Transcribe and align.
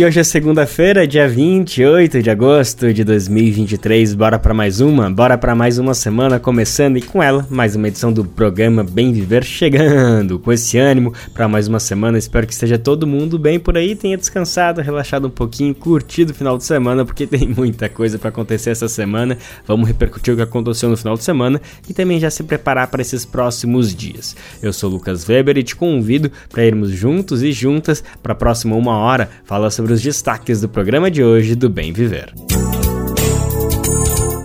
E 0.00 0.04
hoje 0.06 0.18
é 0.18 0.24
segunda-feira, 0.24 1.06
dia 1.06 1.28
28 1.28 2.22
de 2.22 2.30
agosto 2.30 2.90
de 2.90 3.04
2023. 3.04 4.14
Bora 4.14 4.38
para 4.38 4.54
mais 4.54 4.80
uma? 4.80 5.10
Bora 5.10 5.36
para 5.36 5.54
mais 5.54 5.76
uma 5.76 5.92
semana 5.92 6.40
começando 6.40 6.96
e 6.96 7.02
com 7.02 7.22
ela 7.22 7.46
mais 7.50 7.76
uma 7.76 7.86
edição 7.86 8.10
do 8.10 8.24
programa 8.24 8.82
Bem 8.82 9.12
Viver 9.12 9.44
chegando. 9.44 10.38
Com 10.38 10.50
esse 10.54 10.78
ânimo 10.78 11.12
para 11.34 11.46
mais 11.46 11.68
uma 11.68 11.78
semana. 11.78 12.16
Espero 12.16 12.46
que 12.46 12.54
esteja 12.54 12.78
todo 12.78 13.06
mundo 13.06 13.38
bem 13.38 13.60
por 13.60 13.76
aí, 13.76 13.94
tenha 13.94 14.16
descansado, 14.16 14.80
relaxado 14.80 15.26
um 15.26 15.30
pouquinho, 15.30 15.74
curtido 15.74 16.30
o 16.30 16.34
final 16.34 16.56
de 16.56 16.64
semana, 16.64 17.04
porque 17.04 17.26
tem 17.28 17.46
muita 17.46 17.86
coisa 17.90 18.18
para 18.18 18.30
acontecer 18.30 18.70
essa 18.70 18.88
semana. 18.88 19.36
Vamos 19.66 19.86
repercutir 19.86 20.32
o 20.32 20.36
que 20.38 20.42
aconteceu 20.42 20.88
no 20.88 20.96
final 20.96 21.14
de 21.14 21.24
semana 21.24 21.60
e 21.86 21.92
também 21.92 22.18
já 22.18 22.30
se 22.30 22.42
preparar 22.42 22.86
para 22.86 23.02
esses 23.02 23.26
próximos 23.26 23.94
dias. 23.94 24.34
Eu 24.62 24.72
sou 24.72 24.88
Lucas 24.88 25.28
Weber 25.28 25.58
e 25.58 25.62
te 25.62 25.76
convido 25.76 26.32
para 26.48 26.64
irmos 26.64 26.88
juntos 26.88 27.42
e 27.42 27.52
juntas 27.52 28.02
para 28.22 28.32
a 28.32 28.36
próxima 28.36 28.74
uma 28.74 28.96
hora 28.96 29.28
falar 29.44 29.68
sobre 29.68 29.89
sobre 29.90 29.94
os 29.94 30.02
destaques 30.02 30.60
do 30.60 30.68
programa 30.68 31.10
de 31.10 31.22
hoje 31.24 31.56
do 31.56 31.68
Bem 31.68 31.92
Viver. 31.92 32.32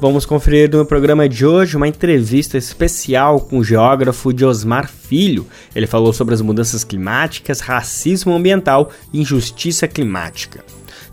Vamos 0.02 0.26
conferir 0.26 0.72
no 0.72 0.86
programa 0.86 1.30
de 1.30 1.46
hoje 1.46 1.78
uma 1.78 1.88
entrevista 1.88 2.58
especial 2.58 3.40
com 3.40 3.60
o 3.60 3.64
geógrafo 3.64 4.34
Diosmar 4.34 4.90
Filho. 4.90 5.46
Ele 5.76 5.86
falou 5.86 6.12
sobre 6.14 6.34
as 6.34 6.42
mudanças 6.42 6.84
climáticas, 6.84 7.60
racismo 7.60 8.34
ambiental 8.34 8.92
e 9.14 9.22
injustiça 9.22 9.88
climática. 9.88 10.64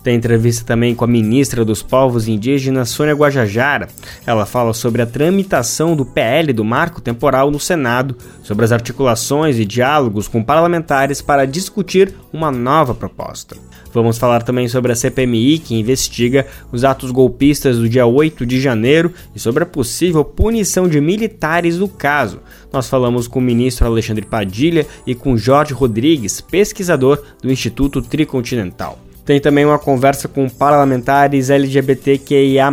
Tem 0.03 0.15
entrevista 0.15 0.65
também 0.65 0.93
com 0.93 1.05
a 1.05 1.07
ministra 1.07 1.63
dos 1.63 1.81
Povos 1.81 2.27
Indígenas, 2.27 2.89
Sônia 2.89 3.15
Guajajara. 3.15 3.87
Ela 4.27 4.45
fala 4.45 4.73
sobre 4.73 5.01
a 5.01 5.05
tramitação 5.05 5.95
do 5.95 6.05
PL 6.05 6.51
do 6.51 6.65
Marco 6.65 6.99
Temporal 6.99 7.49
no 7.49 7.59
Senado, 7.59 8.17
sobre 8.43 8.65
as 8.65 8.73
articulações 8.73 9.57
e 9.57 9.63
diálogos 9.63 10.27
com 10.27 10.43
parlamentares 10.43 11.21
para 11.21 11.47
discutir 11.47 12.13
uma 12.33 12.51
nova 12.51 12.93
proposta. 12.93 13.55
Vamos 13.93 14.17
falar 14.17 14.41
também 14.41 14.67
sobre 14.67 14.91
a 14.91 14.95
CPMI, 14.95 15.59
que 15.59 15.75
investiga 15.75 16.47
os 16.69 16.83
atos 16.83 17.11
golpistas 17.11 17.77
do 17.77 17.87
dia 17.87 18.05
8 18.05 18.45
de 18.45 18.59
janeiro 18.59 19.13
e 19.33 19.39
sobre 19.39 19.63
a 19.63 19.67
possível 19.67 20.25
punição 20.25 20.89
de 20.89 20.99
militares 20.99 21.77
no 21.77 21.87
caso. 21.87 22.39
Nós 22.73 22.89
falamos 22.89 23.27
com 23.27 23.39
o 23.39 23.41
ministro 23.41 23.85
Alexandre 23.85 24.25
Padilha 24.25 24.85
e 25.07 25.15
com 25.15 25.37
Jorge 25.37 25.73
Rodrigues, 25.73 26.41
pesquisador 26.41 27.23
do 27.41 27.51
Instituto 27.51 28.01
Tricontinental. 28.01 29.02
Tem 29.25 29.39
também 29.39 29.65
uma 29.65 29.79
conversa 29.79 30.27
com 30.27 30.49
parlamentares 30.49 31.49
LGBTQIA, 31.49 32.69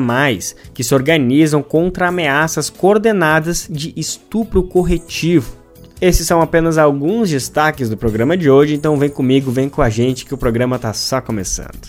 que 0.74 0.82
se 0.82 0.94
organizam 0.94 1.62
contra 1.62 2.08
ameaças 2.08 2.68
coordenadas 2.68 3.68
de 3.70 3.92
estupro 3.96 4.64
corretivo. 4.64 5.60
Esses 6.00 6.26
são 6.26 6.40
apenas 6.40 6.78
alguns 6.78 7.30
destaques 7.30 7.90
do 7.90 7.96
programa 7.96 8.36
de 8.36 8.50
hoje, 8.50 8.74
então 8.74 8.96
vem 8.96 9.10
comigo, 9.10 9.50
vem 9.50 9.68
com 9.68 9.82
a 9.82 9.90
gente 9.90 10.24
que 10.24 10.34
o 10.34 10.38
programa 10.38 10.76
está 10.76 10.92
só 10.92 11.20
começando. 11.20 11.88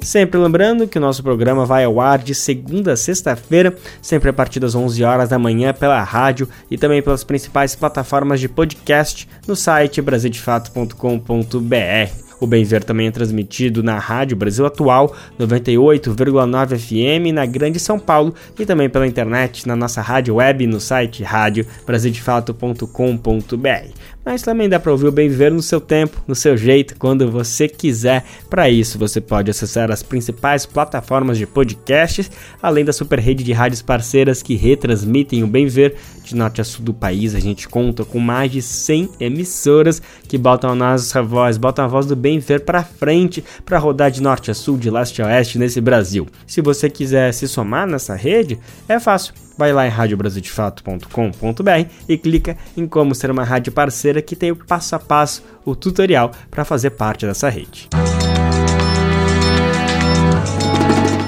Sempre 0.00 0.38
lembrando 0.38 0.86
que 0.86 0.98
o 0.98 1.00
nosso 1.00 1.20
programa 1.20 1.66
vai 1.66 1.82
ao 1.82 2.00
ar 2.00 2.20
de 2.20 2.32
segunda 2.32 2.92
a 2.92 2.96
sexta-feira, 2.96 3.74
sempre 4.00 4.30
a 4.30 4.32
partir 4.32 4.60
das 4.60 4.76
11 4.76 5.02
horas 5.02 5.30
da 5.30 5.38
manhã 5.38 5.74
pela 5.74 6.00
rádio 6.04 6.48
e 6.70 6.78
também 6.78 7.02
pelas 7.02 7.24
principais 7.24 7.74
plataformas 7.74 8.38
de 8.38 8.48
podcast 8.48 9.28
no 9.48 9.56
site 9.56 10.00
brasildefato.com.br. 10.00 12.25
O 12.40 12.46
Bem 12.46 12.64
Ver 12.64 12.82
também 12.84 13.08
é 13.08 13.10
transmitido 13.10 13.82
na 13.82 13.98
Rádio 13.98 14.36
Brasil 14.36 14.64
Atual 14.66 15.16
98,9 15.38 16.78
FM 16.78 17.32
na 17.32 17.46
Grande 17.46 17.80
São 17.80 17.98
Paulo 17.98 18.34
e 18.58 18.66
também 18.66 18.88
pela 18.88 19.06
internet 19.06 19.66
na 19.66 19.74
nossa 19.74 20.02
rádio 20.02 20.36
web 20.36 20.66
no 20.66 20.80
site 20.80 21.22
radiobrasildefato.com.br. 21.22 24.15
Mas 24.26 24.42
também 24.42 24.68
dá 24.68 24.80
para 24.80 24.90
ouvir 24.90 25.06
o 25.06 25.12
Bem 25.12 25.28
Viver 25.28 25.52
no 25.52 25.62
seu 25.62 25.80
tempo, 25.80 26.20
no 26.26 26.34
seu 26.34 26.56
jeito, 26.56 26.96
quando 26.98 27.30
você 27.30 27.68
quiser. 27.68 28.24
Para 28.50 28.68
isso, 28.68 28.98
você 28.98 29.20
pode 29.20 29.52
acessar 29.52 29.88
as 29.92 30.02
principais 30.02 30.66
plataformas 30.66 31.38
de 31.38 31.46
podcasts, 31.46 32.28
além 32.60 32.84
da 32.84 32.92
super 32.92 33.20
rede 33.20 33.44
de 33.44 33.52
rádios 33.52 33.82
parceiras 33.82 34.42
que 34.42 34.56
retransmitem 34.56 35.44
o 35.44 35.46
Bem 35.46 35.66
Viver 35.66 35.94
de 36.24 36.34
norte 36.34 36.60
a 36.60 36.64
sul 36.64 36.84
do 36.84 36.92
país. 36.92 37.36
A 37.36 37.38
gente 37.38 37.68
conta 37.68 38.04
com 38.04 38.18
mais 38.18 38.50
de 38.50 38.60
100 38.60 39.10
emissoras 39.20 40.02
que 40.26 40.36
botam 40.36 40.70
a 40.70 40.74
nossa 40.74 41.22
voz, 41.22 41.56
botam 41.56 41.84
a 41.84 41.88
voz 41.88 42.04
do 42.04 42.16
Bem 42.16 42.40
Viver 42.40 42.64
para 42.64 42.82
frente 42.82 43.44
para 43.64 43.78
rodar 43.78 44.10
de 44.10 44.20
norte 44.20 44.50
a 44.50 44.54
sul, 44.54 44.76
de 44.76 44.90
leste 44.90 45.22
a 45.22 45.26
oeste 45.26 45.56
nesse 45.56 45.80
Brasil. 45.80 46.26
Se 46.48 46.60
você 46.60 46.90
quiser 46.90 47.32
se 47.32 47.46
somar 47.46 47.86
nessa 47.86 48.16
rede, 48.16 48.58
é 48.88 48.98
fácil 48.98 49.45
vai 49.56 49.72
lá 49.72 49.86
em 49.86 49.90
radiobrasildefato.com.br 49.90 51.90
e 52.08 52.18
clica 52.18 52.56
em 52.76 52.86
como 52.86 53.14
ser 53.14 53.30
uma 53.30 53.44
rádio 53.44 53.72
parceira 53.72 54.20
que 54.20 54.36
tem 54.36 54.50
o 54.50 54.56
passo 54.56 54.94
a 54.94 54.98
passo, 54.98 55.42
o 55.64 55.74
tutorial 55.74 56.30
para 56.50 56.64
fazer 56.64 56.90
parte 56.90 57.26
dessa 57.26 57.48
rede. 57.48 57.88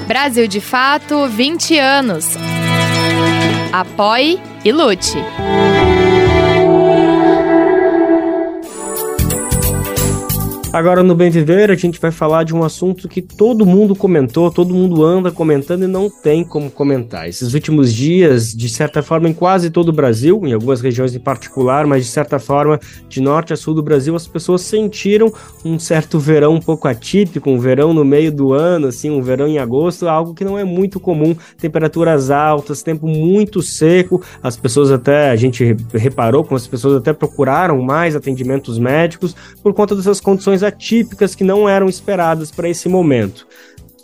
Brasil 0.07 0.47
de 0.47 0.59
Fato 0.59 1.27
20 1.27 1.77
anos. 1.77 2.25
Apoie 3.71 4.39
e 4.65 4.71
lute. 4.71 5.17
Agora 10.71 11.01
no 11.01 11.15
Bem 11.15 11.31
Viver 11.31 11.71
a 11.71 11.75
gente 11.75 11.99
vai 11.99 12.11
falar 12.11 12.43
de 12.43 12.53
um 12.53 12.63
assunto 12.63 13.09
que 13.09 13.23
todo 13.23 13.65
mundo 13.65 13.95
comentou, 13.95 14.51
todo 14.51 14.71
mundo 14.71 15.03
anda 15.03 15.31
comentando 15.31 15.83
e 15.83 15.87
não 15.87 16.11
tem 16.11 16.43
como 16.43 16.69
comentar. 16.69 17.27
Esses 17.27 17.55
últimos 17.55 17.91
dias, 17.91 18.53
de 18.53 18.69
certa 18.69 19.01
forma, 19.01 19.27
em 19.27 19.33
quase 19.33 19.71
todo 19.71 19.89
o 19.89 19.91
Brasil, 19.91 20.39
em 20.45 20.53
algumas 20.53 20.79
regiões 20.79 21.15
em 21.15 21.19
particular, 21.19 21.87
mas 21.87 22.05
de 22.05 22.11
certa 22.11 22.37
forma, 22.37 22.79
de 23.07 23.19
norte 23.19 23.51
a 23.51 23.57
sul 23.57 23.73
do 23.73 23.81
Brasil, 23.81 24.15
as 24.15 24.27
pessoas 24.27 24.61
sentiram 24.61 25.33
um 25.65 25.79
certo 25.79 26.19
verão 26.19 26.53
um 26.53 26.61
pouco 26.61 26.87
atípico, 26.87 27.49
um 27.49 27.57
verão 27.57 27.91
no 27.91 28.05
meio 28.05 28.31
do 28.31 28.53
ano, 28.53 28.87
assim, 28.87 29.09
um 29.09 29.23
verão 29.23 29.47
em 29.47 29.57
agosto, 29.57 30.07
algo 30.07 30.35
que 30.35 30.45
não 30.45 30.57
é 30.57 30.63
muito 30.63 30.99
comum, 30.99 31.35
temperaturas 31.57 32.29
altas, 32.29 32.83
tempo 32.83 33.07
muito 33.07 33.63
seco, 33.63 34.21
as 34.41 34.55
pessoas 34.55 34.91
até, 34.91 35.31
a 35.31 35.35
gente 35.35 35.75
reparou 35.95 36.43
como 36.43 36.57
as 36.57 36.67
pessoas 36.67 36.97
até 36.97 37.11
procuraram 37.11 37.81
mais 37.81 38.15
atendimentos 38.15 38.77
médicos 38.77 39.35
por 39.63 39.73
conta 39.73 39.95
dessas 39.95 40.21
condições 40.21 40.58
atípicas 40.63 41.35
que 41.35 41.43
não 41.43 41.67
eram 41.67 41.87
esperadas 41.87 42.51
para 42.51 42.69
esse 42.69 42.87
momento 42.87 43.47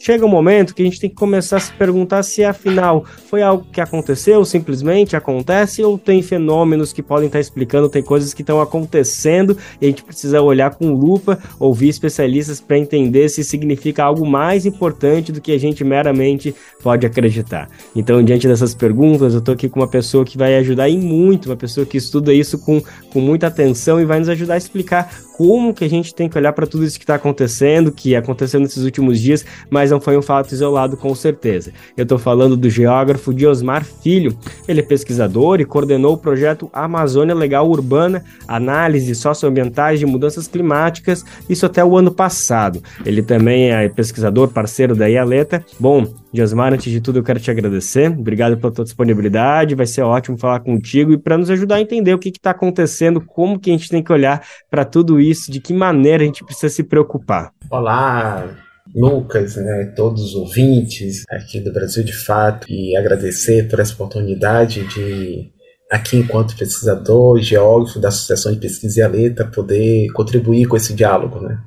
chega 0.06 0.24
um 0.24 0.30
momento 0.30 0.76
que 0.76 0.84
a 0.84 0.86
gente 0.86 1.00
tem 1.00 1.10
que 1.10 1.16
começar 1.16 1.58
a 1.58 1.60
se 1.60 1.74
perguntar 1.74 2.22
se 2.22 2.44
afinal 2.44 3.04
foi 3.28 3.42
algo 3.42 3.66
que 3.72 3.82
aconteceu, 3.82 4.46
simplesmente 4.46 5.16
acontece, 5.16 5.84
ou 5.84 5.98
tem 5.98 6.22
fenômenos 6.22 6.94
que 6.94 7.02
podem 7.02 7.26
estar 7.26 7.40
explicando, 7.40 7.90
tem 7.90 8.04
coisas 8.04 8.32
que 8.32 8.44
estão 8.44 8.62
acontecendo 8.62 9.58
e 9.82 9.86
a 9.86 9.90
gente 9.90 10.04
precisa 10.04 10.44
olhar 10.44 10.76
com 10.76 10.94
lupa, 10.94 11.40
ouvir 11.60 11.90
especialistas 11.90 12.62
para 12.62 12.78
entender 12.78 13.30
se 13.30 13.44
significa 13.44 14.04
algo 14.04 14.28
mais 14.28 14.68
importante 14.68 15.32
do 15.32 15.42
que 15.42 15.52
a 15.52 15.60
gente 15.60 15.84
meramente 15.84 16.54
pode 16.84 17.08
acreditar. 17.08 17.68
Então, 17.96 18.24
diante 18.24 18.48
dessas 18.48 18.76
perguntas, 18.76 19.34
eu 19.34 19.40
estou 19.40 19.56
aqui 19.56 19.68
com 19.68 19.80
uma 19.80 19.88
pessoa 19.88 20.24
que 20.24 20.38
vai 20.38 20.56
ajudar 20.58 20.88
em 20.88 21.00
muito, 21.00 21.50
uma 21.50 21.58
pessoa 21.58 21.84
que 21.84 21.98
estuda 21.98 22.32
isso 22.32 22.60
com, 22.60 22.80
com 23.12 23.20
muita 23.20 23.48
atenção 23.48 24.00
e 24.00 24.06
vai 24.06 24.20
nos 24.20 24.30
ajudar 24.30 24.54
a 24.54 24.58
explicar 24.58 25.12
como 25.38 25.74
que 25.74 25.84
a 25.84 25.90
gente 25.90 26.16
tem 26.16 26.30
que 26.30 26.38
olhar 26.38 26.54
para 26.54 26.66
tudo 26.66 26.86
isso 26.86 26.98
que 26.98 27.04
está 27.04 27.16
acontecendo, 27.16 27.92
que 27.92 28.16
aconteceu 28.16 28.58
nesses 28.58 28.86
últimos 28.86 29.20
dias, 29.20 29.46
mas 29.70 29.92
não 29.92 30.00
foi 30.00 30.18
um 30.18 30.22
fato 30.22 30.54
isolado 30.54 30.96
com 30.96 31.14
certeza. 31.14 31.74
Eu 31.98 32.04
estou 32.04 32.18
falando 32.18 32.56
do 32.56 32.70
geógrafo 32.70 33.34
Diosmar 33.34 33.84
Filho. 33.84 34.38
Ele 34.66 34.80
é 34.80 34.84
pesquisador 34.84 35.60
e 35.60 35.66
coordenou 35.66 36.14
o 36.14 36.18
projeto 36.18 36.70
Amazônia 36.72 37.36
Legal 37.36 37.70
Urbana, 37.70 38.24
análise 38.48 39.14
socioambientais 39.14 40.00
de 40.00 40.06
mudanças 40.06 40.48
climáticas, 40.48 41.26
isso 41.50 41.66
até 41.66 41.84
o 41.84 41.98
ano 41.98 42.12
passado. 42.12 42.82
Ele 43.06 43.22
também 43.22 43.72
é 43.72 43.90
pesquisador, 43.90 44.48
parceiro 44.48 44.96
da 44.96 45.10
IALETA. 45.10 45.66
Bom, 45.78 46.08
Diosmar, 46.36 46.74
antes 46.74 46.92
de 46.92 47.02
tudo 47.02 47.20
eu 47.20 47.24
quero 47.24 47.40
te 47.40 47.50
agradecer. 47.50 48.12
Obrigado 48.12 48.58
pela 48.58 48.72
tua 48.72 48.84
disponibilidade, 48.84 49.74
vai 49.74 49.88
ser 49.88 50.02
ótimo 50.02 50.38
falar 50.38 50.60
contigo 50.60 51.12
e 51.12 51.18
para 51.18 51.38
nos 51.38 51.50
ajudar 51.50 51.76
a 51.76 51.82
entender 51.82 52.14
o 52.14 52.20
que 52.20 52.30
está 52.30 52.52
acontecendo, 52.52 53.20
como 53.20 53.60
que 53.60 53.72
a 53.72 53.74
gente 53.74 53.90
tem 53.90 54.04
que 54.04 54.12
olhar 54.12 54.46
para 54.70 54.86
tudo 54.86 55.20
isso 55.20 55.52
de 55.52 55.60
que 55.60 55.74
maneira 55.74 56.24
a 56.24 56.26
gente 56.26 56.44
precisa 56.44 56.70
se 56.70 56.84
preocupar? 56.84 57.52
Olá, 57.72 58.56
Lucas, 58.94 59.56
né, 59.56 59.94
todos 59.96 60.24
os 60.24 60.36
ouvintes 60.36 61.24
aqui 61.30 61.60
do 61.60 61.74
Brasil 61.74 62.04
de 62.04 62.14
Fato, 62.14 62.68
e 62.70 62.96
agradecer 62.96 63.68
por 63.68 63.80
essa 63.80 63.94
oportunidade 63.94 64.86
de, 64.88 65.52
aqui 65.92 66.18
enquanto 66.18 66.58
pesquisador, 66.58 67.40
geógrafo 67.42 68.00
da 68.00 68.10
Associação 68.10 68.52
de 68.52 68.60
Pesquisa 68.60 69.00
e 69.00 69.04
a 69.04 69.08
Letra, 69.08 69.48
poder 69.48 70.12
contribuir 70.14 70.68
com 70.68 70.76
esse 70.78 70.94
diálogo. 70.94 71.40
Né? 71.40 71.58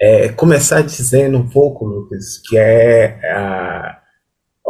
É, 0.00 0.28
começar 0.28 0.82
dizendo 0.82 1.38
um 1.38 1.48
pouco, 1.48 1.84
Lucas, 1.84 2.38
que 2.48 2.58
é 2.58 3.18
a, 3.32 3.98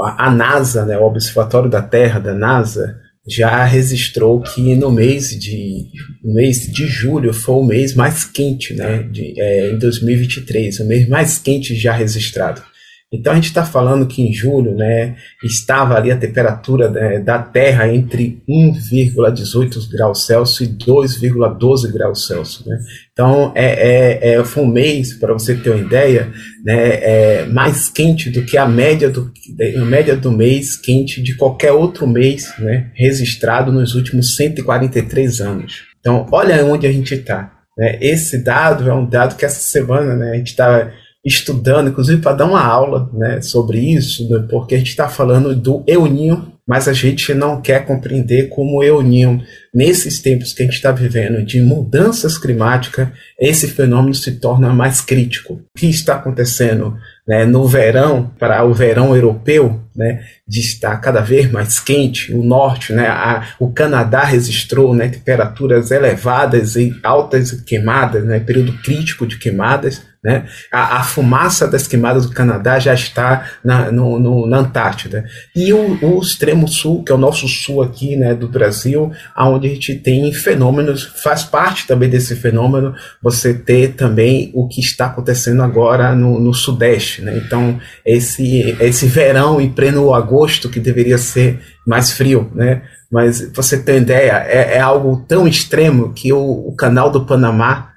a 0.01 0.31
NASA, 0.31 0.85
né, 0.85 0.99
o 0.99 1.05
Observatório 1.05 1.71
da 1.71 1.83
Terra 1.83 2.19
da 2.19 2.35
NASA, 2.35 2.99
já 3.27 3.65
registrou 3.65 4.41
que 4.41 4.75
no 4.75 4.91
mês 4.91 5.31
de 5.31 5.87
no 6.25 6.35
mês 6.35 6.63
de 6.63 6.87
julho 6.87 7.33
foi 7.33 7.55
o 7.57 7.65
mês 7.65 7.95
mais 7.95 8.25
quente, 8.25 8.75
né, 8.75 9.03
de, 9.03 9.39
é, 9.39 9.71
em 9.71 9.79
2023, 9.79 10.81
o 10.81 10.85
mês 10.87 11.09
mais 11.09 11.39
quente 11.39 11.75
já 11.75 11.93
registrado. 11.93 12.63
Então 13.11 13.33
a 13.33 13.37
gente 13.37 13.47
está 13.47 13.65
falando 13.65 14.07
que 14.07 14.21
em 14.21 14.31
julho, 14.35 14.75
né, 14.75 15.17
estava 15.43 15.95
ali 15.95 16.11
a 16.11 16.17
temperatura 16.17 16.91
né, 16.91 17.19
da 17.19 17.39
Terra 17.39 17.89
entre 17.89 18.43
1,18 18.47 19.91
graus 19.91 20.27
Celsius 20.27 20.69
e 20.69 20.75
2,12 20.75 21.91
graus 21.91 22.27
Celsius, 22.27 22.67
né? 22.67 22.79
Então 23.11 23.51
é, 23.55 23.65
é, 23.65 24.35
é, 24.35 24.45
foi 24.45 24.63
um 24.63 24.67
mês, 24.67 25.15
para 25.15 25.33
você 25.33 25.55
ter 25.55 25.71
uma 25.71 25.81
ideia, 25.81 26.31
né, 26.63 26.77
é 26.77 27.47
mais 27.47 27.89
quente 27.89 28.29
do 28.29 28.43
que 28.45 28.59
a 28.59 28.69
média 28.69 29.09
do, 29.09 29.33
a 29.77 29.85
média 29.87 30.15
do 30.15 30.31
mês 30.31 30.77
quente 30.77 31.23
de 31.23 31.35
qualquer 31.35 31.73
outro 31.73 32.07
mês, 32.07 32.53
né, 32.59 32.91
registrado 32.95 33.73
nos 33.73 33.95
últimos 33.95 34.37
143 34.37 35.41
anos. 35.41 35.85
Então 35.99 36.27
olha 36.31 36.63
onde 36.63 36.87
a 36.87 36.93
gente 36.93 37.15
está. 37.15 37.53
Né? 37.77 37.97
Esse 38.03 38.45
dado 38.45 38.87
é 38.87 38.93
um 38.93 39.09
dado 39.09 39.35
que 39.35 39.47
essa 39.47 39.61
semana, 39.61 40.15
né, 40.15 40.33
a 40.33 40.37
gente 40.37 40.49
está 40.49 40.93
estudando, 41.25 41.89
inclusive 41.89 42.23
para 42.23 42.37
dar 42.37 42.47
uma 42.47 42.65
aula 42.65 43.11
né, 43.13 43.41
sobre 43.41 43.79
isso, 43.79 44.29
né, 44.29 44.47
porque 44.49 44.75
a 44.75 44.79
gente 44.79 44.91
está 44.91 45.09
falando 45.09 45.55
do 45.55 45.83
euninho, 45.87 46.53
mas 46.67 46.87
a 46.87 46.93
gente 46.93 47.33
não 47.33 47.63
quer 47.63 47.87
compreender 47.87 48.51
como 48.51 48.79
o 48.79 48.85
euninho, 48.85 49.43
nesses 49.75 50.21
tempos 50.21 50.53
que 50.53 50.63
a 50.63 50.67
gente 50.67 50.75
está 50.75 50.93
vivendo 50.93 51.43
de 51.43 51.61
mudanças 51.63 52.37
climáticas, 52.37 53.09
esse 53.41 53.69
fenômeno 53.69 54.15
se 54.15 54.33
torna 54.33 54.73
mais 54.73 55.01
crítico. 55.01 55.55
O 55.55 55.79
que 55.79 55.89
está 55.89 56.17
acontecendo 56.17 56.95
né, 57.27 57.47
no 57.47 57.67
verão, 57.67 58.31
para 58.39 58.65
o 58.65 58.75
verão 58.75 59.15
europeu, 59.15 59.81
né, 59.97 60.23
de 60.47 60.61
estar 60.61 60.97
cada 60.99 61.21
vez 61.21 61.51
mais 61.51 61.81
quente, 61.81 62.33
o 62.35 62.43
norte, 62.43 62.93
né, 62.93 63.07
a, 63.09 63.49
o 63.59 63.71
Canadá 63.71 64.25
registrou 64.25 64.95
né, 64.95 65.09
temperaturas 65.09 65.91
elevadas 65.91 66.77
e 66.77 66.95
altas 67.03 67.51
queimadas, 67.63 68.25
né, 68.25 68.41
período 68.41 68.73
crítico 68.83 69.27
de 69.27 69.39
queimadas, 69.39 70.03
né? 70.23 70.47
A, 70.73 70.99
a, 70.99 71.03
fumaça 71.05 71.69
das 71.69 71.87
queimadas 71.87 72.27
do 72.27 72.33
Canadá 72.33 72.79
já 72.79 72.93
está 72.93 73.49
na, 73.65 73.93
no, 73.93 74.19
no, 74.19 74.47
na 74.47 74.59
Antártida. 74.59 75.25
E 75.55 75.73
o, 75.73 75.99
o, 76.03 76.21
extremo 76.21 76.67
sul, 76.67 77.05
que 77.05 77.13
é 77.13 77.15
o 77.15 77.19
nosso 77.19 77.47
sul 77.47 77.83
aqui 77.83 78.17
né, 78.17 78.35
do 78.35 78.49
Brasil, 78.49 79.13
onde 79.37 79.69
a 79.69 79.71
gente 79.71 79.95
tem 79.95 80.33
fenômenos, 80.33 81.05
faz 81.23 81.45
parte 81.45 81.87
também 81.87 82.09
desse 82.09 82.35
fenômeno 82.35 82.95
você 83.23 83.55
ter 83.55 83.95
também 83.95 84.51
o 84.55 84.67
que 84.67 84.81
está 84.81 85.07
acontecendo 85.07 85.63
agora 85.63 86.15
no, 86.17 86.41
no 86.41 86.53
Sudeste. 86.53 87.23
Né? 87.23 87.41
Então, 87.45 87.79
esse, 88.05 88.77
esse 88.81 89.07
verão 89.07 89.61
em 89.61 89.71
pleno 89.71 90.13
agosto, 90.13 90.69
que 90.69 90.81
deveria 90.81 91.19
ser 91.19 91.61
mais 91.87 92.11
frio, 92.11 92.51
né? 92.55 92.83
mas 93.11 93.51
você 93.55 93.79
tem 93.79 93.99
ideia, 93.99 94.45
é, 94.47 94.77
é 94.77 94.81
algo 94.81 95.25
tão 95.29 95.47
extremo 95.47 96.13
que 96.13 96.33
o, 96.33 96.69
o 96.69 96.75
canal 96.77 97.11
do 97.11 97.25
Panamá 97.25 97.88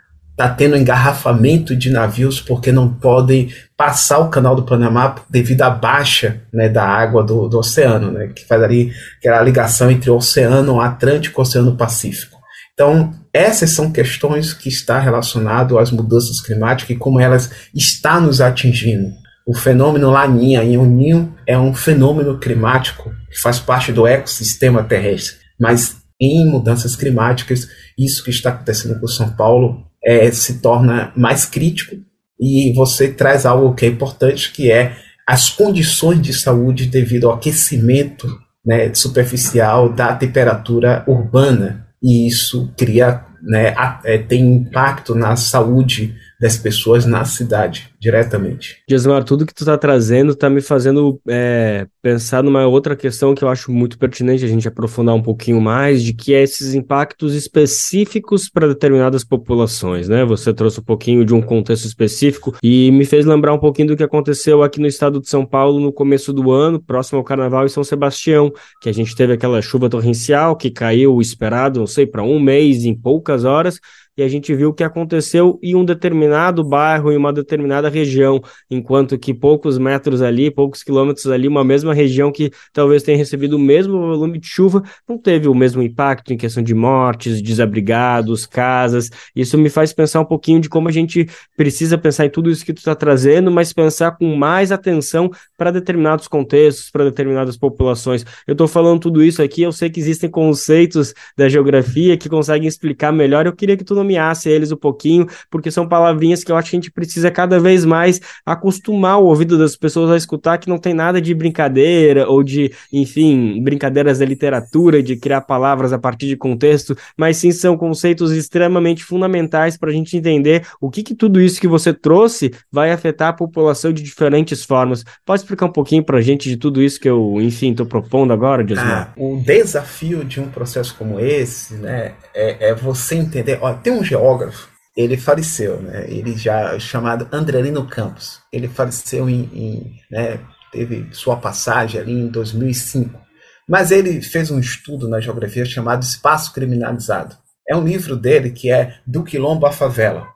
está 0.42 0.50
tendo 0.50 0.76
engarrafamento 0.76 1.76
de 1.76 1.92
navios 1.92 2.42
porque 2.42 2.72
não 2.72 2.92
podem 2.92 3.54
passar 3.78 4.18
o 4.18 4.30
canal 4.30 4.56
do 4.56 4.64
Panamá 4.64 5.16
devido 5.30 5.62
à 5.62 5.70
baixa 5.70 6.42
né, 6.52 6.68
da 6.68 6.84
água 6.84 7.24
do, 7.24 7.48
do 7.48 7.60
oceano, 7.60 8.12
né, 8.12 8.28
que 8.28 8.46
faz 8.46 8.64
ali 8.64 8.92
aquela 9.20 9.42
ligação 9.44 9.92
entre 9.92 10.10
o 10.10 10.16
Oceano 10.16 10.82
Atlântico 10.82 11.40
e 11.40 11.40
o 11.40 11.44
Oceano 11.44 11.78
Pacífico. 11.78 12.40
Então, 12.74 13.14
essas 13.32 13.70
são 13.70 13.92
questões 13.92 14.52
que 14.52 14.68
estão 14.68 15.00
relacionadas 15.00 15.78
às 15.78 15.92
mudanças 15.92 16.42
climáticas 16.42 16.96
e 16.96 17.00
como 17.00 17.20
elas 17.20 17.52
estão 17.74 18.22
nos 18.22 18.42
atingindo. 18.42 19.12
O 19.46 19.56
fenômeno 19.56 20.10
Laninha 20.10 20.64
em 20.64 20.78
Ninho 20.78 21.36
é 21.46 21.58
um 21.58 21.74
fenômeno 21.74 22.40
climático 22.40 23.12
que 23.30 23.40
faz 23.40 23.60
parte 23.60 23.92
do 23.92 24.08
ecossistema 24.08 24.84
terrestre, 24.84 25.38
mas 25.60 25.98
em 26.20 26.46
mudanças 26.48 26.96
climáticas, 26.96 27.68
isso 27.98 28.24
que 28.24 28.30
está 28.30 28.50
acontecendo 28.50 29.00
com 29.00 29.08
São 29.08 29.30
Paulo 29.30 29.91
é, 30.04 30.32
se 30.32 30.60
torna 30.62 31.12
mais 31.16 31.46
crítico 31.46 31.96
e 32.40 32.74
você 32.74 33.08
traz 33.08 33.46
algo 33.46 33.76
que 33.76 33.86
é 33.86 33.90
importante, 33.90 34.52
que 34.52 34.72
é 34.72 34.96
as 35.28 35.50
condições 35.50 36.22
de 36.22 36.34
saúde 36.34 36.88
devido 36.88 37.28
ao 37.28 37.36
aquecimento 37.36 38.28
né, 38.66 38.94
superficial 38.94 39.90
da 39.94 40.16
temperatura 40.16 41.04
urbana. 41.08 41.88
E 42.02 42.28
isso 42.28 42.74
cria, 42.76 43.24
né, 43.42 43.76
é, 44.04 44.18
tem 44.18 44.56
impacto 44.56 45.14
na 45.14 45.36
saúde 45.36 46.16
das 46.42 46.58
pessoas 46.58 47.06
na 47.06 47.24
cidade, 47.24 47.92
diretamente. 48.00 48.78
Gismar, 48.90 49.24
tudo 49.24 49.46
que 49.46 49.54
tu 49.54 49.62
está 49.62 49.78
trazendo 49.78 50.32
está 50.32 50.50
me 50.50 50.60
fazendo 50.60 51.22
é, 51.30 51.86
pensar 52.02 52.42
numa 52.42 52.66
outra 52.66 52.96
questão 52.96 53.36
que 53.36 53.44
eu 53.44 53.48
acho 53.48 53.72
muito 53.72 53.96
pertinente 53.96 54.44
a 54.44 54.48
gente 54.48 54.68
aprofundar 54.68 55.14
um 55.14 55.22
pouquinho 55.22 55.62
mais, 55.62 56.02
de 56.02 56.14
que 56.14 56.34
é 56.34 56.42
esses 56.42 56.74
impactos 56.74 57.36
específicos 57.36 58.50
para 58.50 58.68
determinadas 58.68 59.24
populações, 59.24 60.10
né? 60.10 60.26
Você 60.26 60.52
trouxe 60.52 60.80
um 60.80 60.84
pouquinho 60.84 61.24
de 61.24 61.32
um 61.32 61.44
contexto 61.44 61.86
específico 61.86 62.58
e 62.64 62.90
me 62.90 63.06
fez 63.06 63.24
lembrar 63.24 63.54
um 63.54 63.60
pouquinho 63.60 63.90
do 63.90 63.96
que 63.96 64.02
aconteceu 64.02 64.64
aqui 64.64 64.80
no 64.80 64.88
estado 64.88 65.22
de 65.22 65.30
São 65.30 65.46
Paulo 65.46 65.80
no 65.80 65.94
começo 65.94 66.34
do 66.34 66.52
ano, 66.52 66.82
próximo 66.82 67.20
ao 67.20 67.24
Carnaval 67.24 67.66
em 67.66 67.70
São 67.70 67.84
Sebastião, 67.84 68.52
que 68.82 68.90
a 68.90 68.94
gente 68.94 69.16
teve 69.16 69.34
aquela 69.34 69.62
chuva 69.62 69.88
torrencial 69.88 70.56
que 70.56 70.72
caiu 70.72 71.22
esperado, 71.22 71.80
não 71.80 71.86
sei, 71.86 72.08
para 72.08 72.24
um 72.24 72.40
mês 72.40 72.84
em 72.84 72.96
poucas 72.96 73.46
horas, 73.46 73.80
a 74.22 74.28
gente 74.28 74.54
viu 74.54 74.70
o 74.70 74.74
que 74.74 74.84
aconteceu 74.84 75.60
em 75.62 75.76
um 75.76 75.86
determinado 75.86 76.64
bairro, 76.64 77.12
em 77.12 77.18
uma 77.18 77.32
determinada 77.32 77.90
região, 77.90 78.42
enquanto 78.70 79.18
que 79.18 79.34
poucos 79.34 79.78
metros 79.78 80.22
ali, 80.22 80.52
poucos 80.52 80.84
quilômetros 80.84 81.28
ali, 81.28 81.48
uma 81.48 81.64
mesma 81.64 81.94
região 81.94 82.32
que 82.32 82.52
talvez 82.74 83.04
tenha 83.04 83.18
recebido 83.18 83.56
o 83.56 83.60
mesmo 83.60 84.00
volume 84.00 84.40
de 84.40 84.48
chuva, 84.48 84.84
não 85.08 85.18
teve 85.18 85.48
o 85.48 85.56
mesmo 85.56 85.82
impacto 85.82 86.34
em 86.34 86.38
questão 86.38 86.64
de 86.64 86.74
mortes, 86.74 87.42
desabrigados, 87.42 88.46
casas. 88.46 89.10
Isso 89.36 89.58
me 89.58 89.70
faz 89.70 89.94
pensar 89.94 90.22
um 90.22 90.26
pouquinho 90.26 90.60
de 90.60 90.70
como 90.70 90.88
a 90.88 90.92
gente 90.92 91.28
precisa 91.56 91.98
pensar 91.98 92.26
em 92.26 92.30
tudo 92.30 92.50
isso 92.50 92.66
que 92.66 92.74
tu 92.74 92.80
está 92.80 92.96
trazendo, 92.96 93.52
mas 93.52 93.74
pensar 93.74 94.12
com 94.12 94.36
mais 94.36 94.72
atenção 94.72 95.30
para 95.58 95.72
determinados 95.72 96.28
contextos, 96.28 96.90
para 96.90 97.06
determinadas 97.06 97.58
populações. 97.58 98.26
Eu 98.48 98.54
estou 98.54 98.68
falando 98.68 99.00
tudo 99.00 99.24
isso 99.24 99.42
aqui, 99.42 99.62
eu 99.62 99.72
sei 99.72 99.90
que 99.90 100.00
existem 100.00 100.30
conceitos 100.30 101.14
da 101.38 101.50
geografia 101.50 102.18
que 102.18 102.30
conseguem 102.30 102.68
explicar 102.68 103.12
melhor. 103.12 103.46
Eu 103.46 103.54
queria 103.54 103.78
que 103.78 103.84
tu 103.84 103.96
nomeasse 104.12 104.50
eles 104.50 104.72
um 104.72 104.78
pouquinho, 104.78 105.28
porque 105.50 105.72
são 105.72 105.88
palavrinhas 105.88 106.44
que 106.44 106.52
eu 106.52 106.58
acho 106.58 106.70
que 106.70 106.76
a 106.76 106.80
gente 106.80 106.92
precisa 106.92 107.32
cada 107.32 107.60
vez 107.60 107.86
mais 107.86 108.20
acostumar 108.46 109.20
o 109.20 109.26
ouvido 109.26 109.58
das 109.58 109.76
pessoas 109.76 110.12
a 110.12 110.18
escutar, 110.18 110.58
que 110.58 110.70
não 110.70 110.78
tem 110.78 110.94
nada 110.94 111.22
de 111.22 111.34
brincadeira 111.34 112.30
ou 112.30 112.44
de, 112.44 112.72
enfim, 112.92 113.62
brincadeiras 113.64 114.20
da 114.20 114.26
literatura, 114.26 115.02
de 115.02 115.16
criar 115.16 115.42
palavras 115.42 115.94
a 115.94 116.00
partir 116.00 116.28
de 116.28 116.36
contexto, 116.36 116.96
mas 117.18 117.38
sim 117.38 117.52
são 117.52 117.78
conceitos 117.78 118.32
extremamente 118.32 119.04
fundamentais 119.04 119.78
para 119.78 119.90
a 119.90 119.94
gente 119.94 120.18
entender 120.18 120.66
o 120.80 120.90
que, 120.90 121.04
que 121.04 121.16
tudo 121.16 121.40
isso 121.40 121.62
que 121.62 121.68
você 121.68 121.94
trouxe 121.94 122.52
vai 122.72 122.92
afetar 122.92 123.30
a 123.30 123.34
população 123.34 123.94
de 123.94 124.04
diferentes 124.04 124.64
formas. 124.64 125.04
Pode 125.26 125.42
explicar 125.42 125.66
um 125.66 125.72
pouquinho 125.72 126.04
para 126.04 126.18
a 126.18 126.22
gente 126.22 126.50
de 126.50 126.58
tudo 126.58 126.82
isso 126.82 127.00
que 127.00 127.10
eu, 127.10 127.38
enfim, 127.40 127.72
estou 127.72 127.86
propondo 127.86 128.34
agora, 128.34 128.64
Diosmar? 128.64 129.14
Ah, 129.16 129.22
o 129.22 129.38
desafio 129.38 130.24
de 130.24 130.40
um 130.40 130.48
processo 130.48 130.96
como 130.98 131.20
esse, 131.20 131.76
né, 131.76 132.14
é, 132.34 132.70
é 132.70 132.76
você 132.76 133.16
entender. 133.16 133.58
Ó, 133.62 133.74
tem 133.74 133.91
tem 133.92 134.00
um 134.00 134.04
geógrafo, 134.04 134.70
ele 134.96 135.18
faleceu, 135.18 135.82
né? 135.82 136.06
Ele 136.10 136.38
já 136.38 136.80
chamado 136.80 137.28
Andrelino 137.32 137.86
Campos. 137.88 138.40
Ele 138.52 138.68
faleceu 138.68 139.30
em, 139.30 139.50
em 139.54 140.00
né, 140.10 140.40
teve 140.72 141.10
sua 141.12 141.36
passagem 141.38 142.00
ali 142.00 142.14
em 142.14 142.28
2005. 142.28 143.20
Mas 143.68 143.92
ele 143.92 144.22
fez 144.22 144.50
um 144.52 144.60
estudo 144.60 145.08
na 145.08 145.20
geografia 145.20 145.66
chamado 145.66 146.04
Espaço 146.04 146.54
Criminalizado. 146.54 147.38
É 147.68 147.76
um 147.76 147.86
livro 147.86 148.16
dele 148.16 148.52
que 148.52 148.72
é 148.72 149.00
Do 149.06 149.24
Quilombo 149.24 149.66
à 149.66 149.72
Favela. 149.72 150.28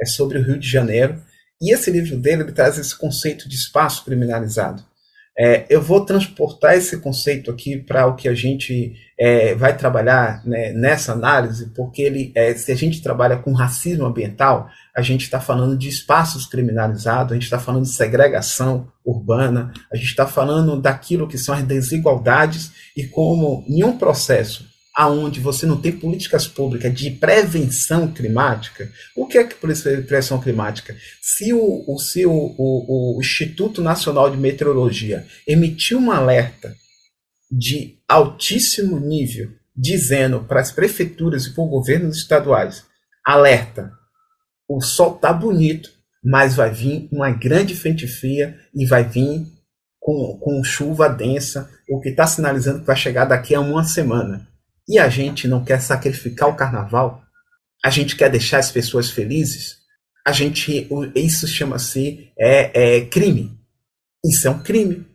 É 0.00 0.06
sobre 0.06 0.38
o 0.38 0.42
Rio 0.42 0.58
de 0.58 0.68
Janeiro. 0.68 1.22
E 1.60 1.72
esse 1.72 1.90
livro 1.90 2.16
dele 2.16 2.42
ele 2.42 2.52
traz 2.52 2.76
esse 2.78 2.96
conceito 2.96 3.48
de 3.48 3.54
espaço 3.54 4.04
criminalizado. 4.04 4.82
É, 5.38 5.64
eu 5.70 5.80
vou 5.80 6.04
transportar 6.04 6.76
esse 6.76 6.98
conceito 6.98 7.50
aqui 7.50 7.78
para 7.78 8.06
o 8.06 8.14
que 8.14 8.28
a 8.28 8.34
gente 8.34 8.94
é, 9.18 9.54
vai 9.54 9.76
trabalhar 9.76 10.44
né, 10.44 10.72
nessa 10.72 11.12
análise, 11.12 11.70
porque 11.74 12.02
ele, 12.02 12.32
é, 12.34 12.54
se 12.54 12.70
a 12.70 12.74
gente 12.74 13.02
trabalha 13.02 13.38
com 13.38 13.52
racismo 13.52 14.04
ambiental, 14.04 14.68
a 14.94 15.00
gente 15.00 15.22
está 15.22 15.40
falando 15.40 15.76
de 15.76 15.88
espaços 15.88 16.44
criminalizados, 16.44 17.32
a 17.32 17.34
gente 17.34 17.44
está 17.44 17.58
falando 17.58 17.84
de 17.84 17.92
segregação 17.92 18.88
urbana, 19.04 19.72
a 19.90 19.96
gente 19.96 20.08
está 20.08 20.26
falando 20.26 20.80
daquilo 20.80 21.26
que 21.26 21.38
são 21.38 21.54
as 21.54 21.62
desigualdades 21.62 22.72
e 22.94 23.04
como 23.04 23.64
em 23.66 23.82
um 23.82 23.96
processo 23.96 24.71
aonde 24.94 25.40
você 25.40 25.64
não 25.64 25.80
tem 25.80 25.92
políticas 25.92 26.46
públicas 26.46 26.92
de 26.92 27.10
prevenção 27.10 28.12
climática, 28.12 28.90
o 29.16 29.26
que 29.26 29.38
é 29.38 29.44
que 29.44 29.54
prevenção 29.54 30.40
climática? 30.40 30.94
Se 31.20 31.52
o, 31.52 31.84
o, 31.86 31.98
se 31.98 32.26
o, 32.26 32.32
o, 32.32 33.16
o 33.16 33.20
Instituto 33.20 33.80
Nacional 33.80 34.30
de 34.30 34.36
Meteorologia 34.36 35.26
emitiu 35.46 35.98
um 35.98 36.10
alerta 36.10 36.74
de 37.50 37.98
altíssimo 38.08 38.98
nível, 38.98 39.50
dizendo 39.74 40.40
para 40.44 40.60
as 40.60 40.70
prefeituras 40.70 41.46
e 41.46 41.54
para 41.54 41.64
os 41.64 41.70
governos 41.70 42.18
estaduais, 42.18 42.84
alerta, 43.24 43.90
o 44.68 44.80
sol 44.80 45.14
tá 45.14 45.32
bonito, 45.32 45.90
mas 46.22 46.54
vai 46.54 46.70
vir 46.70 47.08
uma 47.10 47.30
grande 47.30 47.74
frente 47.74 48.06
fria 48.06 48.58
e 48.74 48.86
vai 48.86 49.04
vir 49.04 49.46
com, 49.98 50.38
com 50.38 50.64
chuva 50.64 51.08
densa, 51.08 51.70
o 51.88 52.00
que 52.00 52.10
está 52.10 52.26
sinalizando 52.26 52.80
que 52.80 52.86
vai 52.86 52.96
chegar 52.96 53.24
daqui 53.24 53.54
a 53.54 53.60
uma 53.60 53.84
semana. 53.84 54.51
E 54.88 54.98
a 54.98 55.08
gente 55.08 55.46
não 55.46 55.64
quer 55.64 55.80
sacrificar 55.80 56.48
o 56.48 56.56
carnaval? 56.56 57.22
A 57.84 57.90
gente 57.90 58.16
quer 58.16 58.30
deixar 58.30 58.58
as 58.58 58.70
pessoas 58.70 59.10
felizes? 59.10 59.76
A 60.26 60.32
gente, 60.32 60.88
isso 61.14 61.48
chama-se 61.48 62.32
é, 62.38 62.96
é, 62.96 63.04
crime. 63.06 63.58
Isso 64.24 64.46
é 64.46 64.50
um 64.50 64.62
crime. 64.62 65.06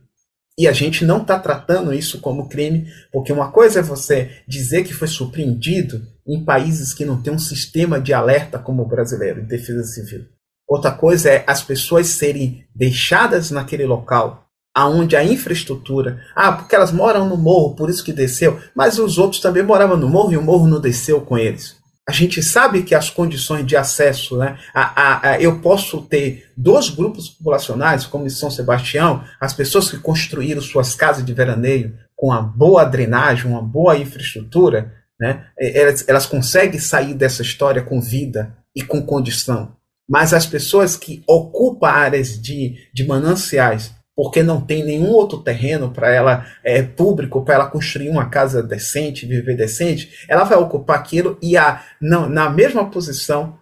E 0.59 0.67
a 0.67 0.74
gente 0.74 1.05
não 1.05 1.21
está 1.21 1.39
tratando 1.39 1.93
isso 1.93 2.19
como 2.19 2.50
crime, 2.50 2.91
porque 3.12 3.31
uma 3.31 3.51
coisa 3.51 3.79
é 3.79 3.83
você 3.83 4.41
dizer 4.47 4.83
que 4.83 4.93
foi 4.93 5.07
surpreendido 5.07 6.05
em 6.27 6.43
países 6.43 6.93
que 6.93 7.05
não 7.05 7.21
tem 7.21 7.31
um 7.31 7.39
sistema 7.39 8.01
de 8.01 8.12
alerta 8.12 8.57
como 8.57 8.81
o 8.81 8.88
brasileiro, 8.88 9.41
de 9.41 9.47
defesa 9.47 9.83
civil. 9.83 10.25
Outra 10.67 10.91
coisa 10.91 11.29
é 11.29 11.43
as 11.47 11.63
pessoas 11.63 12.07
serem 12.07 12.65
deixadas 12.75 13.51
naquele 13.51 13.86
local 13.86 14.47
aonde 14.77 15.15
a 15.15 15.24
infraestrutura, 15.24 16.22
ah, 16.36 16.51
porque 16.51 16.75
elas 16.75 16.91
moram 16.91 17.27
no 17.27 17.36
morro, 17.36 17.74
por 17.74 17.89
isso 17.89 18.03
que 18.03 18.13
desceu, 18.13 18.60
mas 18.75 19.00
os 19.00 19.17
outros 19.17 19.41
também 19.41 19.63
moravam 19.63 19.98
no 19.98 20.07
morro 20.07 20.31
e 20.31 20.38
o 20.38 20.41
morro 20.43 20.67
não 20.67 20.79
desceu 20.79 21.19
com 21.19 21.36
eles. 21.36 21.75
A 22.07 22.12
gente 22.12 22.43
sabe 22.43 22.84
que 22.84 22.93
as 22.93 23.10
condições 23.10 23.65
de 23.65 23.75
acesso, 23.75 24.38
né? 24.38 24.55
A, 24.75 24.81
a, 25.01 25.29
a, 25.31 25.41
eu 25.41 25.60
posso 25.62 26.03
ter 26.03 26.51
dois 26.55 26.89
grupos 26.89 27.27
populacionais, 27.27 28.05
como 28.05 28.27
em 28.27 28.29
São 28.29 28.51
Sebastião, 28.51 29.24
as 29.41 29.51
pessoas 29.51 29.89
que 29.89 29.98
construíram 29.98 30.62
suas 30.62 30.93
casas 30.93 31.25
de 31.25 31.34
veraneio 31.34 31.98
com 32.15 32.27
uma 32.27 32.43
boa 32.43 32.86
drenagem, 32.86 33.50
uma 33.50 33.63
boa 33.63 33.98
infraestrutura, 33.98 34.93
né? 35.19 35.48
Elas, 35.60 36.07
elas 36.07 36.27
conseguem 36.27 36.79
sair 36.79 37.15
dessa 37.15 37.41
história 37.41 37.81
com 37.81 38.00
vida 38.00 38.55
e 38.75 38.84
com 38.84 39.01
condição. 39.01 39.75
Mas 40.07 40.36
as 40.36 40.46
pessoas 40.46 40.96
que 40.96 41.24
ocupam 41.27 41.88
áreas 41.88 42.39
de, 42.39 42.75
de 42.93 43.07
mananciais 43.07 43.97
porque 44.17 44.41
não 44.41 44.59
tem 44.59 44.83
nenhum 44.83 45.12
outro 45.12 45.38
terreno 45.38 45.91
para 45.91 46.12
ela 46.12 46.47
é, 46.63 46.81
público 46.81 47.45
para 47.45 47.53
ela 47.53 47.67
construir 47.67 48.09
uma 48.09 48.27
casa 48.27 48.63
decente, 48.63 49.27
viver 49.27 49.55
decente, 49.55 50.25
ela 50.27 50.43
vai 50.43 50.57
ocupar 50.57 50.97
aquilo 50.97 51.38
e 51.39 51.55
a, 51.55 51.83
não, 52.01 52.27
na 52.27 52.50
mesma 52.50 52.89
posição 52.89 53.59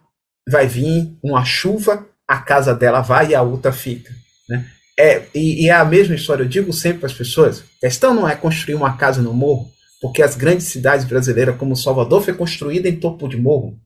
vai 0.48 0.66
vir 0.66 1.14
uma 1.22 1.44
chuva, 1.44 2.06
a 2.26 2.38
casa 2.38 2.74
dela 2.74 3.02
vai 3.02 3.28
e 3.28 3.34
a 3.34 3.42
outra 3.42 3.70
fica. 3.70 4.10
Né? 4.48 4.64
É, 4.98 5.24
e, 5.34 5.64
e 5.64 5.68
é 5.68 5.72
a 5.72 5.84
mesma 5.84 6.14
história, 6.14 6.42
eu 6.42 6.48
digo 6.48 6.72
sempre 6.72 7.00
para 7.00 7.08
as 7.08 7.12
pessoas: 7.12 7.60
a 7.60 7.80
questão 7.82 8.14
não 8.14 8.26
é 8.26 8.34
construir 8.34 8.76
uma 8.76 8.96
casa 8.96 9.20
no 9.20 9.34
morro, 9.34 9.70
porque 10.00 10.22
as 10.22 10.34
grandes 10.36 10.68
cidades 10.68 11.04
brasileiras, 11.04 11.56
como 11.58 11.76
Salvador, 11.76 12.22
foi 12.22 12.32
construída 12.32 12.88
em 12.88 12.96
topo 12.96 13.28
de 13.28 13.36
morro. 13.36 13.78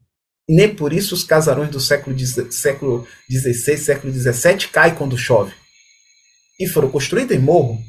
E 0.49 0.55
nem 0.55 0.73
por 0.73 0.93
isso 0.93 1.17
os 1.17 1.25
casarões 1.25 1.71
do 1.71 1.81
século 1.81 2.17
XVI, 2.17 2.53
século 2.53 4.13
XVII 4.13 4.69
caem 4.71 4.95
quando 4.95 5.19
chove 5.19 5.53
e 6.61 6.69
foram 6.69 6.91
construídas 6.91 7.37
em 7.37 7.41
morro. 7.41 7.83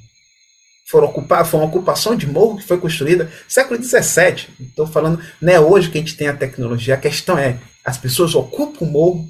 Foram 0.90 1.10
ocupar, 1.10 1.46
foi 1.46 1.60
uma 1.60 1.68
ocupação 1.68 2.16
de 2.16 2.26
morro 2.26 2.58
que 2.58 2.68
foi 2.68 2.78
construída 2.78 3.32
século 3.48 3.82
XVII. 3.82 4.48
Estou 4.60 4.88
falando, 4.88 5.22
não 5.42 5.54
é 5.54 5.60
hoje 5.60 5.90
que 5.90 5.98
a 5.98 6.02
gente 6.02 6.16
tem 6.16 6.30
a 6.30 6.36
tecnologia. 6.36 6.96
A 6.96 6.98
questão 6.98 7.38
é, 7.38 7.58
as 7.84 7.98
pessoas 7.98 8.34
ocupam 8.34 8.86
o 8.86 8.90
morro. 8.90 9.30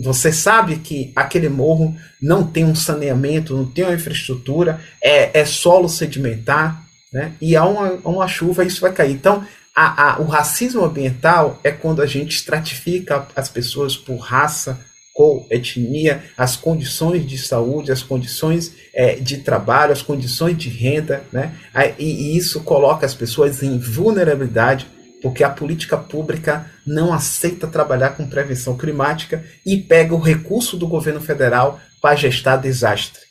Você 0.00 0.32
sabe 0.32 0.76
que 0.78 1.12
aquele 1.14 1.48
morro 1.48 1.96
não 2.20 2.44
tem 2.46 2.64
um 2.64 2.74
saneamento, 2.74 3.56
não 3.56 3.64
tem 3.64 3.84
uma 3.84 3.94
infraestrutura, 3.94 4.80
é, 5.00 5.40
é 5.40 5.44
solo 5.44 5.88
sedimentar, 5.88 6.82
né? 7.12 7.32
E 7.40 7.54
há 7.54 7.64
uma, 7.64 7.92
uma 8.04 8.28
chuva, 8.28 8.64
isso 8.64 8.80
vai 8.80 8.92
cair. 8.92 9.12
Então, 9.12 9.46
a, 9.74 10.14
a, 10.14 10.20
o 10.20 10.24
racismo 10.24 10.84
ambiental 10.84 11.60
é 11.62 11.70
quando 11.70 12.02
a 12.02 12.06
gente 12.06 12.36
estratifica 12.36 13.26
as 13.36 13.48
pessoas 13.48 13.96
por 13.96 14.16
raça, 14.16 14.80
cor, 15.14 15.46
etnia, 15.50 16.22
as 16.36 16.56
condições 16.56 17.26
de 17.26 17.38
saúde, 17.38 17.92
as 17.92 18.02
condições 18.02 18.72
é, 18.94 19.14
de 19.16 19.38
trabalho, 19.38 19.92
as 19.92 20.02
condições 20.02 20.56
de 20.56 20.68
renda, 20.68 21.22
né? 21.32 21.54
E, 21.98 22.04
e 22.04 22.36
isso 22.36 22.60
coloca 22.60 23.04
as 23.04 23.14
pessoas 23.14 23.62
em 23.62 23.78
vulnerabilidade 23.78 24.86
porque 25.22 25.44
a 25.44 25.48
política 25.48 25.96
pública 25.96 26.66
não 26.84 27.14
aceita 27.14 27.68
trabalhar 27.68 28.10
com 28.10 28.28
prevenção 28.28 28.76
climática 28.76 29.44
e 29.64 29.76
pega 29.76 30.14
o 30.14 30.20
recurso 30.20 30.76
do 30.76 30.88
governo 30.88 31.20
federal 31.20 31.78
para 32.00 32.16
gestar 32.16 32.56
desastre. 32.56 33.22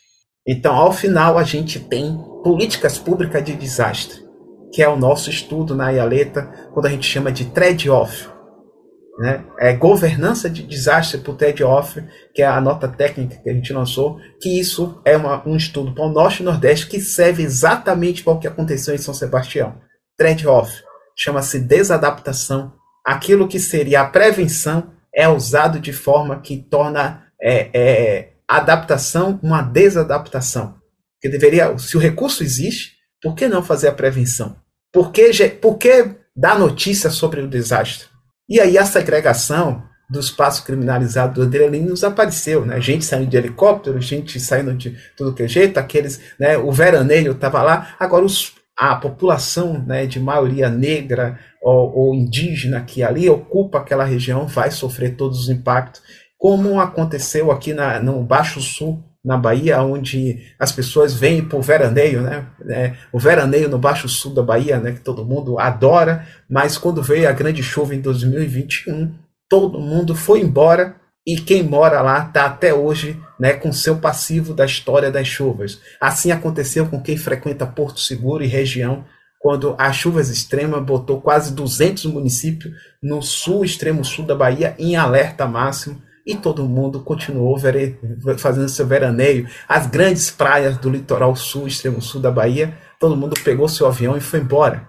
Então, 0.48 0.74
ao 0.74 0.94
final, 0.94 1.38
a 1.38 1.44
gente 1.44 1.80
tem 1.80 2.18
políticas 2.44 2.98
públicas 2.98 3.44
de 3.44 3.54
desastre, 3.54 4.22
que 4.74 4.82
é 4.82 4.88
o 4.88 4.96
nosso 4.96 5.30
estudo 5.30 5.76
na 5.76 5.92
IALETA, 5.92 6.50
quando 6.74 6.86
a 6.86 6.90
gente 6.90 7.06
chama 7.06 7.32
de 7.32 7.46
trade-off 7.46 8.31
né? 9.20 9.44
É 9.60 9.74
governança 9.74 10.50
de 10.50 10.64
desastre 10.64 11.20
por 11.20 11.36
Ted 11.36 11.64
Off, 11.64 12.04
que 12.34 12.42
é 12.42 12.46
a 12.46 12.62
nota 12.62 12.88
técnica 12.88 13.38
que 13.38 13.50
a 13.50 13.54
gente 13.54 13.74
lançou, 13.74 14.20
que 14.42 14.60
isso 14.60 15.02
é 15.06 15.18
uma, 15.18 15.48
um 15.48 15.56
estudo 15.56 15.94
para 15.94 16.06
o 16.06 16.12
Norte 16.12 16.42
e 16.42 16.46
Nordeste 16.46 16.88
que 16.88 17.00
serve 17.00 17.44
exatamente 17.44 18.24
para 18.24 18.34
o 18.34 18.40
que 18.40 18.48
aconteceu 18.48 18.96
em 18.96 18.98
São 18.98 19.14
Sebastião. 19.14 19.76
Trade-off 20.18 20.72
chama-se 21.16 21.60
desadaptação. 21.60 22.74
Aquilo 23.06 23.48
que 23.48 23.60
seria 23.60 24.02
a 24.02 24.06
prevenção 24.06 24.92
é 25.14 25.28
usado 25.28 25.80
de 25.80 25.92
forma 25.92 26.40
que 26.40 26.58
torna 26.58 27.26
é, 27.42 27.70
é, 27.74 28.34
adaptação 28.48 29.40
uma 29.44 29.62
desadaptação. 29.62 30.76
Que 31.20 31.30
deveria, 31.30 31.78
se 31.78 31.98
o 31.98 32.00
recurso 32.00 32.44
existe, 32.44 32.94
por 33.22 33.36
que 33.36 33.48
não 33.48 33.62
fazer 33.62 33.88
a 33.88 33.94
prevenção? 33.94 34.56
Por 34.92 35.12
que, 35.12 35.32
por 35.62 35.78
que 35.78 36.16
dar 36.36 36.58
notícia 36.58 37.10
sobre 37.10 37.42
o 37.42 37.48
desastre? 37.48 38.11
E 38.52 38.60
aí 38.60 38.78
a 38.78 38.84
segregação 38.84 39.82
do 40.10 40.20
espaço 40.20 40.66
criminalizado 40.66 41.36
do 41.36 41.44
Adrenalina 41.44 41.90
nos 41.90 42.04
apareceu, 42.04 42.66
né? 42.66 42.82
Gente 42.82 43.06
saindo 43.06 43.30
de 43.30 43.38
helicóptero, 43.38 44.02
gente 44.02 44.42
saindo 44.42 44.74
de 44.74 44.94
tudo 45.16 45.34
que 45.34 45.44
é 45.44 45.48
jeito, 45.48 45.78
aqueles, 45.78 46.20
né? 46.38 46.58
O 46.58 46.70
veraneio 46.70 47.32
estava 47.32 47.64
lá. 47.64 47.96
Agora 47.98 48.26
os, 48.26 48.52
a 48.76 48.94
população, 48.98 49.82
né? 49.88 50.06
De 50.06 50.20
maioria 50.20 50.70
negra 50.70 51.40
ou, 51.62 51.98
ou 51.98 52.14
indígena 52.14 52.82
que 52.82 53.02
ali 53.02 53.30
ocupa 53.30 53.78
aquela 53.78 54.04
região 54.04 54.46
vai 54.48 54.70
sofrer 54.70 55.16
todos 55.16 55.44
os 55.44 55.50
impactos, 55.50 56.02
como 56.38 56.78
aconteceu 56.82 57.54
aqui 57.54 57.74
na, 57.74 58.02
no 58.02 58.22
Baixo 58.22 58.60
Sul 58.60 59.02
na 59.24 59.38
Bahia, 59.38 59.82
onde 59.82 60.42
as 60.60 60.72
pessoas 60.72 61.14
vêm 61.14 61.44
para 61.44 61.58
o 61.58 61.62
veraneio, 61.62 62.22
né? 62.22 62.46
É, 62.68 62.94
o 63.12 63.20
veraneio 63.20 63.70
no 63.70 63.78
Baixo 63.78 64.10
Sul 64.10 64.34
da 64.34 64.42
Bahia, 64.42 64.80
né? 64.80 64.94
Que 64.94 65.00
todo 65.00 65.26
mundo 65.26 65.60
adora, 65.60 66.28
mas 66.50 66.78
quando 66.78 67.04
veio 67.04 67.30
a 67.30 67.32
grande 67.32 67.62
chuva 67.62 67.94
em 67.94 68.02
2021, 68.02 69.14
todo 69.48 69.80
mundo 69.80 70.16
foi 70.16 70.42
embora 70.42 70.96
e 71.26 71.36
quem 71.36 71.62
mora 71.62 72.02
lá 72.02 72.26
está 72.26 72.46
até 72.46 72.74
hoje 72.74 73.20
né, 73.40 73.54
com 73.54 73.72
seu 73.72 73.98
passivo 73.98 74.54
da 74.54 74.66
história 74.66 75.12
das 75.12 75.28
chuvas. 75.28 75.80
Assim 76.00 76.32
aconteceu 76.32 76.88
com 76.88 77.02
quem 77.02 77.16
frequenta 77.16 77.66
Porto 77.66 78.00
Seguro 78.00 78.44
e 78.44 78.48
região, 78.48 79.06
quando 79.40 79.76
as 79.78 79.96
chuvas 79.96 80.30
extremas 80.30 80.84
botou 80.84 81.22
quase 81.22 81.54
200 81.54 82.06
municípios 82.06 82.74
no 83.02 83.22
sul, 83.22 83.64
extremo 83.64 84.04
sul 84.04 84.26
da 84.26 84.36
Bahia, 84.36 84.76
em 84.80 84.96
alerta 84.96 85.48
máximo 85.48 86.02
e 86.26 86.36
todo 86.36 86.68
mundo 86.68 87.02
continuou 87.02 87.58
fazendo 88.38 88.70
seu 88.70 88.86
veraneio. 88.86 89.48
As 89.68 89.88
grandes 89.88 90.30
praias 90.30 90.78
do 90.78 90.90
litoral 90.90 91.36
sul, 91.36 91.68
extremo 91.68 92.02
sul 92.02 92.22
da 92.22 92.32
Bahia, 92.32 92.78
todo 93.00 93.18
mundo 93.18 93.36
pegou 93.44 93.68
seu 93.68 93.88
avião 93.88 94.16
e 94.16 94.22
foi 94.22 94.40
embora. 94.40 94.88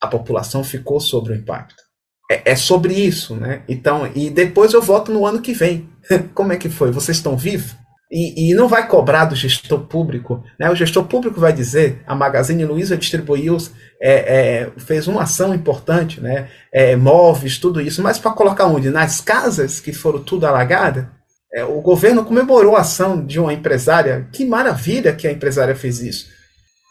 A 0.00 0.06
população 0.06 0.64
ficou 0.64 0.98
sobre 1.00 1.32
o 1.32 1.36
impacto. 1.36 1.82
É, 2.30 2.52
é 2.52 2.56
sobre 2.56 2.94
isso, 2.94 3.36
né? 3.36 3.62
Então, 3.68 4.10
e 4.14 4.30
depois 4.30 4.72
eu 4.72 4.80
volto 4.80 5.12
no 5.12 5.26
ano 5.26 5.42
que 5.42 5.52
vem. 5.52 5.88
Como 6.34 6.52
é 6.52 6.56
que 6.56 6.68
foi? 6.68 6.90
Vocês 6.90 7.18
estão 7.18 7.36
vivos? 7.36 7.76
E, 8.14 8.50
e, 8.50 8.54
não 8.54 8.68
vai 8.68 8.86
cobrar 8.86 9.24
do 9.24 9.34
gestor 9.34 9.80
público. 9.86 10.44
Né? 10.60 10.68
O 10.68 10.74
gestor 10.74 11.04
público 11.04 11.40
vai 11.40 11.50
dizer, 11.50 12.02
a 12.06 12.14
Magazine 12.14 12.62
Luiza 12.62 12.94
distribuiu, 12.94 13.56
é, 13.98 14.12
é, 14.12 14.70
fez 14.76 15.08
uma 15.08 15.22
ação 15.22 15.54
importante, 15.54 16.20
né? 16.20 16.48
É, 16.70 16.94
móveis, 16.94 17.56
tudo 17.56 17.80
isso, 17.80 18.02
mas 18.02 18.18
para 18.18 18.32
colocar 18.32 18.66
onde? 18.66 18.90
Nas 18.90 19.22
casas 19.22 19.80
que 19.80 19.94
foram 19.94 20.22
tudo 20.22 20.46
alagadas? 20.46 21.06
É, 21.54 21.64
o 21.64 21.80
governo 21.80 22.22
comemorou 22.22 22.76
a 22.76 22.80
ação 22.80 23.24
de 23.24 23.40
uma 23.40 23.54
empresária. 23.54 24.28
Que 24.30 24.44
maravilha 24.44 25.14
que 25.14 25.26
a 25.26 25.32
empresária 25.32 25.74
fez 25.74 26.02
isso. 26.02 26.26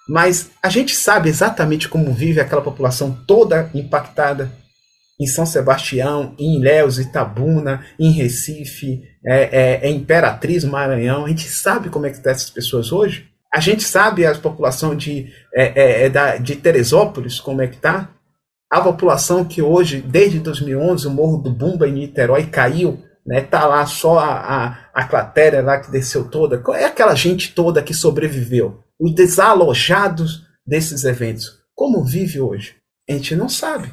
Mas 0.10 0.50
a 0.62 0.70
gente 0.70 0.96
sabe 0.96 1.30
exatamente 1.30 1.88
como 1.88 2.12
vive 2.14 2.40
aquela 2.40 2.64
população 2.64 3.16
toda 3.28 3.70
impactada 3.76 4.52
em 5.22 5.28
São 5.28 5.46
Sebastião, 5.46 6.34
em 6.40 6.58
Ilhéus, 6.58 6.98
Itabuna, 6.98 7.86
em 8.00 8.10
Recife, 8.12 9.04
é, 9.24 9.44
é, 9.84 9.88
é 9.88 9.90
Imperatriz, 9.92 10.64
Maranhão. 10.64 11.26
A 11.26 11.28
gente 11.30 11.48
sabe 11.48 11.90
como 11.90 12.08
é 12.08 12.10
que 12.10 12.18
estão 12.18 12.32
tá 12.32 12.36
essas 12.36 12.50
pessoas 12.50 12.92
hoje. 12.92 13.30
A 13.54 13.60
gente 13.60 13.84
sabe 13.84 14.26
a 14.26 14.34
população 14.34 14.96
de, 14.96 15.32
é, 15.54 15.80
é, 15.80 16.06
é 16.06 16.10
da, 16.10 16.38
de 16.38 16.56
Teresópolis, 16.56 17.40
como 17.40 17.62
é 17.62 17.68
que 17.68 17.76
está. 17.76 18.10
A 18.72 18.82
população 18.82 19.46
que 19.46 19.62
hoje, 19.62 20.02
desde 20.02 20.40
2011, 20.40 21.06
o 21.06 21.12
Morro 21.12 21.38
do 21.38 21.52
Bumba 21.52 21.88
em 21.88 21.94
Niterói 21.94 22.48
caiu, 22.48 23.04
né? 23.24 23.42
Tá 23.42 23.68
lá 23.68 23.86
só 23.86 24.18
a, 24.18 24.32
a, 24.32 24.90
a 24.92 25.04
clatéria 25.04 25.62
lá 25.62 25.80
que 25.80 25.92
desceu 25.92 26.30
toda. 26.30 26.64
É 26.74 26.86
aquela 26.86 27.14
gente 27.14 27.54
toda 27.54 27.84
que 27.84 27.94
sobreviveu? 27.94 28.80
Os 29.00 29.14
desalojados 29.14 30.48
desses 30.66 31.04
eventos. 31.04 31.60
Como 31.76 32.04
vive 32.04 32.42
hoje? 32.42 32.76
A 33.08 33.14
gente 33.14 33.36
não 33.36 33.50
sabe. 33.50 33.92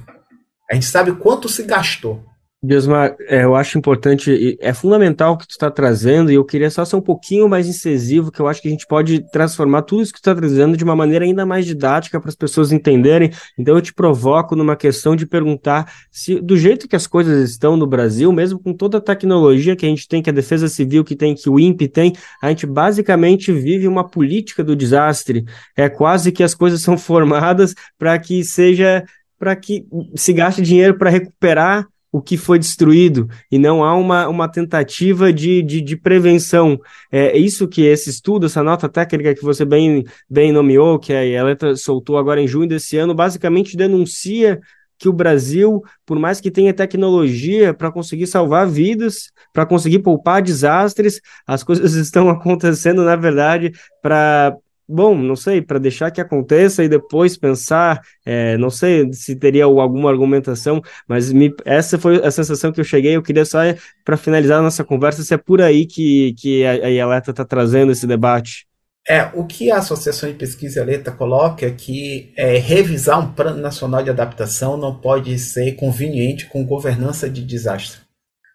A 0.70 0.74
gente 0.74 0.86
sabe 0.86 1.12
quanto 1.12 1.48
se 1.48 1.62
gastou. 1.62 2.22
Diosmar, 2.60 3.14
é, 3.28 3.44
eu 3.44 3.54
acho 3.54 3.78
importante, 3.78 4.58
é 4.60 4.74
fundamental 4.74 5.34
o 5.34 5.38
que 5.38 5.46
tu 5.46 5.52
está 5.52 5.70
trazendo, 5.70 6.28
e 6.28 6.34
eu 6.34 6.44
queria 6.44 6.68
só 6.68 6.84
ser 6.84 6.96
um 6.96 7.00
pouquinho 7.00 7.48
mais 7.48 7.68
incisivo, 7.68 8.32
que 8.32 8.40
eu 8.40 8.48
acho 8.48 8.60
que 8.60 8.66
a 8.66 8.70
gente 8.72 8.84
pode 8.84 9.20
transformar 9.30 9.82
tudo 9.82 10.02
isso 10.02 10.12
que 10.12 10.18
tu 10.20 10.28
está 10.28 10.34
trazendo 10.34 10.76
de 10.76 10.82
uma 10.82 10.96
maneira 10.96 11.24
ainda 11.24 11.46
mais 11.46 11.64
didática 11.64 12.20
para 12.20 12.28
as 12.28 12.34
pessoas 12.34 12.72
entenderem. 12.72 13.30
Então 13.56 13.76
eu 13.76 13.80
te 13.80 13.94
provoco 13.94 14.56
numa 14.56 14.74
questão 14.74 15.14
de 15.14 15.24
perguntar 15.24 15.88
se, 16.10 16.40
do 16.40 16.56
jeito 16.56 16.88
que 16.88 16.96
as 16.96 17.06
coisas 17.06 17.48
estão 17.48 17.76
no 17.76 17.86
Brasil, 17.86 18.32
mesmo 18.32 18.58
com 18.58 18.74
toda 18.74 18.98
a 18.98 19.00
tecnologia 19.00 19.76
que 19.76 19.86
a 19.86 19.88
gente 19.88 20.08
tem, 20.08 20.20
que 20.20 20.30
a 20.30 20.32
Defesa 20.32 20.66
Civil 20.66 21.04
que 21.04 21.14
tem, 21.14 21.36
que 21.36 21.48
o 21.48 21.60
INPE 21.60 21.86
tem, 21.86 22.12
a 22.42 22.48
gente 22.48 22.66
basicamente 22.66 23.52
vive 23.52 23.86
uma 23.86 24.02
política 24.02 24.64
do 24.64 24.74
desastre. 24.74 25.44
É 25.76 25.88
quase 25.88 26.32
que 26.32 26.42
as 26.42 26.56
coisas 26.56 26.82
são 26.82 26.98
formadas 26.98 27.72
para 27.96 28.18
que 28.18 28.42
seja 28.42 29.04
para 29.38 29.54
que 29.54 29.86
se 30.14 30.32
gaste 30.32 30.62
dinheiro 30.62 30.98
para 30.98 31.10
recuperar 31.10 31.86
o 32.10 32.22
que 32.22 32.36
foi 32.36 32.58
destruído 32.58 33.28
e 33.50 33.58
não 33.58 33.84
há 33.84 33.94
uma, 33.94 34.28
uma 34.28 34.48
tentativa 34.48 35.32
de, 35.32 35.62
de, 35.62 35.80
de, 35.80 35.96
prevenção. 35.96 36.80
É 37.12 37.36
isso 37.36 37.68
que 37.68 37.82
esse 37.82 38.08
estudo, 38.08 38.46
essa 38.46 38.62
nota 38.62 38.88
técnica 38.88 39.34
que 39.34 39.42
você 39.42 39.64
bem, 39.64 40.04
bem 40.28 40.50
nomeou, 40.50 40.98
que 40.98 41.12
a 41.12 41.24
Eleta 41.24 41.76
soltou 41.76 42.16
agora 42.16 42.40
em 42.40 42.48
junho 42.48 42.68
desse 42.68 42.96
ano, 42.96 43.14
basicamente 43.14 43.76
denuncia 43.76 44.58
que 44.98 45.08
o 45.08 45.12
Brasil, 45.12 45.82
por 46.04 46.18
mais 46.18 46.40
que 46.40 46.50
tenha 46.50 46.74
tecnologia 46.74 47.72
para 47.72 47.92
conseguir 47.92 48.26
salvar 48.26 48.66
vidas, 48.66 49.30
para 49.52 49.64
conseguir 49.64 50.00
poupar 50.00 50.42
desastres, 50.42 51.20
as 51.46 51.62
coisas 51.62 51.94
estão 51.94 52.28
acontecendo, 52.28 53.04
na 53.04 53.14
verdade, 53.14 53.72
para 54.02 54.56
bom, 54.88 55.16
não 55.16 55.36
sei, 55.36 55.60
para 55.60 55.78
deixar 55.78 56.10
que 56.10 56.20
aconteça 56.20 56.82
e 56.82 56.88
depois 56.88 57.36
pensar, 57.36 58.00
é, 58.24 58.56
não 58.56 58.70
sei 58.70 59.12
se 59.12 59.36
teria 59.36 59.64
alguma 59.64 60.10
argumentação, 60.10 60.80
mas 61.06 61.32
me, 61.32 61.54
essa 61.64 61.98
foi 61.98 62.24
a 62.24 62.30
sensação 62.30 62.72
que 62.72 62.80
eu 62.80 62.84
cheguei. 62.84 63.14
Eu 63.14 63.22
queria 63.22 63.44
só, 63.44 63.58
para 64.04 64.16
finalizar 64.16 64.58
a 64.58 64.62
nossa 64.62 64.82
conversa, 64.82 65.22
se 65.22 65.34
é 65.34 65.36
por 65.36 65.60
aí 65.60 65.86
que, 65.86 66.34
que 66.38 66.64
a, 66.64 66.70
a 66.70 66.88
Ialeta 66.88 67.30
está 67.30 67.44
trazendo 67.44 67.92
esse 67.92 68.06
debate. 68.06 68.66
É, 69.06 69.30
o 69.34 69.46
que 69.46 69.70
a 69.70 69.78
Associação 69.78 70.28
de 70.28 70.34
Pesquisa 70.36 70.80
Ialeta 70.80 71.10
coloca 71.10 71.64
é 71.64 71.70
que 71.70 72.30
é, 72.36 72.58
revisar 72.58 73.18
um 73.18 73.32
plano 73.32 73.58
nacional 73.58 74.02
de 74.02 74.10
adaptação 74.10 74.76
não 74.76 74.94
pode 74.94 75.38
ser 75.38 75.72
conveniente 75.76 76.46
com 76.46 76.64
governança 76.64 77.28
de 77.28 77.42
desastre. 77.42 78.07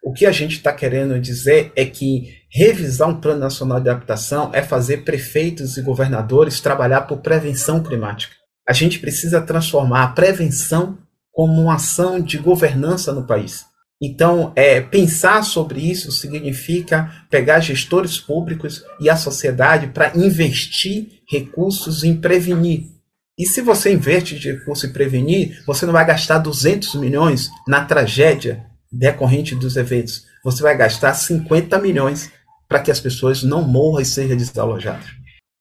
O 0.04 0.12
que 0.12 0.26
a 0.26 0.32
gente 0.32 0.56
está 0.56 0.70
querendo 0.70 1.18
dizer 1.18 1.72
é 1.74 1.86
que 1.86 2.36
revisar 2.50 3.08
um 3.08 3.18
plano 3.18 3.40
nacional 3.40 3.80
de 3.80 3.88
adaptação 3.88 4.50
é 4.52 4.62
fazer 4.62 4.98
prefeitos 4.98 5.78
e 5.78 5.82
governadores 5.82 6.60
trabalhar 6.60 7.00
por 7.02 7.22
prevenção 7.22 7.82
climática. 7.82 8.34
A 8.68 8.74
gente 8.74 8.98
precisa 8.98 9.40
transformar 9.40 10.02
a 10.02 10.08
prevenção 10.08 10.98
como 11.32 11.62
uma 11.62 11.76
ação 11.76 12.20
de 12.20 12.36
governança 12.36 13.14
no 13.14 13.26
país. 13.26 13.64
Então, 14.00 14.52
é, 14.54 14.78
pensar 14.78 15.42
sobre 15.42 15.80
isso 15.80 16.12
significa 16.12 17.24
pegar 17.30 17.60
gestores 17.60 18.18
públicos 18.18 18.84
e 19.00 19.08
a 19.08 19.16
sociedade 19.16 19.86
para 19.86 20.14
investir 20.14 21.22
recursos 21.26 22.04
em 22.04 22.14
prevenir. 22.14 22.90
E 23.38 23.46
se 23.46 23.62
você 23.62 23.90
investe 23.90 24.38
de 24.38 24.52
recurso 24.52 24.86
em 24.86 24.92
prevenir, 24.92 25.64
você 25.66 25.86
não 25.86 25.94
vai 25.94 26.04
gastar 26.04 26.38
200 26.38 26.96
milhões 26.96 27.48
na 27.66 27.86
tragédia 27.86 28.66
decorrente 28.98 29.54
dos 29.54 29.76
eventos. 29.76 30.26
Você 30.44 30.62
vai 30.62 30.76
gastar 30.76 31.14
50 31.14 31.78
milhões 31.78 32.30
para 32.68 32.80
que 32.80 32.90
as 32.90 33.00
pessoas 33.00 33.42
não 33.42 33.62
morram 33.62 34.00
e 34.00 34.04
sejam 34.04 34.36
desalojadas. 34.36 35.06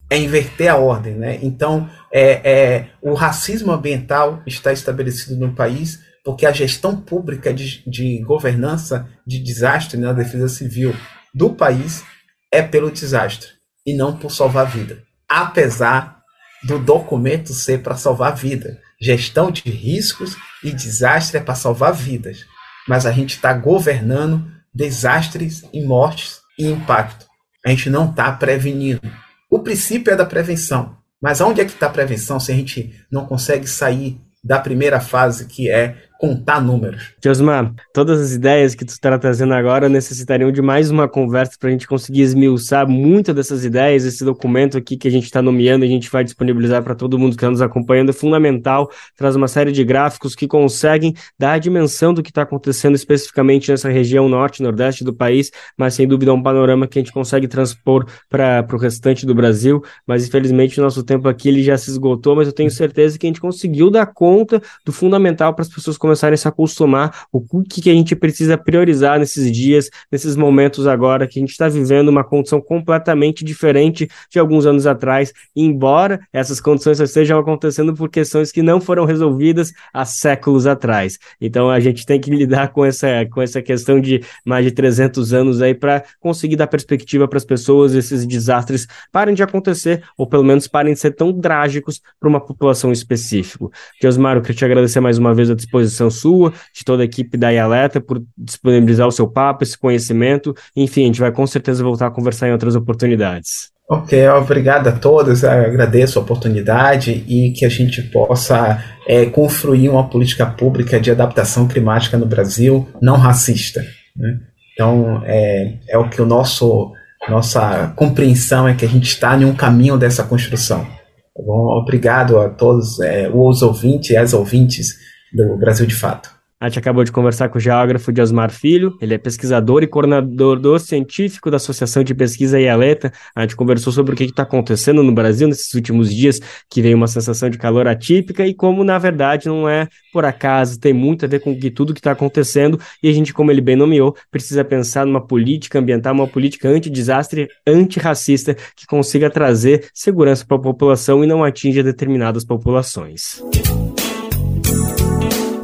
É 0.09 0.17
inverter 0.17 0.69
a 0.69 0.77
ordem, 0.77 1.15
né? 1.15 1.39
Então, 1.41 1.89
é, 2.11 2.41
é, 2.43 2.89
o 3.01 3.13
racismo 3.13 3.71
ambiental 3.71 4.41
está 4.45 4.71
estabelecido 4.71 5.35
no 5.35 5.53
país 5.53 5.99
porque 6.23 6.45
a 6.45 6.51
gestão 6.51 6.95
pública 6.95 7.53
de, 7.53 7.83
de 7.89 8.19
governança 8.23 9.09
de 9.25 9.39
desastre 9.39 9.99
na 9.99 10.13
né, 10.13 10.23
defesa 10.23 10.47
civil 10.47 10.95
do 11.33 11.53
país 11.53 12.03
é 12.51 12.61
pelo 12.61 12.91
desastre 12.91 13.49
e 13.85 13.93
não 13.93 14.15
por 14.15 14.31
salvar 14.31 14.67
vida. 14.67 15.03
Apesar 15.27 16.21
do 16.63 16.79
documento 16.79 17.53
ser 17.53 17.81
para 17.81 17.95
salvar 17.95 18.35
vida. 18.35 18.79
Gestão 19.01 19.51
de 19.51 19.69
riscos 19.69 20.37
e 20.63 20.71
desastre 20.71 21.37
é 21.37 21.41
para 21.41 21.55
salvar 21.55 21.93
vidas 21.93 22.45
mas 22.87 23.05
a 23.05 23.11
gente 23.11 23.35
está 23.35 23.53
governando 23.53 24.45
desastres 24.73 25.63
e 25.71 25.83
mortes 25.83 26.39
e 26.57 26.67
impacto. 26.67 27.25
A 27.65 27.69
gente 27.69 27.89
não 27.89 28.09
está 28.09 28.31
prevenindo. 28.31 29.01
O 29.49 29.59
princípio 29.59 30.11
é 30.11 30.15
da 30.15 30.25
prevenção. 30.25 30.97
Mas 31.21 31.39
onde 31.39 31.61
é 31.61 31.65
que 31.65 31.71
está 31.71 31.87
a 31.87 31.91
prevenção 31.91 32.39
se 32.39 32.51
a 32.51 32.55
gente 32.55 32.93
não 33.09 33.25
consegue 33.25 33.65
sair 33.65 34.19
da 34.43 34.59
primeira 34.59 34.99
fase, 34.99 35.45
que 35.45 35.69
é 35.69 35.95
contar 36.19 36.61
números. 36.61 37.13
Josmar, 37.23 37.73
todas 37.93 38.21
as 38.21 38.31
ideias 38.31 38.73
que 38.73 38.85
tu 38.85 38.89
está 38.89 39.17
trazendo 39.17 39.53
agora 39.53 39.89
necessitariam 39.89 40.51
de 40.51 40.61
mais 40.61 40.89
uma 40.89 41.07
conversa 41.07 41.53
para 41.59 41.69
a 41.69 41.71
gente 41.71 41.87
conseguir 41.87 42.21
esmiuçar 42.21 42.87
muitas 42.87 43.35
dessas 43.35 43.65
ideias. 43.65 44.05
Esse 44.05 44.23
documento 44.23 44.77
aqui 44.77 44.95
que 44.95 45.07
a 45.07 45.11
gente 45.11 45.25
está 45.25 45.41
nomeando, 45.41 45.83
a 45.83 45.87
gente 45.87 46.09
vai 46.09 46.23
disponibilizar 46.23 46.83
para 46.83 46.95
todo 46.95 47.19
mundo 47.19 47.31
que 47.31 47.37
está 47.37 47.49
nos 47.49 47.61
acompanhando, 47.61 48.09
é 48.09 48.13
fundamental. 48.13 48.89
Traz 49.17 49.35
uma 49.35 49.47
série 49.47 49.71
de 49.71 49.83
gráficos 49.83 50.35
que 50.35 50.47
conseguem 50.47 51.13
dar 51.37 51.53
a 51.53 51.57
dimensão 51.57 52.13
do 52.13 52.23
que 52.23 52.29
está 52.29 52.43
acontecendo 52.43 52.95
especificamente 52.95 53.69
nessa 53.69 53.89
região 53.89 54.29
norte 54.29 54.59
e 54.59 54.63
nordeste 54.63 55.03
do 55.03 55.13
país, 55.13 55.51
mas 55.77 55.93
sem 55.93 56.07
dúvida 56.07 56.31
é 56.31 56.33
um 56.33 56.41
panorama 56.41 56.87
que 56.87 56.99
a 56.99 57.01
gente 57.01 57.11
consegue 57.11 57.47
transpor 57.47 58.05
para 58.29 58.65
o 58.71 58.77
restante 58.77 59.25
do 59.25 59.35
Brasil. 59.35 59.83
Mas 60.07 60.27
infelizmente 60.27 60.79
o 60.79 60.83
nosso 60.83 61.03
tempo 61.03 61.27
aqui 61.27 61.49
ele 61.49 61.63
já 61.63 61.77
se 61.77 61.89
esgotou, 61.89 62.35
mas 62.35 62.47
eu 62.47 62.53
tenho 62.53 62.71
certeza 62.71 63.17
que 63.17 63.25
a 63.25 63.29
gente 63.29 63.41
conseguiu 63.41 63.89
dar 63.89 64.05
conta 64.05 64.61
do 64.85 64.91
fundamental 64.91 65.53
para 65.53 65.63
as 65.63 65.69
pessoas 65.69 65.97
começarem 66.03 66.33
a 66.33 66.37
se 66.37 66.49
acostumar 66.49 67.27
o 67.31 67.41
que, 67.63 67.81
que 67.81 67.89
a 67.89 67.93
gente 67.93 68.13
precisa 68.13 68.57
priorizar 68.57 69.17
nesses 69.17 69.49
dias, 69.49 69.89
nesses 70.11 70.35
momentos 70.35 70.85
agora, 70.85 71.25
que 71.25 71.39
a 71.39 71.41
gente 71.41 71.51
está 71.51 71.69
vivendo 71.69 72.09
uma 72.09 72.25
condição 72.25 72.59
completamente 72.59 73.45
diferente 73.45 74.09
de 74.29 74.37
alguns 74.37 74.65
anos 74.65 74.85
atrás, 74.85 75.31
embora 75.55 76.19
essas 76.33 76.59
condições 76.59 76.99
estejam 76.99 77.39
acontecendo 77.39 77.93
por 77.93 78.09
questões 78.09 78.51
que 78.51 78.61
não 78.61 78.81
foram 78.81 79.05
resolvidas 79.05 79.71
há 79.93 80.03
séculos 80.03 80.67
atrás. 80.67 81.17
Então 81.39 81.69
a 81.69 81.79
gente 81.79 82.05
tem 82.05 82.19
que 82.19 82.29
lidar 82.29 82.73
com 82.73 82.83
essa, 82.83 83.25
com 83.31 83.41
essa 83.41 83.61
questão 83.61 84.01
de 84.01 84.21
mais 84.45 84.65
de 84.65 84.71
300 84.71 85.33
anos 85.33 85.61
aí 85.61 85.73
para 85.73 86.03
conseguir 86.19 86.57
dar 86.57 86.67
perspectiva 86.67 87.29
para 87.29 87.37
as 87.37 87.45
pessoas, 87.45 87.95
esses 87.95 88.25
desastres 88.27 88.87
parem 89.09 89.33
de 89.33 89.41
acontecer, 89.41 90.03
ou 90.17 90.27
pelo 90.27 90.43
menos 90.43 90.67
parem 90.67 90.93
de 90.93 90.99
ser 90.99 91.11
tão 91.11 91.31
trágicos 91.39 92.01
para 92.19 92.27
uma 92.27 92.41
população 92.41 92.91
específica. 92.91 93.69
Osmar, 94.03 94.35
eu 94.35 94.41
queria 94.41 94.57
te 94.57 94.65
agradecer 94.65 94.99
mais 94.99 95.17
uma 95.17 95.33
vez 95.33 95.49
a 95.49 95.55
disposição 95.55 95.92
sua, 95.93 96.53
de 96.73 96.83
toda 96.83 97.03
a 97.03 97.05
equipe 97.05 97.37
da 97.37 97.51
IALETA, 97.51 98.01
por 98.01 98.21
disponibilizar 98.37 99.07
o 99.07 99.11
seu 99.11 99.27
papo, 99.27 99.63
esse 99.63 99.77
conhecimento. 99.77 100.55
Enfim, 100.75 101.03
a 101.03 101.05
gente 101.07 101.19
vai 101.19 101.31
com 101.31 101.45
certeza 101.45 101.83
voltar 101.83 102.07
a 102.07 102.11
conversar 102.11 102.47
em 102.47 102.51
outras 102.51 102.75
oportunidades. 102.75 103.71
Ok, 103.89 104.27
obrigado 104.29 104.87
a 104.87 104.93
todos, 104.93 105.43
agradeço 105.43 106.17
a 106.17 106.21
oportunidade 106.21 107.23
e 107.27 107.51
que 107.51 107.65
a 107.65 107.69
gente 107.69 108.01
possa 108.01 108.83
é, 109.07 109.25
construir 109.25 109.89
uma 109.89 110.09
política 110.09 110.45
pública 110.45 110.99
de 110.99 111.11
adaptação 111.11 111.67
climática 111.67 112.17
no 112.17 112.25
Brasil 112.25 112.87
não 113.01 113.17
racista. 113.17 113.81
Né? 114.15 114.39
Então, 114.73 115.21
é, 115.25 115.73
é 115.89 115.97
o 115.97 116.09
que 116.09 116.21
o 116.21 116.25
nosso 116.25 116.93
nossa 117.29 117.93
compreensão 117.95 118.67
é 118.67 118.73
que 118.73 118.85
a 118.85 118.87
gente 118.87 119.07
está 119.07 119.37
em 119.37 119.45
um 119.45 119.55
caminho 119.55 119.97
dessa 119.97 120.23
construção. 120.23 120.83
Tá 120.83 121.41
bom? 121.45 121.79
Obrigado 121.81 122.37
a 122.37 122.49
todos 122.49 122.99
é, 122.99 123.29
os 123.33 123.61
ouvintes 123.61 124.11
e 124.11 124.17
as 124.17 124.33
ouvintes 124.33 124.95
do 125.33 125.57
Brasil 125.57 125.85
de 125.85 125.95
Fato. 125.95 126.43
A 126.63 126.69
gente 126.69 126.79
acabou 126.79 127.03
de 127.03 127.11
conversar 127.11 127.49
com 127.49 127.57
o 127.57 127.61
geógrafo 127.61 128.09
Diosmar 128.09 128.49
Filho, 128.49 128.97
ele 129.01 129.13
é 129.13 129.17
pesquisador 129.17 129.83
e 129.83 129.87
coordenador 129.87 130.79
científico 130.79 131.51
da 131.51 131.57
Associação 131.57 132.05
de 132.05 132.15
Pesquisa 132.15 132.57
IALETA. 132.57 133.11
A 133.35 133.41
gente 133.41 133.57
conversou 133.57 133.91
sobre 133.91 134.13
o 134.13 134.15
que 134.15 134.23
está 134.23 134.43
acontecendo 134.43 135.03
no 135.03 135.11
Brasil 135.11 135.45
nesses 135.45 135.73
últimos 135.73 136.09
dias, 136.09 136.39
que 136.69 136.81
veio 136.81 136.95
uma 136.95 137.07
sensação 137.07 137.49
de 137.49 137.57
calor 137.57 137.85
atípica 137.85 138.47
e 138.47 138.53
como, 138.53 138.81
na 138.85 138.97
verdade, 138.97 139.49
não 139.49 139.67
é 139.67 139.89
por 140.13 140.23
acaso, 140.23 140.79
tem 140.79 140.93
muito 140.93 141.25
a 141.25 141.27
ver 141.27 141.41
com 141.41 141.53
que 141.53 141.69
tudo 141.69 141.93
que 141.93 141.99
está 141.99 142.11
acontecendo 142.11 142.79
e 143.03 143.09
a 143.09 143.11
gente, 143.11 143.33
como 143.33 143.51
ele 143.51 143.59
bem 143.59 143.75
nomeou, 143.75 144.15
precisa 144.31 144.63
pensar 144.63 145.05
numa 145.05 145.19
política 145.19 145.79
ambiental, 145.79 146.13
uma 146.13 146.29
política 146.29 146.69
anti-desastre, 146.69 147.49
antirracista, 147.67 148.55
que 148.73 148.87
consiga 148.87 149.29
trazer 149.29 149.89
segurança 149.93 150.45
para 150.45 150.55
a 150.55 150.61
população 150.61 151.25
e 151.25 151.27
não 151.27 151.43
atinja 151.43 151.83
determinadas 151.83 152.45
populações. 152.45 153.43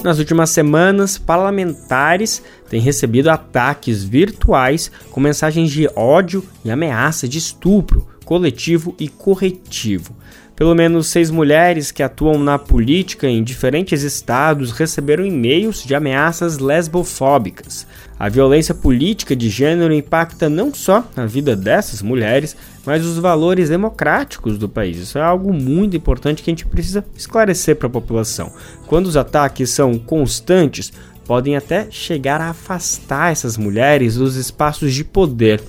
Nas 0.03 0.17
últimas 0.17 0.49
semanas, 0.51 1.17
parlamentares 1.17 2.41
têm 2.69 2.79
recebido 2.79 3.29
ataques 3.29 4.01
virtuais 4.01 4.89
com 5.11 5.19
mensagens 5.19 5.69
de 5.69 5.89
ódio 5.93 6.43
e 6.63 6.71
ameaça 6.71 7.27
de 7.27 7.37
estupro 7.37 8.07
coletivo 8.23 8.95
e 8.97 9.09
corretivo. 9.09 10.15
Pelo 10.59 10.75
menos 10.75 11.07
seis 11.07 11.31
mulheres 11.31 11.89
que 11.89 12.03
atuam 12.03 12.37
na 12.37 12.59
política 12.59 13.25
em 13.29 13.41
diferentes 13.41 14.03
estados 14.03 14.71
receberam 14.71 15.25
e-mails 15.25 15.85
de 15.85 15.95
ameaças 15.95 16.57
lesbofóbicas. 16.57 17.87
A 18.19 18.27
violência 18.27 18.75
política 18.75 19.33
de 19.37 19.49
gênero 19.49 19.93
impacta 19.93 20.49
não 20.49 20.73
só 20.73 21.07
a 21.15 21.25
vida 21.25 21.55
dessas 21.55 22.01
mulheres, 22.01 22.57
mas 22.85 23.05
os 23.05 23.17
valores 23.17 23.69
democráticos 23.69 24.57
do 24.57 24.67
país. 24.67 24.97
Isso 24.97 25.17
é 25.17 25.21
algo 25.21 25.53
muito 25.53 25.95
importante 25.95 26.43
que 26.43 26.49
a 26.49 26.51
gente 26.51 26.65
precisa 26.65 27.05
esclarecer 27.15 27.77
para 27.77 27.87
a 27.87 27.91
população. 27.91 28.51
Quando 28.85 29.05
os 29.05 29.15
ataques 29.15 29.69
são 29.69 29.97
constantes, 29.97 30.91
podem 31.25 31.55
até 31.55 31.87
chegar 31.89 32.41
a 32.41 32.49
afastar 32.49 33.31
essas 33.31 33.55
mulheres 33.55 34.15
dos 34.15 34.35
espaços 34.35 34.93
de 34.93 35.05
poder. 35.05 35.61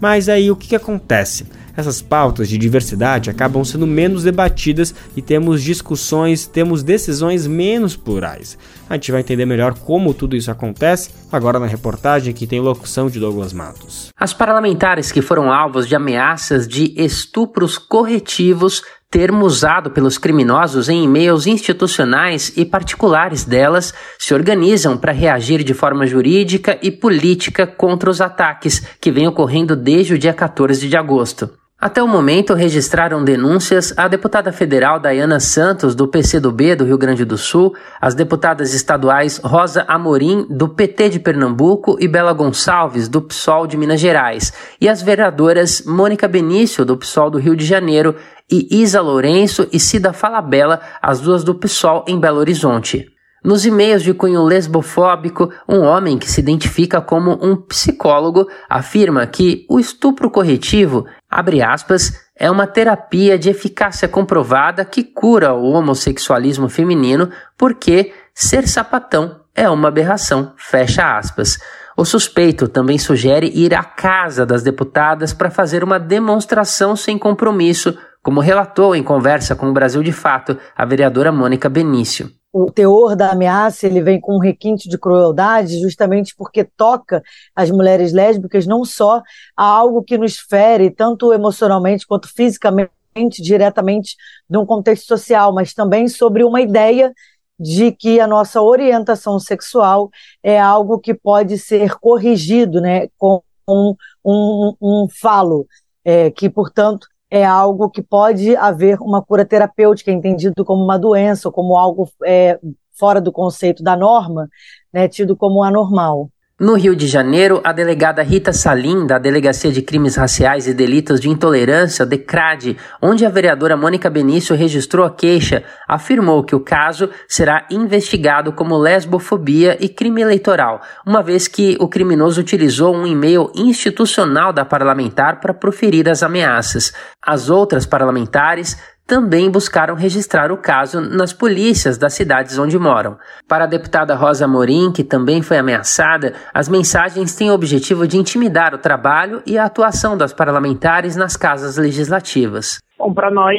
Mas 0.00 0.28
aí 0.28 0.50
o 0.50 0.56
que, 0.56 0.68
que 0.68 0.76
acontece? 0.76 1.46
essas 1.76 2.00
pautas 2.00 2.48
de 2.48 2.56
diversidade 2.56 3.28
acabam 3.28 3.62
sendo 3.64 3.86
menos 3.86 4.24
debatidas 4.24 4.94
e 5.16 5.20
temos 5.20 5.62
discussões, 5.62 6.46
temos 6.46 6.82
decisões 6.82 7.46
menos 7.46 7.94
plurais. 7.94 8.58
A 8.88 8.94
gente 8.94 9.12
vai 9.12 9.20
entender 9.20 9.44
melhor 9.44 9.74
como 9.74 10.14
tudo 10.14 10.36
isso 10.36 10.50
acontece 10.50 11.10
agora 11.30 11.58
na 11.58 11.66
reportagem 11.66 12.32
que 12.32 12.46
tem 12.46 12.60
locução 12.60 13.10
de 13.10 13.20
Douglas 13.20 13.52
Matos. 13.52 14.10
As 14.16 14.32
parlamentares 14.32 15.12
que 15.12 15.20
foram 15.20 15.52
alvos 15.52 15.86
de 15.86 15.94
ameaças 15.94 16.66
de 16.66 16.94
estupros 16.96 17.76
corretivos 17.76 18.82
termo 19.10 19.44
usado 19.44 19.90
pelos 19.90 20.18
criminosos 20.18 20.88
em 20.88 21.04
e-mails 21.04 21.46
institucionais 21.46 22.52
e 22.56 22.64
particulares 22.64 23.44
delas, 23.44 23.94
se 24.18 24.34
organizam 24.34 24.96
para 24.96 25.12
reagir 25.12 25.62
de 25.62 25.74
forma 25.74 26.06
jurídica 26.06 26.78
e 26.82 26.90
política 26.90 27.66
contra 27.66 28.10
os 28.10 28.20
ataques 28.20 28.80
que 29.00 29.10
vêm 29.10 29.28
ocorrendo 29.28 29.76
desde 29.76 30.14
o 30.14 30.18
dia 30.18 30.34
14 30.34 30.88
de 30.88 30.96
agosto. 30.96 31.50
Até 31.78 32.02
o 32.02 32.08
momento, 32.08 32.54
registraram 32.54 33.22
denúncias 33.22 33.92
a 33.98 34.08
deputada 34.08 34.50
federal 34.50 34.98
Dayana 34.98 35.38
Santos, 35.38 35.94
do 35.94 36.08
PCdoB 36.08 36.74
do 36.74 36.86
Rio 36.86 36.96
Grande 36.96 37.22
do 37.22 37.36
Sul, 37.36 37.76
as 38.00 38.14
deputadas 38.14 38.72
estaduais 38.72 39.38
Rosa 39.44 39.84
Amorim, 39.86 40.46
do 40.48 40.70
PT 40.70 41.10
de 41.10 41.20
Pernambuco, 41.20 41.98
e 42.00 42.08
Bela 42.08 42.32
Gonçalves, 42.32 43.08
do 43.08 43.20
PSOL 43.20 43.66
de 43.66 43.76
Minas 43.76 44.00
Gerais, 44.00 44.54
e 44.80 44.88
as 44.88 45.02
vereadoras 45.02 45.82
Mônica 45.84 46.26
Benício, 46.26 46.82
do 46.82 46.96
PSOL 46.96 47.28
do 47.28 47.38
Rio 47.38 47.54
de 47.54 47.66
Janeiro, 47.66 48.16
e 48.50 48.80
Isa 48.80 49.02
Lourenço 49.02 49.68
e 49.70 49.78
Cida 49.78 50.14
Falabella, 50.14 50.80
as 51.02 51.20
duas 51.20 51.44
do 51.44 51.54
PSOL 51.54 52.06
em 52.08 52.18
Belo 52.18 52.38
Horizonte. 52.38 53.06
Nos 53.46 53.64
e-mails 53.64 54.02
de 54.02 54.12
cunho 54.12 54.42
lesbofóbico, 54.42 55.52
um 55.68 55.80
homem 55.82 56.18
que 56.18 56.28
se 56.28 56.40
identifica 56.40 57.00
como 57.00 57.38
um 57.40 57.54
psicólogo 57.54 58.48
afirma 58.68 59.24
que 59.24 59.64
o 59.70 59.78
estupro 59.78 60.28
corretivo, 60.28 61.06
abre 61.30 61.62
aspas, 61.62 62.12
é 62.36 62.50
uma 62.50 62.66
terapia 62.66 63.38
de 63.38 63.50
eficácia 63.50 64.08
comprovada 64.08 64.84
que 64.84 65.02
cura 65.02 65.54
o 65.54 65.70
homossexualismo 65.70 66.68
feminino 66.68 67.30
porque 67.56 68.12
ser 68.34 68.68
sapatão 68.68 69.40
é 69.54 69.68
uma 69.68 69.88
aberração, 69.88 70.52
fecha 70.56 71.16
aspas. 71.16 71.58
O 71.96 72.04
suspeito 72.04 72.68
também 72.68 72.98
sugere 72.98 73.50
ir 73.54 73.74
à 73.74 73.82
casa 73.82 74.44
das 74.44 74.62
deputadas 74.62 75.32
para 75.32 75.50
fazer 75.50 75.82
uma 75.82 75.98
demonstração 75.98 76.94
sem 76.94 77.18
compromisso, 77.18 77.96
como 78.22 78.40
relatou 78.40 78.94
em 78.94 79.02
conversa 79.02 79.56
com 79.56 79.68
o 79.68 79.72
Brasil 79.72 80.02
de 80.02 80.12
Fato 80.12 80.58
a 80.76 80.84
vereadora 80.84 81.32
Mônica 81.32 81.70
Benício 81.70 82.30
o 82.58 82.70
teor 82.70 83.14
da 83.14 83.32
ameaça 83.32 83.86
ele 83.86 84.00
vem 84.00 84.18
com 84.18 84.36
um 84.36 84.40
requinte 84.40 84.88
de 84.88 84.96
crueldade 84.96 85.78
justamente 85.78 86.34
porque 86.34 86.64
toca 86.64 87.22
as 87.54 87.70
mulheres 87.70 88.14
lésbicas 88.14 88.66
não 88.66 88.82
só 88.82 89.20
a 89.54 89.62
algo 89.62 90.02
que 90.02 90.16
nos 90.16 90.38
fere 90.38 90.90
tanto 90.90 91.34
emocionalmente 91.34 92.06
quanto 92.06 92.32
fisicamente 92.34 93.42
diretamente 93.42 94.16
num 94.48 94.64
contexto 94.64 95.06
social, 95.06 95.52
mas 95.52 95.74
também 95.74 96.08
sobre 96.08 96.44
uma 96.44 96.62
ideia 96.62 97.12
de 97.60 97.92
que 97.92 98.20
a 98.20 98.26
nossa 98.26 98.62
orientação 98.62 99.38
sexual 99.38 100.10
é 100.42 100.58
algo 100.58 100.98
que 100.98 101.12
pode 101.12 101.58
ser 101.58 101.98
corrigido, 101.98 102.80
né, 102.80 103.08
com 103.18 103.42
um, 103.68 103.94
um, 104.24 105.06
falo, 105.10 105.66
é, 106.02 106.30
que 106.30 106.48
portanto 106.48 107.06
é 107.30 107.44
algo 107.44 107.90
que 107.90 108.02
pode 108.02 108.54
haver 108.56 108.98
uma 109.00 109.22
cura 109.22 109.44
terapêutica, 109.44 110.10
entendido 110.10 110.64
como 110.64 110.82
uma 110.82 110.98
doença, 110.98 111.48
ou 111.48 111.52
como 111.52 111.76
algo 111.76 112.08
é, 112.24 112.58
fora 112.92 113.20
do 113.20 113.32
conceito 113.32 113.82
da 113.82 113.96
norma, 113.96 114.48
né, 114.92 115.08
tido 115.08 115.36
como 115.36 115.62
anormal. 115.62 116.30
No 116.58 116.72
Rio 116.72 116.96
de 116.96 117.06
Janeiro, 117.06 117.60
a 117.62 117.70
delegada 117.70 118.22
Rita 118.22 118.50
Salim, 118.50 119.06
da 119.06 119.18
Delegacia 119.18 119.70
de 119.70 119.82
Crimes 119.82 120.16
Raciais 120.16 120.66
e 120.66 120.72
Delitos 120.72 121.20
de 121.20 121.28
Intolerância, 121.28 122.06
DECRAD, 122.06 122.78
onde 123.02 123.26
a 123.26 123.28
vereadora 123.28 123.76
Mônica 123.76 124.08
Benício 124.08 124.56
registrou 124.56 125.04
a 125.04 125.10
queixa, 125.10 125.64
afirmou 125.86 126.42
que 126.42 126.56
o 126.56 126.60
caso 126.60 127.10
será 127.28 127.66
investigado 127.70 128.54
como 128.54 128.78
lesbofobia 128.78 129.76
e 129.78 129.86
crime 129.86 130.22
eleitoral, 130.22 130.80
uma 131.04 131.22
vez 131.22 131.46
que 131.46 131.76
o 131.78 131.88
criminoso 131.88 132.40
utilizou 132.40 132.96
um 132.96 133.06
e-mail 133.06 133.52
institucional 133.54 134.50
da 134.50 134.64
parlamentar 134.64 135.40
para 135.40 135.52
proferir 135.52 136.08
as 136.08 136.22
ameaças. 136.22 136.90
As 137.20 137.50
outras 137.50 137.84
parlamentares 137.84 138.78
também 139.06 139.50
buscaram 139.50 139.94
registrar 139.94 140.50
o 140.50 140.56
caso 140.56 141.00
nas 141.00 141.32
polícias 141.32 141.96
das 141.96 142.14
cidades 142.14 142.58
onde 142.58 142.76
moram. 142.78 143.16
Para 143.48 143.64
a 143.64 143.68
deputada 143.68 144.14
Rosa 144.16 144.48
Morim, 144.48 144.92
que 144.92 145.04
também 145.04 145.42
foi 145.42 145.58
ameaçada, 145.58 146.32
as 146.52 146.68
mensagens 146.68 147.36
têm 147.36 147.50
o 147.50 147.54
objetivo 147.54 148.06
de 148.08 148.18
intimidar 148.18 148.74
o 148.74 148.78
trabalho 148.78 149.42
e 149.46 149.56
a 149.56 149.64
atuação 149.64 150.18
das 150.18 150.34
parlamentares 150.34 151.16
nas 151.16 151.36
casas 151.36 151.78
legislativas. 151.78 152.80
Bom, 152.98 153.14
para 153.14 153.30
nós, 153.30 153.56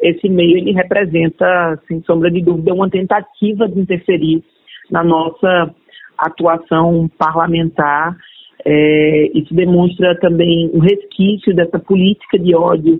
esse 0.00 0.28
meio 0.28 0.56
ele 0.56 0.72
representa, 0.72 1.78
sem 1.86 2.02
sombra 2.04 2.30
de 2.30 2.40
dúvida, 2.42 2.72
uma 2.72 2.88
tentativa 2.88 3.68
de 3.68 3.80
interferir 3.80 4.42
na 4.90 5.04
nossa 5.04 5.74
atuação 6.16 7.10
parlamentar. 7.18 8.16
É, 8.64 9.30
isso 9.34 9.54
demonstra 9.54 10.18
também 10.18 10.70
um 10.72 10.80
resquício 10.80 11.54
dessa 11.54 11.78
política 11.78 12.38
de 12.38 12.54
ódio 12.54 12.98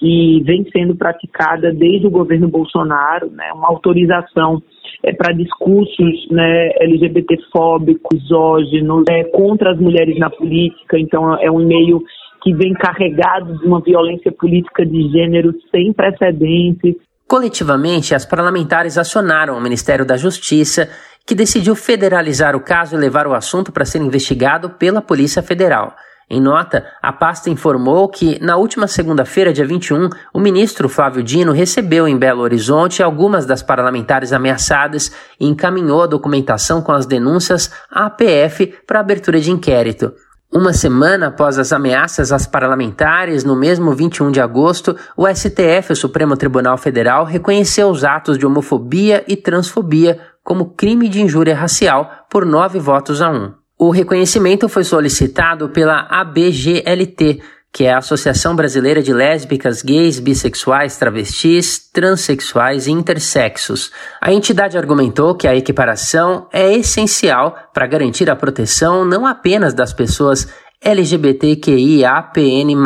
que 0.00 0.42
vem 0.44 0.66
sendo 0.72 0.96
praticada 0.96 1.72
desde 1.72 2.06
o 2.06 2.10
governo 2.10 2.48
Bolsonaro, 2.48 3.30
né, 3.30 3.52
uma 3.52 3.68
autorização 3.68 4.62
é, 5.04 5.12
para 5.12 5.34
discursos 5.34 6.26
né, 6.30 6.70
LGBTfóbicos, 6.80 8.18
misóginos, 8.18 9.04
é, 9.10 9.24
contra 9.24 9.72
as 9.72 9.78
mulheres 9.78 10.18
na 10.18 10.30
política. 10.30 10.98
Então, 10.98 11.34
é 11.38 11.50
um 11.50 11.60
e-mail 11.60 12.02
que 12.42 12.54
vem 12.54 12.72
carregado 12.72 13.58
de 13.58 13.66
uma 13.66 13.82
violência 13.82 14.32
política 14.32 14.86
de 14.86 15.08
gênero 15.10 15.52
sem 15.70 15.92
precedentes. 15.92 16.96
Coletivamente, 17.28 18.14
as 18.14 18.24
parlamentares 18.24 18.96
acionaram 18.96 19.56
o 19.56 19.60
Ministério 19.60 20.06
da 20.06 20.16
Justiça, 20.16 20.88
que 21.26 21.34
decidiu 21.34 21.76
federalizar 21.76 22.56
o 22.56 22.64
caso 22.64 22.96
e 22.96 22.98
levar 22.98 23.26
o 23.26 23.34
assunto 23.34 23.70
para 23.70 23.84
ser 23.84 24.00
investigado 24.00 24.70
pela 24.70 25.02
Polícia 25.02 25.42
Federal. 25.42 25.94
Em 26.32 26.40
nota, 26.40 26.86
a 27.02 27.12
pasta 27.12 27.50
informou 27.50 28.08
que, 28.08 28.38
na 28.40 28.56
última 28.56 28.86
segunda-feira, 28.86 29.52
dia 29.52 29.66
21, 29.66 30.08
o 30.32 30.38
ministro 30.38 30.88
Flávio 30.88 31.24
Dino 31.24 31.50
recebeu 31.50 32.06
em 32.06 32.16
Belo 32.16 32.42
Horizonte 32.42 33.02
algumas 33.02 33.44
das 33.44 33.64
parlamentares 33.64 34.32
ameaçadas 34.32 35.10
e 35.40 35.48
encaminhou 35.48 36.04
a 36.04 36.06
documentação 36.06 36.82
com 36.82 36.92
as 36.92 37.04
denúncias 37.04 37.72
à 37.90 38.06
APF 38.06 38.72
para 38.86 39.00
abertura 39.00 39.40
de 39.40 39.50
inquérito. 39.50 40.12
Uma 40.52 40.72
semana 40.72 41.28
após 41.28 41.58
as 41.58 41.72
ameaças 41.72 42.30
às 42.30 42.46
parlamentares, 42.46 43.42
no 43.42 43.56
mesmo 43.56 43.92
21 43.92 44.30
de 44.30 44.40
agosto, 44.40 44.96
o 45.16 45.26
STF, 45.26 45.92
o 45.92 45.96
Supremo 45.96 46.36
Tribunal 46.36 46.78
Federal, 46.78 47.24
reconheceu 47.24 47.88
os 47.88 48.04
atos 48.04 48.38
de 48.38 48.46
homofobia 48.46 49.24
e 49.26 49.36
transfobia 49.36 50.20
como 50.44 50.74
crime 50.76 51.08
de 51.08 51.20
injúria 51.20 51.56
racial 51.56 52.08
por 52.30 52.46
nove 52.46 52.78
votos 52.78 53.20
a 53.20 53.30
um. 53.30 53.59
O 53.82 53.88
reconhecimento 53.88 54.68
foi 54.68 54.84
solicitado 54.84 55.70
pela 55.70 56.06
ABGLT, 56.10 57.40
que 57.72 57.84
é 57.84 57.94
a 57.94 57.96
Associação 57.96 58.54
Brasileira 58.54 59.02
de 59.02 59.10
Lésbicas, 59.10 59.80
Gays, 59.80 60.20
Bissexuais, 60.20 60.98
Travestis, 60.98 61.78
Transsexuais 61.90 62.86
e 62.86 62.90
Intersexos. 62.90 63.90
A 64.20 64.34
entidade 64.34 64.76
argumentou 64.76 65.34
que 65.34 65.48
a 65.48 65.56
equiparação 65.56 66.46
é 66.52 66.74
essencial 66.74 67.56
para 67.72 67.86
garantir 67.86 68.28
a 68.28 68.36
proteção 68.36 69.02
não 69.02 69.26
apenas 69.26 69.72
das 69.72 69.94
pessoas 69.94 70.46
LGBTQIAPN+, 70.84 72.76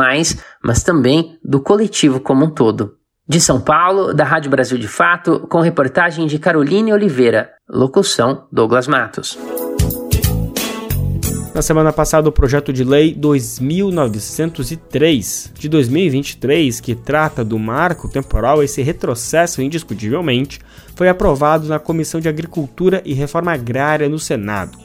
mas 0.62 0.82
também 0.84 1.36
do 1.42 1.60
coletivo 1.60 2.20
como 2.20 2.44
um 2.44 2.50
todo. 2.50 2.92
De 3.28 3.40
São 3.40 3.60
Paulo, 3.60 4.14
da 4.14 4.22
Rádio 4.22 4.48
Brasil 4.48 4.78
de 4.78 4.86
Fato, 4.86 5.40
com 5.50 5.60
reportagem 5.60 6.28
de 6.28 6.38
Caroline 6.38 6.92
Oliveira. 6.92 7.50
Locução 7.68 8.46
Douglas 8.52 8.86
Matos. 8.86 9.36
Na 11.54 11.62
semana 11.62 11.90
passada, 11.92 12.28
o 12.28 12.32
projeto 12.32 12.72
de 12.72 12.82
lei 12.82 13.14
2903 13.14 15.52
de 15.56 15.68
2023, 15.68 16.80
que 16.80 16.96
trata 16.96 17.44
do 17.44 17.56
marco 17.60 18.08
temporal, 18.08 18.60
esse 18.60 18.82
retrocesso 18.82 19.62
indiscutivelmente, 19.62 20.58
foi 20.96 21.08
aprovado 21.08 21.68
na 21.68 21.78
Comissão 21.78 22.20
de 22.20 22.28
Agricultura 22.28 23.00
e 23.04 23.14
Reforma 23.14 23.52
Agrária 23.52 24.08
no 24.08 24.18
Senado. 24.18 24.76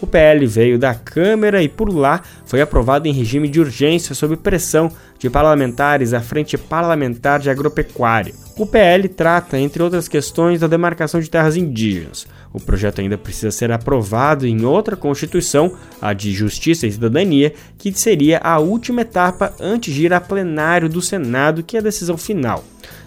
O 0.00 0.06
PL 0.06 0.46
veio 0.46 0.78
da 0.78 0.94
Câmara 0.94 1.62
e 1.62 1.68
por 1.68 1.88
lá 1.88 2.22
foi 2.44 2.60
aprovado 2.60 3.08
em 3.08 3.12
regime 3.12 3.48
de 3.48 3.60
urgência 3.60 4.14
sob 4.14 4.36
pressão 4.36 4.90
de 5.18 5.30
parlamentares 5.30 6.12
à 6.12 6.20
Frente 6.20 6.58
Parlamentar 6.58 7.40
de 7.40 7.48
Agropecuária. 7.48 8.34
O 8.58 8.66
PL 8.66 9.08
trata, 9.08 9.58
entre 9.58 9.82
outras 9.82 10.08
questões, 10.08 10.60
da 10.60 10.66
demarcação 10.66 11.20
de 11.20 11.30
terras 11.30 11.56
indígenas. 11.56 12.26
O 12.52 12.60
projeto 12.60 13.00
ainda 13.00 13.16
precisa 13.16 13.50
ser 13.50 13.72
aprovado 13.72 14.46
em 14.46 14.64
outra 14.64 14.96
Constituição, 14.96 15.72
a 16.00 16.12
de 16.12 16.32
Justiça 16.32 16.86
e 16.86 16.92
Cidadania, 16.92 17.52
que 17.78 17.92
seria 17.92 18.38
a 18.38 18.58
última 18.58 19.00
etapa 19.02 19.54
antes 19.60 19.94
de 19.94 20.04
ir 20.04 20.12
a 20.12 20.20
plenário 20.20 20.88
do 20.88 21.00
Senado, 21.00 21.62
que 21.62 21.76
é 21.76 21.80
a 21.80 21.82
decisão 21.82 22.16
final. 22.16 22.64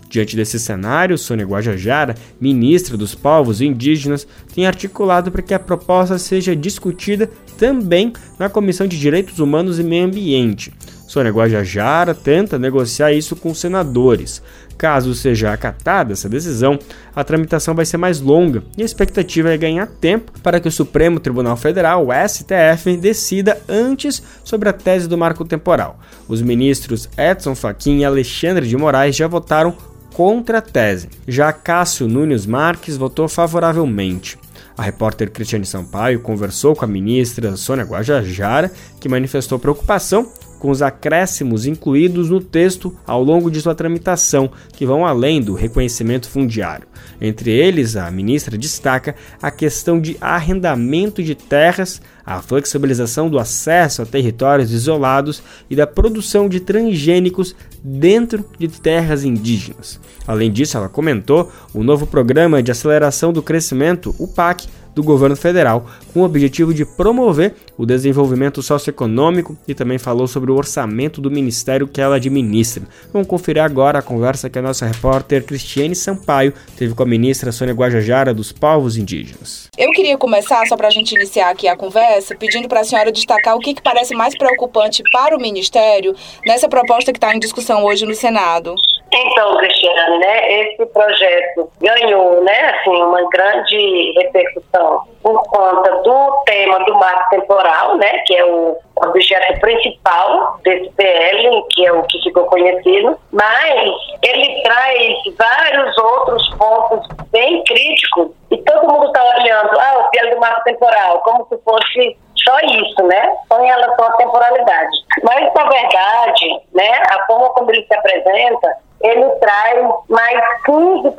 Diante 0.10 0.36
desse 0.36 0.60
cenário, 0.60 1.18
Sônia 1.20 1.46
Guajajara, 1.46 2.16
ministra 2.42 2.98
dos 2.98 3.14
Povos 3.14 3.62
Indígenas, 3.62 4.28
tem 4.56 4.66
articulado 4.66 5.32
para 5.32 5.44
que 5.44 5.54
a 5.54 5.60
proposta 5.60 6.18
seja 6.18 6.56
discutida 6.56 7.30
também 7.60 8.12
na 8.40 8.50
Comissão 8.50 8.88
de 8.88 9.00
Direitos 9.00 9.40
Humanos 9.40 9.78
e 9.78 9.84
Meio 9.84 10.06
Ambiente. 10.06 10.74
Sônia 11.10 11.32
Guajajara 11.32 12.14
tenta 12.14 12.60
negociar 12.60 13.12
isso 13.12 13.36
com 13.36 13.50
os 13.50 13.60
senadores. 13.60 14.42
Caso 14.78 15.14
seja 15.14 15.52
acatada 15.52 16.14
essa 16.14 16.30
decisão, 16.30 16.80
a 17.14 17.24
tramitação 17.24 17.76
vai 17.76 17.84
ser 17.84 17.98
mais 17.98 18.22
longa 18.22 18.64
e 18.78 18.82
a 18.82 18.86
expectativa 18.86 19.52
é 19.52 19.58
ganhar 19.58 19.88
tempo 19.88 20.32
para 20.42 20.60
que 20.60 20.68
o 20.68 20.72
Supremo 20.72 21.20
Tribunal 21.20 21.58
Federal, 21.58 22.08
o 22.08 22.12
STF, 22.14 22.96
decida 22.96 23.60
antes 23.68 24.24
sobre 24.44 24.70
a 24.70 24.74
tese 24.74 25.08
do 25.08 25.18
marco 25.18 25.44
temporal. 25.44 26.00
Os 26.28 26.42
ministros 26.42 27.10
Edson 27.18 27.56
Fachin 27.56 27.98
e 27.98 28.06
Alexandre 28.06 28.68
de 28.68 28.78
Moraes 28.78 29.16
já 29.16 29.28
votaram 29.28 29.76
contra 30.20 30.58
a 30.58 30.62
tese. 30.62 31.08
Já 31.26 31.54
Cássio 31.54 32.06
Nunes 32.06 32.46
Marques 32.46 32.98
votou 32.98 33.30
favoravelmente. 33.30 34.38
A 34.78 34.82
repórter 34.82 35.32
Cristiane 35.32 35.66
Sampaio 35.66 36.20
conversou 36.20 36.76
com 36.76 36.84
a 36.84 36.88
ministra 36.90 37.56
Sônia 37.56 37.86
Guajajara, 37.86 38.70
que 39.00 39.08
manifestou 39.08 39.58
preocupação 39.58 40.30
com 40.60 40.70
os 40.70 40.82
acréscimos 40.82 41.66
incluídos 41.66 42.30
no 42.30 42.42
texto 42.42 42.96
ao 43.08 43.24
longo 43.24 43.50
de 43.50 43.62
sua 43.62 43.74
tramitação, 43.74 44.52
que 44.74 44.86
vão 44.86 45.06
além 45.06 45.42
do 45.42 45.54
reconhecimento 45.54 46.30
fundiário. 46.30 46.86
Entre 47.20 47.50
eles, 47.50 47.96
a 47.96 48.12
ministra 48.12 48.58
destaca 48.58 49.16
a 49.42 49.50
questão 49.50 50.00
de 50.00 50.18
arrendamento 50.20 51.24
de 51.24 51.34
terras, 51.34 52.02
a 52.26 52.42
flexibilização 52.42 53.30
do 53.30 53.40
acesso 53.40 54.02
a 54.02 54.06
territórios 54.06 54.72
isolados 54.72 55.42
e 55.70 55.76
da 55.76 55.88
produção 55.88 56.48
de 56.48 56.60
transgênicos 56.60 57.56
dentro 57.84 58.46
de 58.60 58.68
terras 58.68 59.24
indígenas. 59.24 60.00
Além 60.28 60.52
disso, 60.52 60.78
ela 60.78 60.90
comentou 60.90 61.52
o 61.74 61.84
novo 61.84 62.06
programa 62.06 62.62
de 62.62 62.72
aceleração 62.72 63.34
do 63.34 63.42
crescimento, 63.42 64.14
o 64.20 64.28
PAC, 64.28 64.68
do 65.00 65.04
governo 65.04 65.36
federal, 65.36 65.86
com 66.14 66.20
o 66.20 66.26
objetivo 66.26 66.74
de 66.74 66.84
promover 66.84 67.56
o 67.78 67.86
desenvolvimento 67.86 68.62
socioeconômico 68.62 69.58
e 69.66 69.74
também 69.74 69.98
falou 69.98 70.28
sobre 70.28 70.52
o 70.52 70.56
orçamento 70.56 71.22
do 71.22 71.32
ministério 71.32 71.88
que 71.88 72.02
ela 72.02 72.18
administra. 72.18 72.84
Vamos 73.14 73.28
conferir 73.28 73.64
agora 73.64 74.00
a 74.00 74.02
conversa 74.02 74.50
que 74.50 74.60
a 74.60 74.62
nossa 74.62 74.86
repórter 74.86 75.46
Cristiane 75.46 75.96
Sampaio 75.96 76.54
teve 76.76 76.94
com 76.94 77.04
a 77.04 77.06
ministra 77.06 77.52
Sônia 77.54 77.74
Guajajara 77.74 78.34
dos 78.34 78.52
Povos 78.52 78.98
Indígenas. 78.98 79.69
Eu 79.80 79.92
queria 79.92 80.18
começar, 80.18 80.68
só 80.68 80.76
para 80.76 80.90
a 80.90 80.92
gente 80.92 81.16
iniciar 81.16 81.52
aqui 81.52 81.66
a 81.66 81.74
conversa, 81.74 82.36
pedindo 82.36 82.68
para 82.68 82.82
a 82.82 82.84
senhora 82.84 83.14
destacar 83.14 83.56
o 83.56 83.60
que, 83.60 83.74
que 83.74 83.82
parece 83.82 84.14
mais 84.14 84.38
preocupante 84.38 85.02
para 85.10 85.38
o 85.38 85.40
Ministério 85.40 86.14
nessa 86.46 86.68
proposta 86.68 87.14
que 87.14 87.18
está 87.18 87.34
em 87.34 87.40
discussão 87.40 87.86
hoje 87.86 88.06
no 88.06 88.14
Senado. 88.14 88.76
Então, 89.12 89.58
Cristiane, 89.58 90.20
né, 90.20 90.62
esse 90.62 90.86
projeto 90.88 91.72
ganhou, 91.82 92.44
né, 92.44 92.76
assim, 92.76 93.02
uma 93.02 93.28
grande 93.30 94.14
repercussão 94.18 95.02
por 95.24 95.42
conta 95.44 95.92
do 96.04 96.44
tema 96.46 96.80
do 96.86 96.94
marco 96.94 97.30
temporal, 97.32 97.98
né, 97.98 98.20
que 98.26 98.36
é 98.36 98.46
o 98.46 98.78
objeto 98.98 99.60
principal 99.60 100.60
desse 100.64 100.90
PL, 100.92 101.64
que 101.72 101.86
é 101.86 101.92
o 101.92 102.04
que 102.04 102.22
ficou 102.22 102.46
conhecido, 102.46 103.18
mas 103.32 103.92
ele 104.22 104.62
traz 104.62 105.18
vários 105.38 105.98
outros 105.98 106.50
pontos 106.56 107.08
bem 107.32 107.64
críticos 107.64 108.32
e 108.52 108.58
todo 108.58 108.92
mundo 108.92 109.08
está 109.08 109.24
olhando, 109.24 109.80
ah, 109.80 110.06
o 110.06 110.10
PL 110.12 110.36
do 110.36 110.40
marco 110.40 110.64
temporal, 110.64 111.20
como 111.22 111.48
se 111.48 111.58
fosse 111.64 112.18
só 112.44 112.60
isso, 112.60 113.04
né? 113.04 113.36
Só 113.48 113.62
em 113.62 113.68
relação 113.68 114.06
à 114.06 114.12
temporalidade. 114.14 114.98
Mas, 115.24 115.54
na 115.54 115.70
verdade, 115.70 116.62
né, 116.74 117.04
a 117.10 117.26
forma 117.26 117.50
como 117.50 117.72
ele 117.72 117.86
se 117.86 117.94
apresenta 117.94 118.78
ele 119.02 119.30
traz 119.40 119.88
mais 120.10 120.64
15 120.66 121.12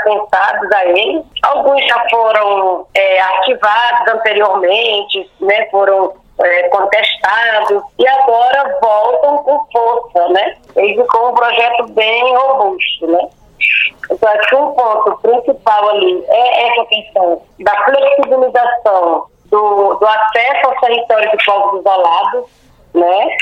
apensados 0.00 0.72
a 0.72 0.84
ele. 0.86 1.22
Alguns 1.42 1.86
já 1.86 2.08
foram 2.10 2.86
é, 2.94 3.20
ativados 3.20 4.14
anteriormente, 4.14 5.30
né, 5.40 5.66
foram 5.70 6.12
é, 6.42 6.68
contestados 6.68 7.82
e 7.98 8.08
agora 8.08 8.78
voltam 8.80 9.38
com 9.38 9.66
força, 9.72 10.28
né? 10.30 10.56
Ele 10.76 11.02
ficou 11.02 11.30
um 11.30 11.34
projeto 11.34 11.86
bem 11.92 12.36
robusto, 12.36 13.06
né? 13.06 13.28
Então, 14.10 14.28
acho 14.28 14.48
que 14.48 14.56
um 14.56 14.72
ponto 14.72 15.18
principal 15.22 15.90
ali 15.90 16.24
é 16.28 16.68
essa 16.68 16.86
questão 16.86 17.42
da 17.60 17.84
flexibilização 17.84 19.26
do, 19.50 19.94
do 19.94 20.06
acesso 20.06 20.66
ao 20.66 20.80
território 20.80 21.30
de 21.30 21.44
povos 21.44 21.80
isolados, 21.80 22.44
né? 22.94 23.36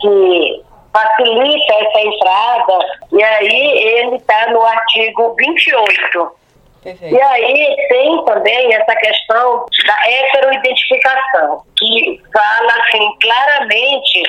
Que 0.00 0.64
facilita 0.92 1.74
essa 1.74 2.00
entrada, 2.00 2.78
e 3.12 3.22
aí 3.22 3.78
ele 3.98 4.16
está 4.16 4.50
no 4.50 4.62
artigo 4.62 5.34
28. 5.38 6.42
Perfeito. 6.82 7.14
E 7.14 7.22
aí 7.22 7.76
tem 7.88 8.24
também 8.24 8.74
essa 8.74 8.94
questão 8.96 9.66
da 9.86 10.10
heteroidentificação, 10.10 11.62
que 11.78 12.20
fala 12.32 12.72
assim 12.82 13.18
claramente 13.20 14.22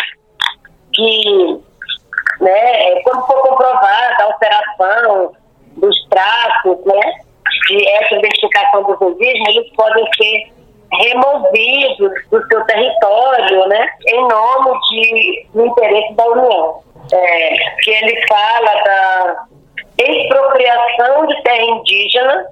que 0.93 1.61
né, 2.39 3.01
quando 3.03 3.25
for 3.25 3.41
comprovada 3.41 4.15
a 4.19 4.25
alteração 4.25 5.33
dos 5.77 6.07
traços 6.09 6.77
né, 6.85 7.01
de 7.67 7.87
heteroidentificação 7.87 8.83
dos 8.83 9.01
indígenas, 9.01 9.55
eles 9.55 9.71
podem 9.75 10.05
ser 10.15 10.52
removidos 10.97 12.11
do 12.29 12.47
seu 12.47 12.65
território, 12.65 13.67
né, 13.67 13.89
em 14.07 14.27
nome 14.27 14.79
de, 14.89 15.47
do 15.53 15.65
interesse 15.65 16.13
da 16.13 16.25
União. 16.25 16.83
É, 17.11 17.55
que 17.81 17.91
ele 17.91 18.27
fala 18.27 18.83
da 18.83 19.45
expropriação 19.97 21.27
de 21.27 21.43
terra 21.43 21.63
indígena 21.63 22.45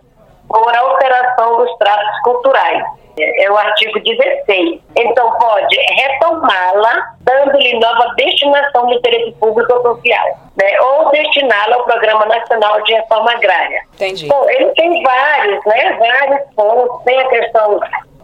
por 0.47 0.75
alteração 0.75 1.57
dos 1.57 1.77
traços 1.77 2.21
culturais. 2.23 2.83
É, 3.19 3.45
é 3.45 3.51
o 3.51 3.57
artigo 3.57 3.99
16. 3.99 4.79
Então, 4.95 5.31
pode 5.37 5.75
retomá-la, 5.75 7.13
dando-lhe 7.21 7.79
nova 7.79 8.13
destinação 8.15 8.87
de 8.87 8.95
interesse 8.95 9.31
público 9.33 9.73
ou 9.73 9.81
social, 9.81 10.27
né? 10.57 10.81
ou 10.81 11.09
destiná-la 11.11 11.75
ao 11.75 11.83
Programa 11.83 12.25
Nacional 12.25 12.81
de 12.83 12.93
Reforma 12.93 13.31
Agrária. 13.31 13.81
Entendi. 13.95 14.27
Bom, 14.27 14.49
ele 14.49 14.67
tem 14.71 15.03
vários, 15.03 15.65
né? 15.65 15.97
Vários 15.99 16.53
pontos. 16.55 17.03
Tem 17.03 17.19
a 17.19 17.29
questão 17.29 17.79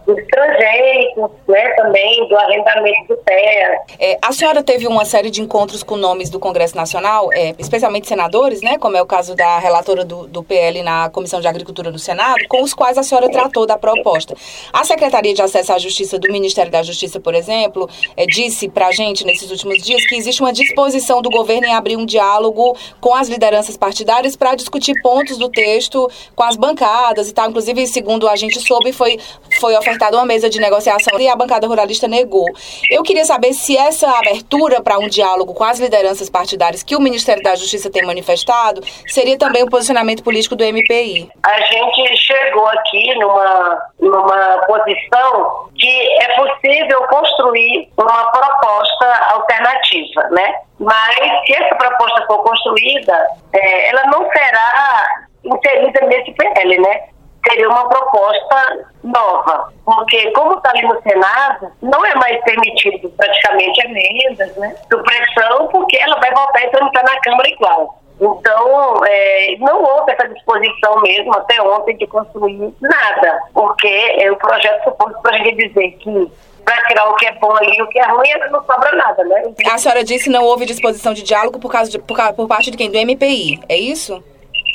dos 0.08 0.26
transgênicos, 0.28 1.30
né, 1.46 1.68
também 1.76 2.26
do 2.28 2.36
arrendamento 2.38 3.14
de 3.14 3.16
terra. 3.24 3.76
É, 4.00 4.18
a 4.22 4.32
senhora 4.32 4.62
teve 4.62 4.86
uma 4.86 5.04
série 5.04 5.30
de 5.30 5.42
encontros 5.42 5.82
com 5.82 5.98
nomes 5.98 6.30
do 6.30 6.40
Congresso 6.40 6.74
Nacional, 6.74 7.30
é, 7.30 7.54
especialmente 7.58 8.08
senadores, 8.08 8.62
né, 8.62 8.78
como 8.78 8.96
é 8.96 9.02
o 9.02 9.06
caso 9.06 9.34
da 9.34 9.58
relatora 9.58 10.06
do, 10.06 10.26
do 10.26 10.42
PL 10.42 10.82
na 10.82 11.10
Comissão 11.10 11.42
de 11.42 11.46
Agricultura 11.46 11.92
do 11.92 11.98
Senado, 11.98 12.38
com 12.48 12.62
os 12.62 12.72
quais 12.72 12.96
a 12.96 13.02
senhora 13.02 13.30
tratou 13.30 13.66
da 13.66 13.76
proposta. 13.76 14.34
A 14.72 14.82
Secretaria 14.82 15.34
de 15.34 15.42
Acesso 15.42 15.74
à 15.74 15.78
Justiça 15.78 16.18
do 16.18 16.32
Ministério 16.32 16.72
da 16.72 16.82
Justiça, 16.82 17.20
por 17.20 17.34
exemplo, 17.34 17.86
é, 18.16 18.24
disse 18.24 18.66
para 18.66 18.86
a 18.86 18.92
gente 18.92 19.26
nesses 19.26 19.50
últimos 19.50 19.82
dias 19.82 20.06
que 20.06 20.14
existe 20.14 20.40
uma 20.40 20.54
disposição 20.54 21.20
do 21.20 21.28
governo 21.28 21.66
em 21.66 21.74
abrir 21.74 21.98
um 21.98 22.06
diálogo 22.06 22.74
com 22.98 23.14
as 23.14 23.28
lideranças 23.28 23.76
partidárias 23.76 24.34
para 24.36 24.54
discutir 24.54 24.94
pontos 25.02 25.36
do 25.36 25.50
texto 25.50 26.10
com 26.34 26.44
as 26.44 26.56
bancadas 26.56 27.28
e 27.28 27.34
tal. 27.34 27.50
Inclusive, 27.50 27.86
segundo 27.86 28.26
a 28.26 28.36
gente 28.36 28.58
soube, 28.58 28.90
foi, 28.90 29.18
foi 29.60 29.76
ofertado 29.76 29.97
ofertado 29.98 30.16
uma 30.16 30.24
mesa 30.24 30.48
de 30.48 30.60
negociação 30.60 31.18
e 31.18 31.28
a 31.28 31.34
bancada 31.34 31.66
ruralista 31.66 32.06
negou. 32.06 32.46
Eu 32.90 33.02
queria 33.02 33.24
saber 33.24 33.52
se 33.52 33.76
essa 33.76 34.08
abertura 34.18 34.80
para 34.80 34.98
um 34.98 35.08
diálogo 35.08 35.52
com 35.52 35.64
as 35.64 35.80
lideranças 35.80 36.30
partidárias 36.30 36.82
que 36.84 36.94
o 36.94 37.00
Ministério 37.00 37.42
da 37.42 37.56
Justiça 37.56 37.90
tem 37.90 38.06
manifestado 38.06 38.80
seria 39.06 39.36
também 39.36 39.64
o 39.64 39.68
posicionamento 39.68 40.22
político 40.22 40.54
do 40.54 40.64
MPI. 40.64 41.28
A 41.42 41.60
gente 41.60 42.16
chegou 42.16 42.66
aqui 42.68 43.14
numa, 43.16 43.82
numa 44.00 44.64
posição 44.66 45.68
que 45.76 46.22
é 46.22 46.34
possível 46.36 47.02
construir 47.08 47.90
uma 47.96 48.30
proposta 48.30 49.32
alternativa, 49.34 50.22
né? 50.30 50.54
Mas 50.78 51.16
se 51.44 51.54
essa 51.54 51.74
proposta 51.74 52.24
for 52.26 52.44
construída, 52.44 53.26
é, 53.52 53.90
ela 53.90 54.04
não 54.12 54.30
será 54.30 55.08
inserida 55.44 56.06
nesse 56.06 56.32
PL, 56.32 56.78
né? 56.78 57.08
Seria 57.48 57.68
uma 57.68 57.88
proposta 57.88 58.86
nova, 59.02 59.72
porque 59.84 60.30
como 60.32 60.54
está 60.54 60.70
ali 60.70 60.82
no 60.82 61.00
Senado, 61.02 61.72
não 61.82 62.04
é 62.04 62.14
mais 62.16 62.42
permitido 62.44 63.08
praticamente 63.10 63.80
emendas, 63.86 64.56
né, 64.56 64.74
supressão, 64.90 65.68
porque 65.68 65.96
ela 65.96 66.18
vai 66.20 66.30
voltar 66.32 66.62
e 66.62 66.70
tramitar 66.70 67.04
na 67.04 67.20
Câmara 67.20 67.48
igual. 67.48 67.98
Então, 68.20 69.04
é, 69.06 69.56
não 69.60 69.80
houve 69.82 70.12
essa 70.12 70.28
disposição 70.28 71.00
mesmo 71.02 71.32
até 71.34 71.62
ontem 71.62 71.96
de 71.96 72.06
construir 72.06 72.74
nada, 72.80 73.42
porque 73.54 73.86
é, 73.86 74.30
o 74.30 74.36
projeto 74.36 74.84
supõe 74.84 75.12
para 75.22 75.36
a 75.36 75.38
gente 75.38 75.68
dizer 75.68 75.92
que 75.98 76.30
para 76.64 76.84
tirar 76.86 77.08
o 77.08 77.14
que 77.14 77.26
é 77.26 77.32
bom 77.32 77.56
e 77.62 77.80
o 77.80 77.86
que 77.86 77.98
é 77.98 78.06
ruim, 78.06 78.28
não 78.50 78.62
sobra 78.64 78.92
nada, 78.92 79.24
né? 79.24 79.42
A 79.72 79.78
senhora 79.78 80.04
disse 80.04 80.24
que 80.24 80.30
não 80.30 80.44
houve 80.44 80.66
disposição 80.66 81.14
de 81.14 81.22
diálogo 81.22 81.58
por, 81.58 81.70
causa 81.70 81.90
de, 81.90 81.98
por, 81.98 82.18
por 82.34 82.46
parte 82.46 82.70
de 82.70 82.76
quem? 82.76 82.90
Do 82.90 82.98
MPI, 82.98 83.60
é 83.68 83.76
isso? 83.78 84.22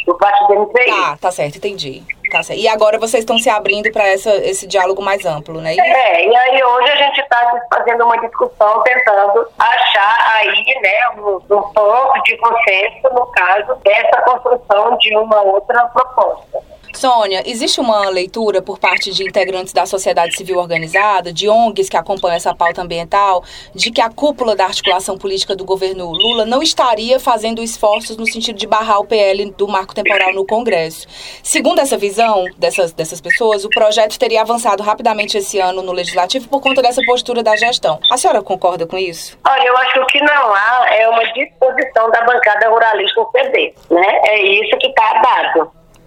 Por 0.05 0.17
parte 0.17 0.47
do 0.47 0.61
MPI. 0.61 0.85
Tá, 0.85 1.17
tá 1.21 1.31
certo, 1.31 1.57
entendi. 1.57 2.01
Certo. 2.41 2.59
E 2.59 2.67
agora 2.67 2.97
vocês 2.97 3.21
estão 3.21 3.37
se 3.37 3.49
abrindo 3.49 3.91
para 3.91 4.13
esse 4.13 4.65
diálogo 4.65 5.01
mais 5.01 5.25
amplo, 5.25 5.61
né? 5.61 5.75
É, 5.75 6.25
e 6.25 6.35
aí 6.35 6.63
hoje 6.63 6.89
a 6.89 6.95
gente 6.95 7.19
está 7.19 7.61
fazendo 7.71 8.05
uma 8.05 8.17
discussão 8.19 8.81
tentando 8.83 9.47
achar 9.59 10.37
aí, 10.37 10.65
né, 10.81 11.09
um, 11.17 11.35
um 11.35 11.61
ponto 11.61 12.23
de 12.23 12.37
consenso, 12.37 13.13
no 13.13 13.25
caso, 13.27 13.75
dessa 13.83 14.21
construção 14.21 14.97
de 14.97 15.15
uma 15.17 15.41
outra 15.41 15.85
proposta. 15.87 16.73
Sônia, 16.97 17.43
existe 17.45 17.79
uma 17.79 18.09
leitura 18.09 18.61
por 18.61 18.79
parte 18.79 19.11
de 19.11 19.23
integrantes 19.23 19.73
da 19.73 19.85
sociedade 19.85 20.35
civil 20.35 20.57
organizada, 20.57 21.33
de 21.33 21.49
ONGs 21.49 21.89
que 21.89 21.97
acompanham 21.97 22.35
essa 22.35 22.53
pauta 22.53 22.81
ambiental, 22.81 23.43
de 23.73 23.91
que 23.91 24.01
a 24.01 24.09
cúpula 24.09 24.55
da 24.55 24.65
articulação 24.65 25.17
política 25.17 25.55
do 25.55 25.65
governo 25.65 26.11
Lula 26.11 26.45
não 26.45 26.61
estaria 26.61 27.19
fazendo 27.19 27.61
esforços 27.61 28.17
no 28.17 28.25
sentido 28.25 28.57
de 28.57 28.67
barrar 28.67 28.99
o 28.99 29.05
PL 29.05 29.51
do 29.51 29.67
marco 29.67 29.93
temporal 29.93 30.33
no 30.33 30.45
Congresso. 30.45 31.07
Segundo 31.41 31.79
essa 31.79 31.97
visão 31.97 32.45
dessas, 32.57 32.93
dessas 32.93 33.19
pessoas, 33.19 33.65
o 33.65 33.69
projeto 33.69 34.17
teria 34.17 34.41
avançado 34.41 34.83
rapidamente 34.83 35.37
esse 35.37 35.59
ano 35.59 35.81
no 35.81 35.91
Legislativo 35.91 36.47
por 36.47 36.61
conta 36.61 36.81
dessa 36.81 37.01
postura 37.05 37.43
da 37.43 37.55
gestão. 37.55 37.99
A 38.09 38.17
senhora 38.17 38.41
concorda 38.41 38.85
com 38.85 38.97
isso? 38.97 39.37
Olha, 39.47 39.67
eu 39.67 39.77
acho 39.77 39.93
que 39.93 39.99
o 39.99 40.05
que 40.07 40.19
não 40.21 40.53
há 40.53 40.85
é 40.89 41.07
uma 41.07 41.23
disposição 41.33 42.09
da 42.11 42.21
bancada 42.21 42.69
ruralista 42.69 43.21
no 43.21 43.29
CD, 43.31 43.73
né? 43.89 44.19
É 44.25 44.42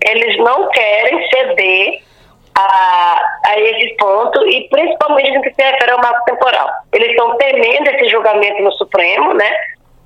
eles 0.08 0.36
não 0.38 0.68
querem 0.70 1.28
ceder 1.28 2.02
a, 2.56 3.22
a 3.46 3.60
esse 3.60 3.96
ponto 3.96 4.46
e 4.48 4.68
principalmente 4.68 5.32
no 5.32 5.42
que 5.42 5.52
se 5.52 5.62
refere 5.62 5.90
ao 5.90 6.00
marco 6.00 6.24
temporal. 6.24 6.70
Eles 6.92 7.10
estão 7.10 7.36
temendo 7.36 7.88
esse 7.90 8.08
julgamento 8.08 8.62
no 8.62 8.72
Supremo, 8.72 9.34
né? 9.34 9.50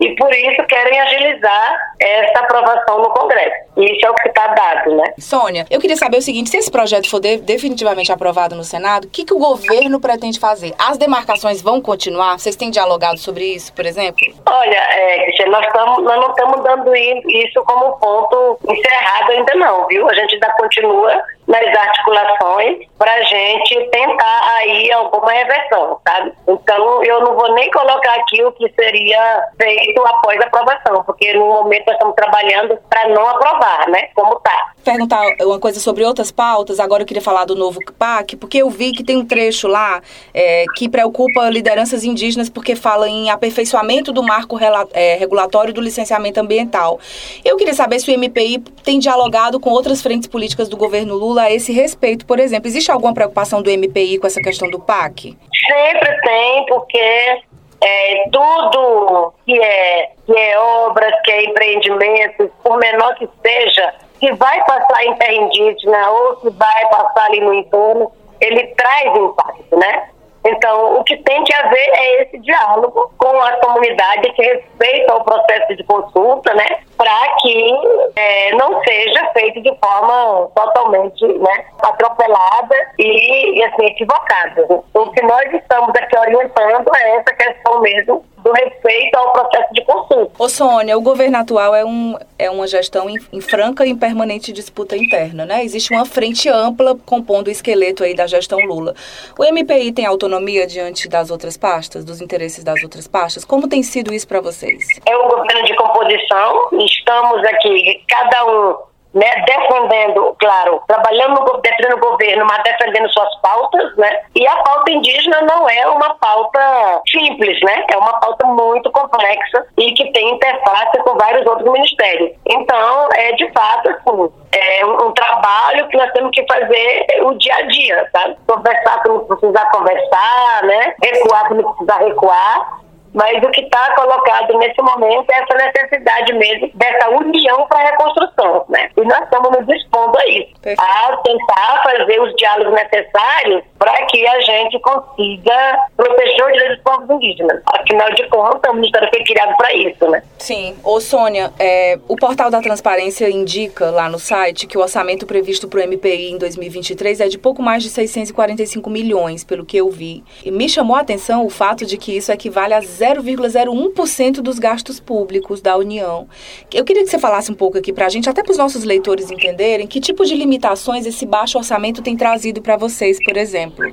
E 0.00 0.16
por 0.16 0.32
isso 0.32 0.62
querem 0.66 0.98
agilizar 0.98 1.78
essa 2.00 2.40
aprovação 2.40 3.02
no 3.02 3.10
Congresso. 3.10 3.54
Isso 3.76 4.06
é 4.06 4.10
o 4.10 4.14
que 4.14 4.28
está 4.28 4.46
dado, 4.48 4.96
né? 4.96 5.04
Sônia, 5.18 5.66
eu 5.70 5.78
queria 5.78 5.96
saber 5.96 6.16
o 6.16 6.22
seguinte: 6.22 6.50
se 6.50 6.56
esse 6.56 6.70
projeto 6.70 7.08
for 7.08 7.20
de, 7.20 7.36
definitivamente 7.38 8.10
aprovado 8.10 8.56
no 8.56 8.64
Senado, 8.64 9.04
o 9.04 9.10
que, 9.10 9.24
que 9.24 9.34
o 9.34 9.38
governo 9.38 10.00
pretende 10.00 10.40
fazer? 10.40 10.74
As 10.78 10.96
demarcações 10.96 11.60
vão 11.60 11.80
continuar? 11.80 12.38
Vocês 12.38 12.56
têm 12.56 12.70
dialogado 12.70 13.18
sobre 13.18 13.44
isso, 13.44 13.72
por 13.74 13.84
exemplo? 13.84 14.26
Olha, 14.46 14.76
é, 14.90 15.46
nós, 15.46 15.66
tamo, 15.72 16.00
nós 16.00 16.16
não 16.16 16.30
estamos 16.30 16.64
dando 16.64 16.96
isso 16.96 17.62
como 17.64 17.98
ponto 17.98 18.58
encerrado 18.68 19.32
ainda 19.32 19.54
não, 19.54 19.86
viu? 19.86 20.08
A 20.08 20.14
gente 20.14 20.34
ainda 20.34 20.52
continua 20.54 21.22
nas 21.50 21.76
articulações 21.76 22.86
para 22.96 23.22
gente 23.22 23.90
tentar 23.90 24.40
aí 24.56 24.92
alguma 24.92 25.32
reversão, 25.32 25.98
sabe? 26.06 26.32
Então 26.46 27.02
eu 27.02 27.20
não 27.22 27.34
vou 27.34 27.52
nem 27.54 27.68
colocar 27.72 28.14
aqui 28.14 28.42
o 28.44 28.52
que 28.52 28.72
seria 28.78 29.42
feito 29.60 30.00
após 30.06 30.40
a 30.40 30.44
aprovação, 30.44 31.02
porque 31.04 31.34
no 31.34 31.46
momento 31.46 31.86
nós 31.86 31.96
estamos 31.96 32.14
trabalhando 32.14 32.78
para 32.88 33.08
não 33.08 33.28
aprovar, 33.28 33.88
né? 33.88 34.10
Como 34.14 34.36
está. 34.36 34.70
Perguntar 34.84 35.20
uma 35.42 35.58
coisa 35.58 35.80
sobre 35.80 36.04
outras 36.04 36.30
pautas, 36.30 36.78
agora 36.78 37.02
eu 37.02 37.06
queria 37.06 37.22
falar 37.22 37.44
do 37.44 37.56
novo 37.56 37.78
PAC, 37.98 38.36
porque 38.36 38.58
eu 38.58 38.70
vi 38.70 38.92
que 38.92 39.02
tem 39.02 39.16
um 39.16 39.26
trecho 39.26 39.66
lá 39.66 40.00
é, 40.32 40.64
que 40.76 40.88
preocupa 40.88 41.50
lideranças 41.50 42.04
indígenas 42.04 42.48
porque 42.48 42.76
fala 42.76 43.08
em 43.08 43.28
aperfeiçoamento 43.28 44.12
do 44.12 44.22
marco 44.22 44.56
é, 44.92 45.16
regulatório 45.16 45.74
do 45.74 45.80
licenciamento 45.80 46.38
ambiental. 46.38 47.00
Eu 47.44 47.56
queria 47.56 47.74
saber 47.74 47.98
se 47.98 48.10
o 48.10 48.18
MPI 48.18 48.60
tem 48.84 48.98
dialogado 48.98 49.58
com 49.58 49.70
outras 49.70 50.00
frentes 50.00 50.28
políticas 50.28 50.68
do 50.68 50.76
governo 50.76 51.14
Lula 51.14 51.39
a 51.40 51.50
esse 51.50 51.72
respeito, 51.72 52.26
por 52.26 52.38
exemplo? 52.38 52.68
Existe 52.68 52.90
alguma 52.90 53.14
preocupação 53.14 53.62
do 53.62 53.70
MPI 53.70 54.18
com 54.18 54.26
essa 54.26 54.40
questão 54.40 54.70
do 54.70 54.78
PAC? 54.78 55.36
Sempre 55.66 56.20
tem, 56.22 56.66
porque 56.66 57.42
é, 57.82 58.24
tudo 58.30 59.32
que 59.46 59.58
é, 59.58 60.10
que 60.26 60.36
é 60.36 60.58
obras, 60.58 61.12
que 61.24 61.30
é 61.30 61.44
empreendimentos, 61.44 62.50
por 62.62 62.78
menor 62.78 63.14
que 63.14 63.28
seja, 63.42 63.94
que 64.18 64.32
vai 64.34 64.62
passar 64.64 65.04
em 65.04 65.14
terra 65.14 65.32
indígena 65.32 66.10
ou 66.10 66.36
que 66.36 66.50
vai 66.50 66.88
passar 66.90 67.24
ali 67.26 67.40
no 67.40 67.54
entorno, 67.54 68.12
ele 68.40 68.66
traz 68.68 69.16
impacto, 69.16 69.76
né? 69.76 70.08
Então, 70.44 70.98
o 70.98 71.04
que 71.04 71.16
tem 71.18 71.44
que 71.44 71.54
haver 71.54 71.90
é 71.94 72.22
esse 72.22 72.38
diálogo 72.38 73.12
com 73.18 73.40
a 73.40 73.52
comunidade 73.58 74.32
que 74.32 74.42
respeita 74.42 75.14
o 75.14 75.24
processo 75.24 75.76
de 75.76 75.84
consulta, 75.84 76.54
né? 76.54 76.66
Para 76.96 77.36
que 77.40 77.74
é, 78.16 78.54
não 78.56 78.82
seja 78.82 79.30
feito 79.32 79.62
de 79.62 79.74
forma 79.76 80.50
totalmente 80.54 81.26
né, 81.26 81.64
atropelada 81.82 82.74
e, 82.98 83.58
e 83.58 83.64
assim, 83.64 83.86
equivocada. 83.86 84.66
O 84.94 85.10
que 85.10 85.22
nós 85.22 85.52
estamos 85.52 85.90
aqui 85.90 86.18
orientando 86.18 86.90
é 86.96 87.16
essa 87.16 87.34
questão 87.34 87.80
mesmo 87.80 88.24
do 88.38 88.52
respeito 88.52 89.14
ao 89.16 89.32
processo 89.32 89.74
de 89.74 89.84
consulta. 89.84 90.32
Ô 90.38 90.48
Sônia, 90.48 90.96
o 90.96 91.02
governo 91.02 91.36
atual 91.36 91.74
é, 91.74 91.84
um, 91.84 92.16
é 92.38 92.50
uma 92.50 92.66
gestão 92.66 93.08
em, 93.10 93.18
em, 93.30 93.40
franca 93.42 93.84
e 93.84 93.94
permanente 93.94 94.50
disputa 94.50 94.96
interna, 94.96 95.44
né? 95.44 95.62
Existe 95.62 95.92
uma 95.92 96.06
frente 96.06 96.48
ampla 96.48 96.96
compondo 97.04 97.48
o 97.48 97.50
esqueleto 97.50 98.02
aí 98.02 98.14
da 98.14 98.26
gestão 98.26 98.58
Lula. 98.60 98.94
O 99.38 99.44
MPI 99.44 99.92
tem 99.92 100.06
autonomia 100.06 100.29
diante 100.66 101.08
das 101.08 101.30
outras 101.30 101.56
pastas, 101.56 102.04
dos 102.04 102.20
interesses 102.20 102.62
das 102.62 102.82
outras 102.82 103.08
pastas? 103.08 103.44
Como 103.44 103.68
tem 103.68 103.82
sido 103.82 104.12
isso 104.12 104.28
para 104.28 104.40
vocês? 104.40 104.86
É 105.06 105.16
um 105.16 105.28
governo 105.28 105.64
de 105.64 105.74
composição, 105.76 106.68
estamos 106.72 107.42
aqui, 107.44 108.04
cada 108.08 108.44
um 108.46 108.89
né, 109.12 109.26
defendendo, 109.44 110.36
claro, 110.38 110.82
trabalhando 110.86 111.40
no, 111.40 111.60
defendendo 111.60 111.96
o 111.96 112.10
governo, 112.10 112.46
mas 112.46 112.62
defendendo 112.62 113.12
suas 113.12 113.40
pautas, 113.40 113.96
né? 113.96 114.20
E 114.34 114.46
a 114.46 114.56
pauta 114.56 114.90
indígena 114.92 115.42
não 115.42 115.68
é 115.68 115.86
uma 115.88 116.14
pauta 116.14 117.02
simples, 117.10 117.60
né? 117.62 117.84
É 117.90 117.96
uma 117.96 118.20
pauta 118.20 118.46
muito 118.46 118.90
complexa 118.92 119.66
e 119.78 119.92
que 119.94 120.12
tem 120.12 120.34
interface 120.34 120.98
com 121.02 121.18
vários 121.18 121.46
outros 121.46 121.70
ministérios. 121.70 122.32
Então, 122.46 123.08
é 123.14 123.32
de 123.32 123.50
fato, 123.52 123.90
assim, 123.90 124.32
é 124.52 124.86
um, 124.86 125.08
um 125.08 125.12
trabalho 125.12 125.88
que 125.88 125.96
nós 125.96 126.12
temos 126.12 126.30
que 126.32 126.46
fazer 126.46 127.06
o 127.22 127.34
dia 127.34 127.54
a 127.56 127.62
dia, 127.62 128.08
sabe? 128.12 128.36
Conversar 128.46 129.02
quando 129.02 129.26
precisar 129.26 129.70
conversar, 129.72 130.62
né? 130.64 130.94
Recuar 131.02 131.48
quando 131.48 131.68
precisar 131.74 131.98
recuar 131.98 132.80
mas 133.12 133.42
o 133.42 133.50
que 133.50 133.62
está 133.62 133.94
colocado 133.94 134.56
nesse 134.58 134.80
momento 134.82 135.30
é 135.30 135.40
essa 135.40 135.54
necessidade 135.54 136.32
mesmo 136.34 136.70
dessa 136.74 137.08
união 137.10 137.66
para 137.66 137.80
a 137.80 137.90
reconstrução, 137.90 138.64
né? 138.68 138.90
E 138.96 139.00
nós 139.02 139.22
estamos 139.22 139.50
nos 139.50 139.66
dispondo 139.66 140.18
a 140.18 140.26
isso, 140.28 140.50
Perfeito. 140.60 140.80
a 140.80 141.16
tentar 141.18 141.82
fazer 141.82 142.20
os 142.20 142.34
diálogos 142.36 142.74
necessários 142.74 143.64
para 143.78 144.06
que 144.06 144.26
a 144.26 144.40
gente 144.40 144.78
consiga 144.80 145.78
proteger 145.96 146.46
os 146.46 146.52
direitos 146.52 146.76
dos 146.76 146.84
povos 146.84 147.10
indígenas. 147.10 147.62
Afinal 147.66 148.10
de 148.12 148.28
contas, 148.28 148.72
o 148.72 148.74
Ministério 148.76 149.08
foi 149.10 149.24
criado 149.24 149.56
para 149.56 149.72
isso, 149.74 150.08
né? 150.08 150.22
Sim. 150.38 150.76
Ô, 150.84 151.00
Sônia, 151.00 151.52
é, 151.58 151.98
o 152.08 152.16
Portal 152.16 152.50
da 152.50 152.60
Transparência 152.60 153.28
indica 153.28 153.90
lá 153.90 154.08
no 154.08 154.18
site 154.18 154.66
que 154.66 154.78
o 154.78 154.80
orçamento 154.80 155.26
previsto 155.26 155.68
para 155.68 155.80
o 155.80 155.82
MPI 155.82 156.32
em 156.32 156.38
2023 156.38 157.20
é 157.20 157.28
de 157.28 157.38
pouco 157.38 157.62
mais 157.62 157.82
de 157.82 157.88
645 157.88 158.88
milhões, 158.88 159.44
pelo 159.44 159.64
que 159.64 159.76
eu 159.76 159.90
vi. 159.90 160.22
E 160.44 160.50
me 160.50 160.68
chamou 160.68 160.96
a 160.96 161.00
atenção 161.00 161.44
o 161.44 161.50
fato 161.50 161.84
de 161.84 161.96
que 161.96 162.16
isso 162.16 162.30
equivale 162.30 162.74
a 162.74 162.80
0,01% 163.00 164.40
dos 164.40 164.58
gastos 164.58 165.00
públicos 165.00 165.60
da 165.60 165.76
União. 165.76 166.28
Eu 166.72 166.84
queria 166.84 167.02
que 167.02 167.10
você 167.10 167.18
falasse 167.18 167.50
um 167.50 167.54
pouco 167.54 167.78
aqui 167.78 167.92
para 167.92 168.06
a 168.06 168.08
gente, 168.08 168.28
até 168.28 168.42
para 168.42 168.52
os 168.52 168.58
nossos 168.58 168.84
leitores 168.84 169.30
entenderem, 169.30 169.86
que 169.86 170.00
tipo 170.00 170.24
de 170.24 170.34
limitações 170.34 171.06
esse 171.06 171.24
baixo 171.24 171.58
orçamento 171.58 172.02
tem 172.02 172.16
trazido 172.16 172.60
para 172.60 172.76
vocês, 172.76 173.22
por 173.24 173.36
exemplo. 173.36 173.84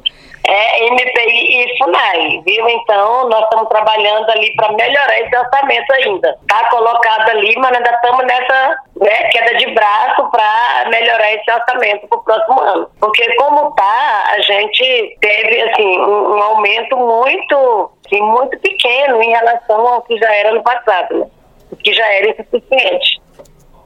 É 0.47 0.89
MPI 0.89 1.61
e 1.61 1.77
FUNAI, 1.77 2.41
viu? 2.45 2.69
Então, 2.69 3.27
nós 3.27 3.43
estamos 3.43 3.67
trabalhando 3.67 4.29
ali 4.29 4.55
para 4.55 4.71
melhorar 4.71 5.19
esse 5.19 5.37
orçamento 5.37 5.91
ainda. 5.91 6.37
Está 6.41 6.69
colocado 6.69 7.29
ali, 7.31 7.53
mas 7.57 7.75
ainda 7.75 7.91
estamos 7.91 8.25
nessa 8.25 8.77
né, 9.01 9.23
queda 9.29 9.57
de 9.57 9.73
braço 9.73 10.29
para 10.31 10.89
melhorar 10.89 11.33
esse 11.33 11.51
orçamento 11.51 12.07
para 12.07 12.17
o 12.17 12.23
próximo 12.23 12.61
ano. 12.61 12.89
Porque 12.97 13.35
como 13.35 13.69
está, 13.69 14.23
a 14.29 14.41
gente 14.41 15.17
teve 15.19 15.61
assim, 15.63 15.99
um, 15.99 16.35
um 16.35 16.41
aumento 16.41 16.95
muito 16.95 17.91
assim, 18.07 18.21
muito 18.21 18.57
pequeno 18.59 19.21
em 19.21 19.29
relação 19.29 19.87
ao 19.87 20.01
que 20.01 20.17
já 20.17 20.33
era 20.33 20.53
no 20.53 20.63
passado, 20.63 21.19
né? 21.19 21.27
o 21.71 21.75
que 21.75 21.93
já 21.93 22.05
era 22.13 22.29
insuficiente. 22.29 23.21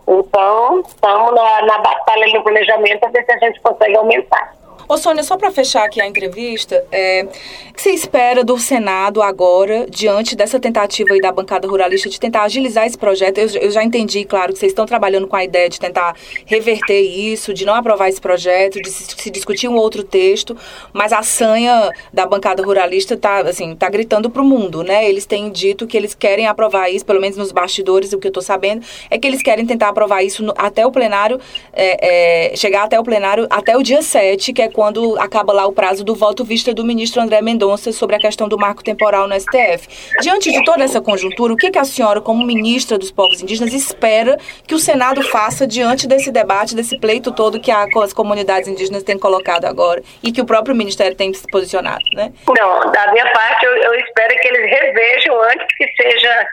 Então, 0.07 0.81
estamos 0.81 1.35
na, 1.35 1.61
na 1.63 1.77
batalha 1.79 2.27
no 2.33 2.43
planejamento 2.43 3.03
a 3.03 3.09
ver 3.09 3.25
se 3.25 3.31
a 3.31 3.37
gente 3.37 3.59
consegue 3.61 3.95
aumentar. 3.97 4.53
Ô 4.91 4.97
Sônia, 4.97 5.23
só 5.23 5.37
para 5.37 5.49
fechar 5.49 5.85
aqui 5.85 6.01
a 6.01 6.05
entrevista, 6.05 6.83
é, 6.91 7.25
o 7.69 7.73
que 7.73 7.81
você 7.81 7.91
espera 7.91 8.43
do 8.43 8.57
Senado 8.57 9.21
agora, 9.21 9.85
diante 9.89 10.35
dessa 10.35 10.59
tentativa 10.59 11.13
aí 11.13 11.21
da 11.21 11.31
bancada 11.31 11.65
ruralista 11.65 12.09
de 12.09 12.19
tentar 12.19 12.43
agilizar 12.43 12.85
esse 12.85 12.97
projeto? 12.97 13.37
Eu, 13.37 13.47
eu, 13.61 13.71
já 13.71 13.81
entendi, 13.85 14.25
claro, 14.25 14.51
que 14.51 14.59
vocês 14.59 14.73
estão 14.73 14.85
trabalhando 14.85 15.29
com 15.29 15.35
a 15.37 15.45
ideia 15.45 15.69
de 15.69 15.79
tentar 15.79 16.13
reverter 16.45 16.99
isso, 16.99 17.53
de 17.53 17.65
não 17.65 17.73
aprovar 17.73 18.09
esse 18.09 18.19
projeto, 18.19 18.81
de 18.81 18.89
se, 18.89 19.05
se 19.15 19.29
discutir 19.29 19.69
um 19.69 19.77
outro 19.77 20.03
texto, 20.03 20.57
mas 20.91 21.13
a 21.13 21.23
sanha 21.23 21.89
da 22.11 22.25
bancada 22.25 22.61
ruralista 22.61 23.13
está 23.13 23.37
assim, 23.47 23.73
tá 23.73 23.87
gritando 23.87 24.29
para 24.29 24.41
o 24.41 24.45
mundo, 24.45 24.83
né? 24.83 25.07
Eles 25.07 25.25
têm 25.25 25.49
dito 25.51 25.87
que 25.87 25.95
eles 25.95 26.13
querem 26.13 26.47
aprovar 26.47 26.89
isso, 26.89 27.05
pelo 27.05 27.21
menos 27.21 27.37
nos 27.37 27.53
bastidores, 27.53 28.11
o 28.11 28.19
que 28.19 28.27
eu 28.27 28.31
estou 28.31 28.43
sabendo, 28.43 28.85
é 29.09 29.17
que 29.17 29.25
eles 29.25 29.41
querem 29.41 29.65
tentar 29.65 29.87
aprovar 29.87 30.21
isso 30.21 30.43
no, 30.43 30.53
até 30.57 30.85
o 30.85 30.91
plenário, 30.91 31.39
é, 31.71 32.49
é, 32.51 32.55
chegar 32.57 32.83
até 32.83 32.99
o 32.99 33.03
plenário 33.05 33.47
até 33.49 33.77
o 33.77 33.81
dia 33.81 34.01
7, 34.01 34.51
que 34.51 34.61
é 34.61 34.67
quando 34.67 34.80
quando 34.81 35.15
acaba 35.19 35.53
lá 35.53 35.67
o 35.67 35.71
prazo 35.71 36.03
do 36.03 36.15
voto 36.15 36.43
vista 36.43 36.73
do 36.73 36.83
ministro 36.83 37.21
André 37.21 37.39
Mendonça 37.39 37.91
sobre 37.91 38.15
a 38.15 38.19
questão 38.19 38.49
do 38.49 38.57
marco 38.57 38.83
temporal 38.83 39.27
no 39.27 39.39
STF. 39.39 39.87
Diante 40.21 40.51
de 40.51 40.63
toda 40.63 40.83
essa 40.83 40.99
conjuntura, 40.99 41.53
o 41.53 41.55
que, 41.55 41.69
que 41.69 41.77
a 41.77 41.83
senhora, 41.83 42.19
como 42.19 42.43
ministra 42.43 42.97
dos 42.97 43.11
povos 43.11 43.43
indígenas, 43.43 43.75
espera 43.75 44.39
que 44.65 44.73
o 44.73 44.79
Senado 44.79 45.21
faça 45.21 45.67
diante 45.67 46.07
desse 46.07 46.31
debate, 46.31 46.75
desse 46.75 46.99
pleito 46.99 47.31
todo 47.31 47.61
que 47.61 47.69
as 47.69 48.11
comunidades 48.11 48.67
indígenas 48.67 49.03
têm 49.03 49.19
colocado 49.19 49.65
agora 49.65 50.01
e 50.23 50.31
que 50.31 50.41
o 50.41 50.45
próprio 50.45 50.75
Ministério 50.75 51.15
tem 51.15 51.31
se 51.31 51.45
posicionado, 51.51 52.01
né? 52.15 52.33
Não, 52.47 52.91
da 52.91 53.11
minha 53.11 53.31
parte, 53.33 53.63
eu, 53.63 53.75
eu 53.75 53.93
espero 53.99 54.33
que 54.33 54.47
eles 54.47 54.67
revejam 54.67 55.43
antes 55.43 55.67
que 55.77 55.87
seja 56.01 56.47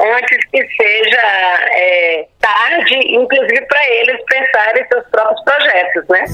antes 0.00 0.38
que 0.50 0.66
seja 0.76 1.22
é, 1.70 2.26
tarde, 2.40 2.98
inclusive 3.14 3.64
para 3.66 3.88
eles 3.90 4.20
pensarem 4.24 4.84
seus 4.88 5.06
próprios 5.06 5.44
projetos, 5.44 6.04
né? 6.08 6.24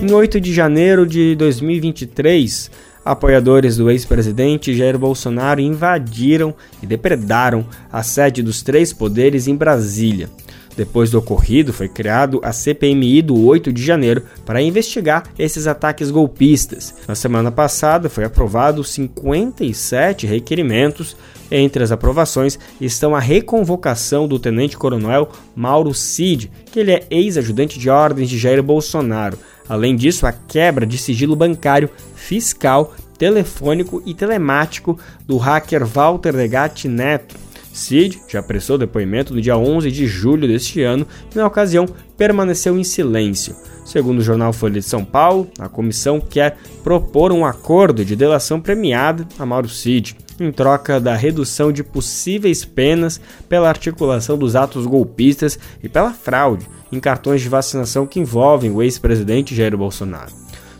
Em 0.00 0.12
8 0.12 0.40
de 0.40 0.54
janeiro 0.54 1.04
de 1.04 1.34
2023, 1.34 2.70
apoiadores 3.04 3.76
do 3.76 3.90
ex-presidente 3.90 4.72
Jair 4.72 4.96
Bolsonaro 4.96 5.60
invadiram 5.60 6.54
e 6.80 6.86
depredaram 6.86 7.66
a 7.90 8.00
sede 8.04 8.40
dos 8.40 8.62
três 8.62 8.92
poderes 8.92 9.48
em 9.48 9.56
Brasília. 9.56 10.30
Depois 10.76 11.10
do 11.10 11.18
ocorrido, 11.18 11.72
foi 11.72 11.88
criado 11.88 12.40
a 12.44 12.52
CPMI 12.52 13.22
do 13.22 13.44
8 13.44 13.72
de 13.72 13.84
janeiro 13.84 14.22
para 14.46 14.62
investigar 14.62 15.24
esses 15.36 15.66
ataques 15.66 16.08
golpistas. 16.08 16.94
Na 17.08 17.16
semana 17.16 17.50
passada, 17.50 18.08
foi 18.08 18.22
aprovado 18.22 18.84
57 18.84 20.24
requerimentos. 20.24 21.16
Entre 21.50 21.82
as 21.82 21.90
aprovações 21.90 22.56
estão 22.80 23.16
a 23.16 23.18
reconvocação 23.18 24.28
do 24.28 24.38
tenente-coronel 24.38 25.32
Mauro 25.56 25.92
Cid, 25.92 26.48
que 26.70 26.78
ele 26.78 26.92
é 26.92 27.04
ex-ajudante 27.10 27.76
de 27.76 27.90
ordens 27.90 28.28
de 28.28 28.38
Jair 28.38 28.62
Bolsonaro. 28.62 29.36
Além 29.68 29.94
disso, 29.94 30.26
a 30.26 30.32
quebra 30.32 30.86
de 30.86 30.96
sigilo 30.96 31.36
bancário, 31.36 31.90
fiscal, 32.14 32.94
telefônico 33.18 34.02
e 34.06 34.14
telemático 34.14 34.98
do 35.26 35.36
hacker 35.36 35.84
Walter 35.84 36.34
Legatti 36.34 36.88
Neto 36.88 37.36
Cid 37.78 38.20
já 38.28 38.42
prestou 38.42 38.76
depoimento 38.76 39.32
no 39.32 39.40
dia 39.40 39.56
11 39.56 39.90
de 39.90 40.06
julho 40.06 40.48
deste 40.48 40.82
ano 40.82 41.06
e, 41.32 41.38
na 41.38 41.46
ocasião, 41.46 41.86
permaneceu 42.16 42.76
em 42.78 42.82
silêncio. 42.82 43.54
Segundo 43.84 44.18
o 44.18 44.22
jornal 44.22 44.52
Folha 44.52 44.80
de 44.80 44.82
São 44.82 45.04
Paulo, 45.04 45.48
a 45.58 45.68
comissão 45.68 46.20
quer 46.20 46.58
propor 46.82 47.32
um 47.32 47.46
acordo 47.46 48.04
de 48.04 48.16
delação 48.16 48.60
premiada 48.60 49.26
a 49.38 49.46
Mauro 49.46 49.68
Cid, 49.68 50.16
em 50.40 50.52
troca 50.52 51.00
da 51.00 51.14
redução 51.14 51.72
de 51.72 51.82
possíveis 51.82 52.64
penas 52.64 53.20
pela 53.48 53.68
articulação 53.68 54.36
dos 54.36 54.56
atos 54.56 54.84
golpistas 54.84 55.58
e 55.82 55.88
pela 55.88 56.12
fraude 56.12 56.66
em 56.90 57.00
cartões 57.00 57.40
de 57.40 57.48
vacinação 57.48 58.06
que 58.06 58.20
envolvem 58.20 58.70
o 58.70 58.82
ex-presidente 58.82 59.54
Jair 59.54 59.76
Bolsonaro. 59.76 60.32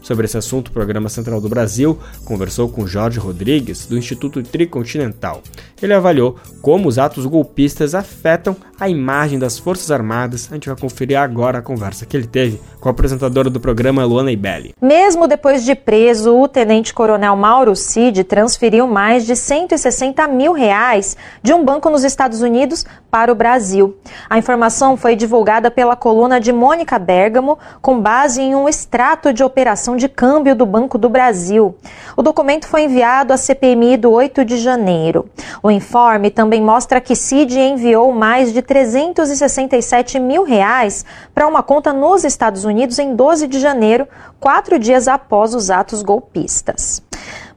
Sobre 0.09 0.25
esse 0.25 0.39
assunto, 0.39 0.69
o 0.69 0.73
Programa 0.73 1.11
Central 1.11 1.39
do 1.39 1.51
Brasil 1.51 1.99
conversou 2.25 2.67
com 2.67 2.87
Jorge 2.87 3.19
Rodrigues, 3.19 3.85
do 3.85 3.99
Instituto 3.99 4.43
Tricontinental. 4.43 5.43
Ele 5.83 5.93
avaliou 5.93 6.37
como 6.63 6.89
os 6.89 6.99
atos 6.99 7.27
golpistas 7.27 7.95
afetam 7.95 8.57
a 8.81 8.89
imagem 8.89 9.39
das 9.39 9.59
Forças 9.59 9.91
Armadas. 9.91 10.49
A 10.51 10.55
gente 10.55 10.69
vai 10.69 10.79
conferir 10.79 11.19
agora 11.19 11.59
a 11.59 11.63
conversa 11.63 12.07
que 12.07 12.17
ele 12.17 12.27
teve 12.27 12.59
com 12.81 12.89
a 12.89 12.93
apresentadora 12.93 13.51
do 13.51 13.61
programa, 13.61 14.03
Luana 14.03 14.33
Ibelli. 14.33 14.75
Mesmo 14.81 15.29
depois 15.29 15.63
de 15.63 15.75
preso, 15.75 16.35
o 16.35 16.49
tenente-coronel 16.49 17.37
Mauro 17.37 17.77
Cid 17.77 18.25
transferiu 18.25 18.87
mais 18.87 19.27
de 19.27 19.37
160 19.37 20.27
mil 20.29 20.53
reais 20.53 21.19
de 21.43 21.53
um 21.53 21.63
banco 21.63 21.91
nos 21.91 22.03
Estados 22.03 22.41
Unidos 22.41 22.87
para 23.11 23.33
o 23.33 23.35
Brasil. 23.35 23.97
A 24.29 24.39
informação 24.39 24.97
foi 24.97 25.17
divulgada 25.17 25.71
pela 25.71 25.97
coluna 25.97 26.41
de 26.41 26.53
Mônica 26.53 26.99
Bergamo, 26.99 27.59
com 27.81 28.01
base 28.01 28.43
em 28.43 28.55
um 28.55 28.69
extrato 28.69 29.33
de 29.33 29.43
operação 29.43 29.97
de 29.97 30.09
câmbio 30.09 30.55
do 30.55 30.67
Banco 30.67 30.99
do 30.99 31.09
Brasil. 31.09 31.75
O 32.17 32.23
documento 32.23 32.67
foi 32.67 32.85
enviado 32.85 33.33
à 33.33 33.37
CPMI 33.37 33.97
do 33.97 34.11
8 34.11 34.45
de 34.45 34.59
janeiro. 34.59 35.29
O 35.63 35.71
informe 35.71 36.31
também 36.31 36.63
mostra 36.63 37.01
que 37.01 37.17
Cid 37.17 37.59
enviou 37.59 38.13
mais 38.13 38.53
de 38.53 38.63
367 38.63 40.19
mil 40.19 40.45
reais 40.45 41.05
para 41.35 41.47
uma 41.47 41.63
conta 41.63 41.93
nos 41.93 42.25
Estados 42.25 42.65
Unidos 42.65 42.99
em 42.99 43.15
12 43.15 43.49
de 43.49 43.59
janeiro, 43.59 44.07
quatro 44.39 44.79
dias 44.79 45.09
após 45.09 45.55
os 45.55 45.71
atos 45.71 46.03
golpistas. 46.03 47.08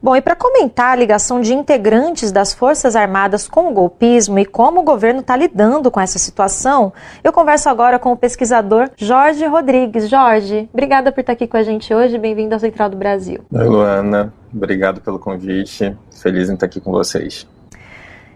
Bom, 0.02 0.16
e 0.16 0.20
para 0.20 0.34
comentar 0.34 0.92
a 0.92 0.96
ligação 0.96 1.40
de 1.40 1.54
integrantes 1.54 2.32
das 2.32 2.52
Forças 2.52 2.96
Armadas 2.96 3.48
com 3.48 3.68
o 3.68 3.72
golpismo 3.72 4.38
e 4.38 4.44
como 4.44 4.80
o 4.80 4.84
governo 4.84 5.20
está 5.20 5.36
lidando 5.36 5.90
com 5.90 6.00
essa 6.00 6.18
situação, 6.18 6.92
eu 7.22 7.32
converso 7.32 7.68
agora 7.68 7.98
com 7.98 8.12
o 8.12 8.16
pesquisador 8.16 8.90
Jorge 8.96 9.46
Rodrigues. 9.46 10.08
Jorge, 10.08 10.68
obrigada 10.72 11.12
por 11.12 11.20
estar 11.20 11.32
aqui 11.32 11.46
com 11.46 11.56
a 11.56 11.62
gente 11.62 11.94
hoje. 11.94 12.18
Bem-vindo 12.18 12.54
ao 12.54 12.60
Central 12.60 12.90
do 12.90 12.96
Brasil. 12.96 13.40
Oi, 13.52 13.64
Luana. 13.64 14.32
Obrigado 14.54 15.00
pelo 15.00 15.18
convite. 15.18 15.96
Feliz 16.20 16.50
em 16.50 16.54
estar 16.54 16.66
aqui 16.66 16.80
com 16.80 16.90
vocês. 16.90 17.46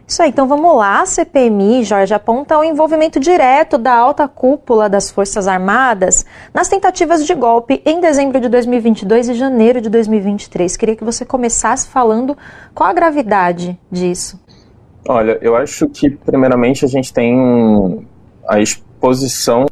Isso 0.07 0.23
aí, 0.23 0.31
então 0.31 0.47
vamos 0.47 0.77
lá. 0.77 1.01
A 1.01 1.07
CPMI, 1.07 1.83
Jorge, 1.83 2.15
aponta 2.15 2.57
o 2.57 2.63
envolvimento 2.63 3.19
direto 3.19 3.77
da 3.77 3.93
alta 3.93 4.29
cúpula 4.29 4.89
das 4.89 5.11
Forças 5.11 5.49
Armadas 5.49 6.25
nas 6.55 6.69
tentativas 6.69 7.27
de 7.27 7.35
golpe 7.35 7.83
em 7.85 8.01
dezembro 8.01 8.41
de 8.41 8.49
2022 8.49 9.31
e 9.31 9.35
janeiro 9.35 9.81
de 9.81 9.91
2023. 9.91 10.77
Queria 10.77 10.95
que 10.95 11.03
você 11.03 11.25
começasse 11.25 11.89
falando 11.89 12.39
qual 12.73 12.89
a 12.89 12.93
gravidade 12.93 13.77
disso. 13.91 14.39
Olha, 15.09 15.39
eu 15.43 15.57
acho 15.57 15.89
que, 15.89 16.11
primeiramente, 16.11 16.85
a 16.85 16.89
gente 16.89 17.13
tem 17.13 18.07
a 18.49 18.61
exposição 18.61 19.67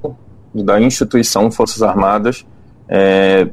da 0.53 0.81
instituição 0.81 1.51
Forças 1.51 1.81
Armadas 1.81 2.45
é, 2.89 3.49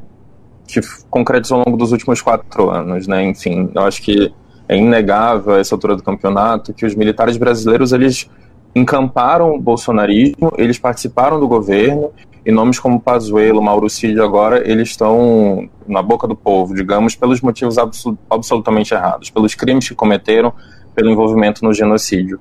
que 0.66 0.80
concretizou 1.08 1.58
ao 1.58 1.64
longo 1.66 1.76
dos 1.76 1.92
últimos 1.92 2.20
quatro 2.20 2.70
anos, 2.70 3.06
né? 3.06 3.24
Enfim, 3.24 3.70
eu 3.72 3.82
acho 3.82 4.02
que 4.02 4.32
é 4.72 4.76
inegável 4.76 5.54
a 5.54 5.58
essa 5.58 5.74
altura 5.74 5.94
do 5.96 6.02
campeonato 6.02 6.72
que 6.72 6.86
os 6.86 6.94
militares 6.94 7.36
brasileiros 7.36 7.92
eles 7.92 8.28
encamparam 8.74 9.54
o 9.54 9.60
bolsonarismo, 9.60 10.50
eles 10.56 10.78
participaram 10.78 11.38
do 11.38 11.46
governo 11.46 12.10
e 12.44 12.50
nomes 12.50 12.78
como 12.78 12.98
Pazuello, 12.98 13.62
Mauro 13.62 13.88
Cid 13.88 14.18
agora, 14.20 14.66
eles 14.68 14.88
estão 14.88 15.68
na 15.86 16.02
boca 16.02 16.26
do 16.26 16.34
povo, 16.34 16.74
digamos, 16.74 17.14
pelos 17.14 17.40
motivos 17.40 17.78
absol 17.78 18.16
absolutamente 18.28 18.94
errados, 18.94 19.30
pelos 19.30 19.54
crimes 19.54 19.88
que 19.88 19.94
cometeram, 19.94 20.52
pelo 20.94 21.10
envolvimento 21.10 21.62
no 21.62 21.72
genocídio. 21.72 22.40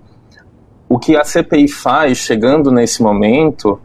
O 0.90 0.98
que 0.98 1.16
a 1.16 1.24
CPI 1.24 1.68
faz, 1.68 2.18
chegando 2.18 2.72
nesse 2.72 3.04
momento, 3.04 3.80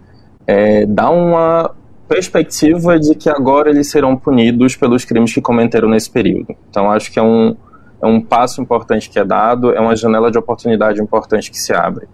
é 0.47 0.87
dar 0.87 1.11
uma 1.11 1.75
perspectiva 2.09 2.99
de 2.99 3.15
que 3.15 3.29
agora 3.29 3.69
eles 3.69 3.91
serão 3.91 4.17
punidos 4.17 4.77
pelos 4.77 5.05
crimes 5.05 5.35
que 5.35 5.41
cometeram 5.41 5.89
nesse 5.89 6.09
período. 6.09 6.55
Então, 6.71 6.91
acho 6.91 7.13
que 7.13 7.19
é 7.19 7.23
um, 7.23 7.57
é 8.07 8.11
um 8.11 8.21
passo 8.21 8.61
importante 8.61 9.11
que 9.11 9.19
é 9.19 9.25
dado, 9.25 9.75
é 9.75 9.81
uma 9.81 9.97
janela 9.97 10.31
de 10.31 10.39
oportunidade 10.39 11.01
importante 11.01 11.51
que 11.51 11.59
se 11.59 11.73
abre. 11.73 12.07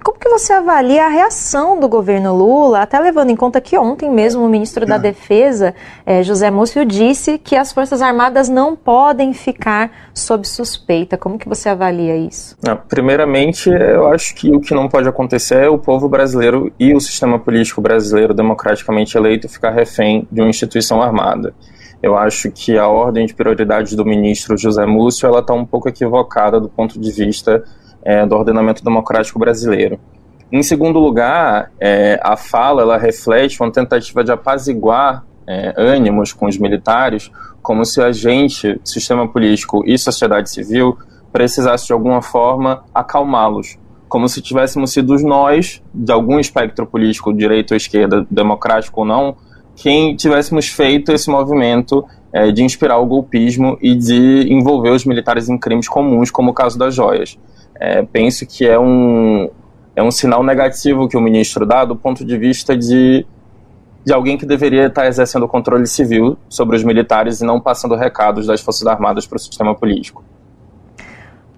E 0.00 0.02
como 0.02 0.18
que 0.18 0.30
você 0.30 0.54
avalia 0.54 1.04
a 1.04 1.08
reação 1.08 1.78
do 1.78 1.86
governo 1.86 2.34
Lula, 2.34 2.80
até 2.80 2.98
levando 2.98 3.28
em 3.28 3.36
conta 3.36 3.60
que 3.60 3.76
ontem 3.76 4.10
mesmo 4.10 4.42
o 4.42 4.48
ministro 4.48 4.86
da 4.86 4.96
Defesa, 4.96 5.74
eh, 6.06 6.22
José 6.22 6.50
Múcio, 6.50 6.86
disse 6.86 7.36
que 7.36 7.54
as 7.54 7.70
Forças 7.70 8.00
Armadas 8.00 8.48
não 8.48 8.74
podem 8.74 9.34
ficar 9.34 9.90
sob 10.14 10.48
suspeita. 10.48 11.18
Como 11.18 11.38
que 11.38 11.46
você 11.46 11.68
avalia 11.68 12.16
isso? 12.16 12.56
Não, 12.62 12.78
primeiramente, 12.78 13.68
eu 13.68 14.08
acho 14.08 14.34
que 14.34 14.50
o 14.50 14.60
que 14.60 14.72
não 14.72 14.88
pode 14.88 15.06
acontecer 15.06 15.64
é 15.64 15.68
o 15.68 15.76
povo 15.76 16.08
brasileiro 16.08 16.72
e 16.78 16.94
o 16.94 17.00
sistema 17.00 17.38
político 17.38 17.82
brasileiro 17.82 18.32
democraticamente 18.32 19.18
eleito 19.18 19.50
ficar 19.50 19.70
refém 19.70 20.26
de 20.32 20.40
uma 20.40 20.48
instituição 20.48 21.02
armada. 21.02 21.52
Eu 22.02 22.16
acho 22.16 22.50
que 22.50 22.78
a 22.78 22.88
ordem 22.88 23.26
de 23.26 23.34
prioridades 23.34 23.94
do 23.94 24.04
ministro 24.04 24.56
José 24.56 24.86
Múcio 24.86 25.26
ela 25.26 25.40
está 25.40 25.52
um 25.52 25.66
pouco 25.66 25.88
equivocada 25.88 26.58
do 26.58 26.68
ponto 26.68 26.98
de 26.98 27.10
vista 27.12 27.62
é, 28.02 28.24
do 28.24 28.34
ordenamento 28.34 28.82
democrático 28.82 29.38
brasileiro. 29.38 30.00
Em 30.50 30.62
segundo 30.62 30.98
lugar, 30.98 31.70
é, 31.78 32.18
a 32.22 32.36
fala 32.36 32.82
ela 32.82 32.98
reflete 32.98 33.60
uma 33.60 33.70
tentativa 33.70 34.24
de 34.24 34.32
apaziguar 34.32 35.24
é, 35.46 35.74
ânimos 35.76 36.32
com 36.32 36.46
os 36.46 36.58
militares, 36.58 37.30
como 37.62 37.84
se 37.84 38.00
a 38.00 38.10
gente, 38.10 38.80
sistema 38.82 39.28
político 39.28 39.82
e 39.86 39.98
sociedade 39.98 40.50
civil, 40.50 40.96
precisasse 41.32 41.86
de 41.86 41.92
alguma 41.92 42.22
forma 42.22 42.82
acalmá-los, 42.94 43.78
como 44.08 44.28
se 44.28 44.40
tivéssemos 44.40 44.92
sido 44.92 45.14
nós, 45.18 45.82
de 45.94 46.12
algum 46.12 46.40
espectro 46.40 46.86
político, 46.86 47.32
direita 47.32 47.74
ou 47.74 47.76
esquerda, 47.76 48.26
democrático 48.30 49.00
ou 49.00 49.06
não, 49.06 49.36
quem 49.80 50.14
tivéssemos 50.14 50.68
feito 50.68 51.10
esse 51.10 51.30
movimento 51.30 52.04
é, 52.30 52.52
de 52.52 52.62
inspirar 52.62 52.98
o 52.98 53.06
golpismo 53.06 53.78
e 53.80 53.94
de 53.94 54.52
envolver 54.52 54.90
os 54.90 55.06
militares 55.06 55.48
em 55.48 55.56
crimes 55.56 55.88
comuns, 55.88 56.30
como 56.30 56.50
o 56.50 56.54
caso 56.54 56.78
das 56.78 56.94
joias. 56.94 57.38
É, 57.74 58.02
penso 58.02 58.44
que 58.46 58.66
é 58.66 58.78
um, 58.78 59.48
é 59.96 60.02
um 60.02 60.10
sinal 60.10 60.44
negativo 60.44 61.08
que 61.08 61.16
o 61.16 61.20
ministro 61.20 61.64
dá 61.64 61.86
do 61.86 61.96
ponto 61.96 62.26
de 62.26 62.36
vista 62.36 62.76
de, 62.76 63.24
de 64.04 64.12
alguém 64.12 64.36
que 64.36 64.44
deveria 64.44 64.88
estar 64.88 65.06
exercendo 65.06 65.48
controle 65.48 65.86
civil 65.86 66.36
sobre 66.46 66.76
os 66.76 66.84
militares 66.84 67.40
e 67.40 67.44
não 67.46 67.58
passando 67.58 67.96
recados 67.96 68.46
das 68.46 68.60
Forças 68.60 68.86
Armadas 68.86 69.26
para 69.26 69.36
o 69.36 69.40
sistema 69.40 69.74
político. 69.74 70.22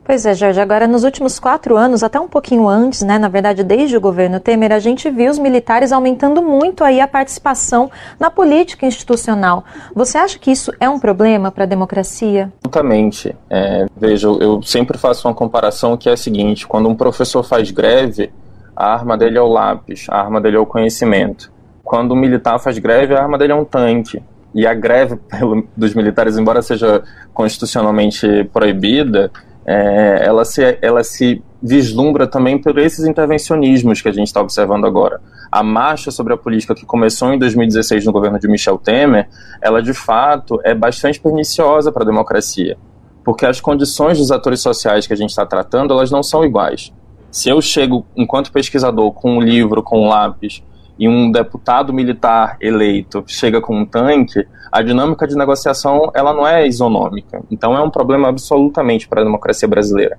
Pois 0.04 0.26
é, 0.26 0.34
Jorge. 0.34 0.60
Agora, 0.60 0.88
nos 0.88 1.04
últimos 1.04 1.38
quatro 1.38 1.76
anos, 1.76 2.02
até 2.02 2.18
um 2.18 2.26
pouquinho 2.26 2.68
antes, 2.68 3.02
né, 3.02 3.18
na 3.18 3.28
verdade, 3.28 3.62
desde 3.62 3.96
o 3.96 4.00
governo 4.00 4.40
Temer, 4.40 4.72
a 4.72 4.80
gente 4.80 5.08
viu 5.08 5.30
os 5.30 5.38
militares 5.38 5.92
aumentando 5.92 6.42
muito 6.42 6.82
aí 6.82 7.00
a 7.00 7.06
participação 7.06 7.88
na 8.18 8.28
política 8.28 8.84
institucional. 8.84 9.64
Você 9.94 10.18
acha 10.18 10.38
que 10.38 10.50
isso 10.50 10.72
é 10.80 10.88
um 10.88 10.98
problema 10.98 11.52
para 11.52 11.64
a 11.64 11.66
democracia? 11.66 12.52
Absolutamente. 12.56 13.34
É, 13.48 13.86
veja, 13.96 14.26
eu 14.26 14.60
sempre 14.62 14.98
faço 14.98 15.28
uma 15.28 15.34
comparação 15.34 15.96
que 15.96 16.08
é 16.08 16.12
a 16.12 16.16
seguinte: 16.16 16.66
quando 16.66 16.88
um 16.88 16.96
professor 16.96 17.44
faz 17.44 17.70
greve, 17.70 18.30
a 18.74 18.92
arma 18.92 19.16
dele 19.16 19.38
é 19.38 19.42
o 19.42 19.46
lápis, 19.46 20.06
a 20.10 20.18
arma 20.18 20.40
dele 20.40 20.56
é 20.56 20.60
o 20.60 20.66
conhecimento. 20.66 21.52
Quando 21.84 22.12
um 22.12 22.16
militar 22.16 22.58
faz 22.58 22.76
greve, 22.78 23.14
a 23.14 23.22
arma 23.22 23.38
dele 23.38 23.52
é 23.52 23.56
um 23.56 23.64
tanque. 23.64 24.20
E 24.54 24.66
a 24.66 24.74
greve 24.74 25.18
dos 25.76 25.94
militares, 25.94 26.36
embora 26.36 26.60
seja 26.60 27.02
constitucionalmente 27.32 28.44
proibida, 28.52 29.30
é, 29.64 30.24
ela, 30.24 30.44
se, 30.44 30.78
ela 30.82 31.04
se 31.04 31.42
vislumbra 31.62 32.26
também 32.26 32.58
por 32.60 32.76
esses 32.78 33.04
intervencionismos 33.06 34.02
que 34.02 34.08
a 34.08 34.12
gente 34.12 34.26
está 34.26 34.40
observando 34.40 34.84
agora. 34.84 35.20
A 35.50 35.62
marcha 35.62 36.10
sobre 36.10 36.32
a 36.32 36.36
política 36.36 36.74
que 36.74 36.84
começou 36.84 37.32
em 37.32 37.38
2016 37.38 38.04
no 38.04 38.12
governo 38.12 38.38
de 38.38 38.48
Michel 38.48 38.78
Temer, 38.78 39.28
ela 39.60 39.82
de 39.82 39.94
fato 39.94 40.60
é 40.64 40.74
bastante 40.74 41.20
perniciosa 41.20 41.92
para 41.92 42.02
a 42.02 42.06
democracia, 42.06 42.76
porque 43.24 43.46
as 43.46 43.60
condições 43.60 44.18
dos 44.18 44.32
atores 44.32 44.60
sociais 44.60 45.06
que 45.06 45.12
a 45.12 45.16
gente 45.16 45.30
está 45.30 45.46
tratando, 45.46 45.92
elas 45.92 46.10
não 46.10 46.22
são 46.22 46.44
iguais. 46.44 46.92
Se 47.30 47.48
eu 47.48 47.62
chego, 47.62 48.04
enquanto 48.16 48.52
pesquisador, 48.52 49.12
com 49.12 49.36
um 49.36 49.40
livro, 49.40 49.82
com 49.82 50.04
um 50.04 50.08
lápis, 50.08 50.62
e 50.98 51.08
um 51.08 51.30
deputado 51.30 51.92
militar 51.92 52.56
eleito 52.60 53.24
chega 53.26 53.60
com 53.60 53.76
um 53.76 53.86
tanque, 53.86 54.46
a 54.70 54.82
dinâmica 54.82 55.26
de 55.26 55.36
negociação 55.36 56.10
ela 56.14 56.32
não 56.32 56.46
é 56.46 56.66
isonômica. 56.66 57.42
Então 57.50 57.76
é 57.76 57.82
um 57.82 57.90
problema 57.90 58.28
absolutamente 58.28 59.08
para 59.08 59.20
a 59.20 59.24
democracia 59.24 59.68
brasileira. 59.68 60.18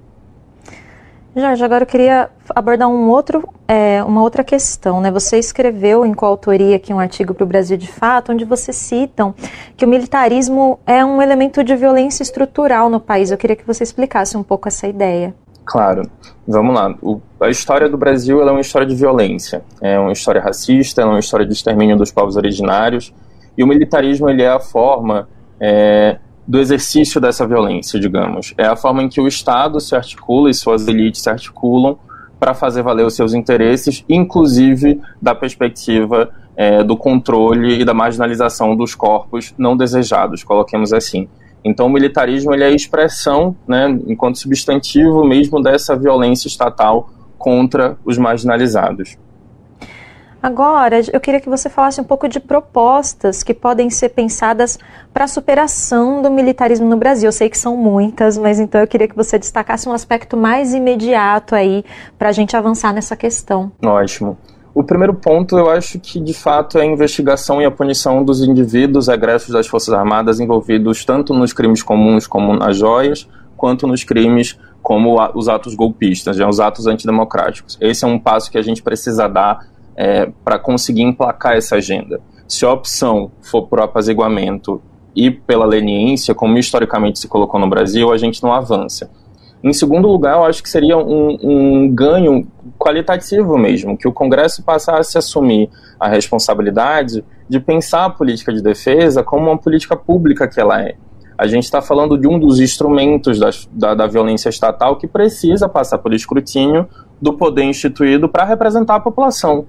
Jorge, 1.35 1.63
agora 1.65 1.81
eu 1.81 1.87
queria 1.87 2.29
abordar 2.53 2.87
um 2.87 3.09
outro, 3.09 3.49
é, 3.67 4.03
uma 4.03 4.21
outra 4.21 4.43
questão. 4.43 5.01
Né? 5.01 5.09
Você 5.09 5.39
escreveu 5.39 6.05
em 6.05 6.13
coautoria 6.13 6.75
aqui 6.75 6.93
um 6.93 6.99
artigo 6.99 7.33
para 7.33 7.43
o 7.43 7.47
Brasil 7.47 7.75
de 7.75 7.87
Fato, 7.87 8.31
onde 8.31 8.45
você 8.45 8.71
citam 8.71 9.33
que 9.75 9.83
o 9.83 9.87
militarismo 9.87 10.79
é 10.85 11.03
um 11.03 11.19
elemento 11.19 11.63
de 11.63 11.75
violência 11.75 12.21
estrutural 12.21 12.87
no 12.87 12.99
país. 12.99 13.31
Eu 13.31 13.37
queria 13.37 13.55
que 13.55 13.65
você 13.65 13.83
explicasse 13.83 14.37
um 14.37 14.43
pouco 14.43 14.67
essa 14.67 14.87
ideia. 14.87 15.33
Claro. 15.65 16.03
Vamos 16.47 16.75
lá. 16.75 16.93
O, 17.01 17.21
a 17.39 17.49
história 17.49 17.89
do 17.89 17.97
Brasil 17.97 18.41
é 18.41 18.51
uma 18.51 18.61
história 18.61 18.87
de 18.87 18.95
violência. 18.95 19.63
É 19.81 19.97
uma 19.97 20.11
história 20.11 20.41
racista, 20.41 21.01
é 21.01 21.05
uma 21.05 21.19
história 21.19 21.45
de 21.45 21.53
extermínio 21.53 21.97
dos 21.97 22.11
povos 22.11 22.35
originários. 22.35 23.13
E 23.57 23.63
o 23.63 23.67
militarismo 23.67 24.29
ele 24.29 24.41
é 24.41 24.49
a 24.49 24.59
forma 24.59 25.27
é, 25.59 26.17
do 26.47 26.59
exercício 26.59 27.21
dessa 27.21 27.47
violência, 27.47 27.99
digamos. 27.99 28.53
É 28.57 28.65
a 28.65 28.75
forma 28.75 29.03
em 29.03 29.09
que 29.09 29.21
o 29.21 29.27
Estado 29.27 29.79
se 29.79 29.95
articula 29.95 30.49
e 30.49 30.53
suas 30.53 30.87
elites 30.87 31.21
se 31.21 31.29
articulam 31.29 31.97
para 32.39 32.53
fazer 32.53 32.81
valer 32.81 33.05
os 33.05 33.15
seus 33.15 33.33
interesses, 33.33 34.03
inclusive 34.09 34.99
da 35.21 35.33
perspectiva 35.33 36.29
é, 36.57 36.83
do 36.83 36.97
controle 36.97 37.79
e 37.79 37.85
da 37.85 37.93
marginalização 37.93 38.75
dos 38.75 38.93
corpos 38.93 39.53
não 39.57 39.77
desejados, 39.77 40.43
coloquemos 40.43 40.91
assim. 40.91 41.27
Então, 41.63 41.87
o 41.87 41.89
militarismo 41.89 42.53
ele 42.53 42.63
é 42.63 42.67
a 42.67 42.71
expressão, 42.71 43.55
né, 43.67 43.87
enquanto 44.07 44.37
substantivo 44.37 45.23
mesmo 45.23 45.61
dessa 45.61 45.95
violência 45.95 46.47
estatal 46.47 47.09
contra 47.37 47.97
os 48.05 48.17
marginalizados. 48.17 49.17
Agora, 50.43 50.99
eu 51.13 51.21
queria 51.21 51.39
que 51.39 51.47
você 51.47 51.69
falasse 51.69 52.01
um 52.01 52.03
pouco 52.03 52.27
de 52.27 52.37
propostas 52.37 53.43
que 53.43 53.53
podem 53.53 53.89
ser 53.89 54.09
pensadas 54.09 54.77
para 55.13 55.23
a 55.23 55.27
superação 55.27 56.21
do 56.21 56.29
militarismo 56.29 56.85
no 56.85 56.97
Brasil. 56.97 57.29
Eu 57.29 57.31
sei 57.31 57.49
que 57.49 57.57
são 57.57 57.77
muitas, 57.77 58.37
mas 58.37 58.59
então 58.59 58.81
eu 58.81 58.87
queria 58.87 59.07
que 59.07 59.15
você 59.15 59.39
destacasse 59.39 59.87
um 59.87 59.93
aspecto 59.93 60.35
mais 60.35 60.73
imediato 60.73 61.55
aí 61.55 61.85
para 62.19 62.27
a 62.27 62.31
gente 62.33 62.57
avançar 62.57 62.93
nessa 62.93 63.15
questão. 63.15 63.71
Ótimo. 63.81 64.37
O 64.73 64.83
primeiro 64.83 65.13
ponto, 65.13 65.55
eu 65.55 65.69
acho 65.69 65.99
que 65.99 66.19
de 66.19 66.33
fato 66.33 66.79
é 66.79 66.81
a 66.81 66.85
investigação 66.85 67.61
e 67.61 67.65
a 67.65 67.69
punição 67.69 68.25
dos 68.25 68.41
indivíduos 68.41 69.07
agressos 69.07 69.49
das 69.49 69.67
Forças 69.67 69.93
Armadas 69.93 70.39
envolvidos 70.39 71.05
tanto 71.05 71.31
nos 71.31 71.53
crimes 71.53 71.83
comuns 71.83 72.25
como 72.25 72.55
nas 72.55 72.77
joias, 72.77 73.27
quanto 73.55 73.85
nos 73.85 74.03
crimes 74.03 74.57
como 74.81 75.15
os 75.35 75.47
atos 75.47 75.75
golpistas, 75.75 76.35
já, 76.35 76.49
os 76.49 76.59
atos 76.59 76.87
antidemocráticos. 76.87 77.77
Esse 77.79 78.03
é 78.03 78.07
um 78.07 78.17
passo 78.17 78.49
que 78.49 78.57
a 78.57 78.63
gente 78.63 78.81
precisa 78.81 79.27
dar 79.27 79.59
é, 79.95 80.31
para 80.43 80.57
conseguir 80.57 81.03
emplacar 81.03 81.55
essa 81.55 81.75
agenda. 81.75 82.19
Se 82.47 82.65
a 82.65 82.71
opção 82.71 83.31
for 83.41 83.67
por 83.67 83.79
apaziguamento 83.79 84.81
e 85.15 85.29
pela 85.29 85.65
leniência, 85.65 86.33
como 86.33 86.57
historicamente 86.57 87.19
se 87.19 87.27
colocou 87.27 87.59
no 87.59 87.69
Brasil, 87.69 88.11
a 88.11 88.17
gente 88.17 88.41
não 88.41 88.51
avança. 88.51 89.09
Em 89.63 89.71
segundo 89.71 90.09
lugar, 90.09 90.35
eu 90.35 90.43
acho 90.43 90.61
que 90.61 90.69
seria 90.69 90.97
um, 90.97 91.37
um 91.41 91.89
ganho 91.89 92.45
qualitativo 92.77 93.57
mesmo, 93.57 93.97
que 93.97 94.07
o 94.07 94.11
Congresso 94.11 94.61
passasse 94.61 95.17
a 95.17 95.19
assumir 95.19 95.69
a 95.97 96.09
responsabilidade 96.09 97.23
de 97.47 97.59
pensar 97.61 98.05
a 98.05 98.09
política 98.09 98.51
de 98.51 98.61
defesa 98.61 99.23
como 99.23 99.49
uma 99.49 99.57
política 99.57 99.95
pública 99.95 100.49
que 100.49 100.59
ela 100.59 100.81
é. 100.81 100.95
A 101.37 101.47
gente 101.47 101.63
está 101.63 101.81
falando 101.81 102.17
de 102.17 102.27
um 102.27 102.37
dos 102.37 102.59
instrumentos 102.59 103.39
da, 103.39 103.49
da, 103.71 103.95
da, 103.95 104.07
violência 104.07 104.49
estatal 104.49 104.97
que 104.97 105.07
precisa 105.07 105.69
passar 105.69 105.97
pelo 105.97 106.13
escrutínio 106.13 106.87
do 107.21 107.33
poder 107.33 107.63
instituído 107.63 108.27
para 108.27 108.43
representar 108.43 108.95
a 108.95 108.99
população. 108.99 109.65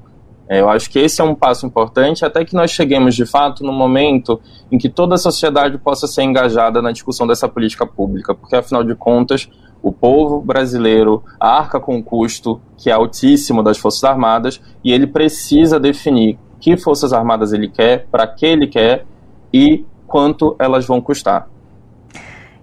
É, 0.49 0.61
eu 0.61 0.69
acho 0.69 0.91
que 0.91 0.99
esse 0.99 1.21
é 1.21 1.25
um 1.25 1.35
passo 1.35 1.65
importante 1.65 2.25
até 2.25 2.45
que 2.45 2.55
nós 2.55 2.71
cheguemos 2.71 3.15
de 3.15 3.25
fato 3.25 3.65
no 3.65 3.73
momento 3.73 4.41
em 4.71 4.77
que 4.77 4.91
toda 4.91 5.15
a 5.15 5.19
sociedade 5.19 5.79
possa 5.79 6.07
ser 6.07 6.23
engajada 6.23 6.83
na 6.83 6.93
discussão 6.93 7.27
dessa 7.27 7.49
política 7.49 7.87
pública, 7.87 8.35
porque 8.35 8.55
afinal 8.55 8.85
de 8.85 8.95
contas 8.95 9.49
o 9.85 9.93
povo 9.93 10.41
brasileiro 10.41 11.23
arca 11.39 11.79
com 11.79 11.97
um 11.97 12.03
custo 12.03 12.59
que 12.79 12.89
é 12.89 12.93
altíssimo 12.95 13.63
das 13.63 13.77
Forças 13.77 14.03
Armadas 14.03 14.59
e 14.83 14.91
ele 14.91 15.07
precisa 15.07 15.79
definir 15.79 16.39
que 16.59 16.75
Forças 16.79 17.13
Armadas 17.13 17.53
ele 17.53 17.69
quer, 17.69 18.07
para 18.11 18.27
que 18.27 18.47
ele 18.47 18.67
quer 18.67 19.05
e 19.53 19.85
quanto 20.07 20.57
elas 20.59 20.87
vão 20.87 21.03
custar. 21.03 21.49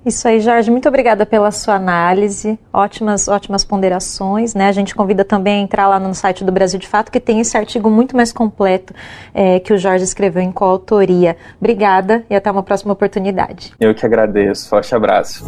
Isso 0.03 0.27
aí, 0.27 0.39
Jorge. 0.39 0.71
Muito 0.71 0.89
obrigada 0.89 1.27
pela 1.27 1.51
sua 1.51 1.75
análise. 1.75 2.57
Ótimas, 2.73 3.27
ótimas 3.27 3.63
ponderações. 3.63 4.55
Né? 4.55 4.67
A 4.67 4.71
gente 4.71 4.95
convida 4.95 5.23
também 5.23 5.59
a 5.59 5.63
entrar 5.63 5.87
lá 5.87 5.99
no 5.99 6.15
site 6.15 6.43
do 6.43 6.51
Brasil 6.51 6.79
de 6.79 6.87
Fato, 6.87 7.11
que 7.11 7.19
tem 7.19 7.39
esse 7.39 7.55
artigo 7.55 7.87
muito 7.87 8.15
mais 8.15 8.33
completo 8.33 8.95
é, 9.31 9.59
que 9.59 9.71
o 9.71 9.77
Jorge 9.77 10.03
escreveu 10.03 10.41
em 10.41 10.51
coautoria. 10.51 11.37
Obrigada 11.59 12.25
e 12.31 12.35
até 12.35 12.49
uma 12.49 12.63
próxima 12.63 12.93
oportunidade. 12.93 13.73
Eu 13.79 13.93
que 13.93 14.03
agradeço. 14.03 14.67
Forte 14.67 14.95
abraço. 14.95 15.45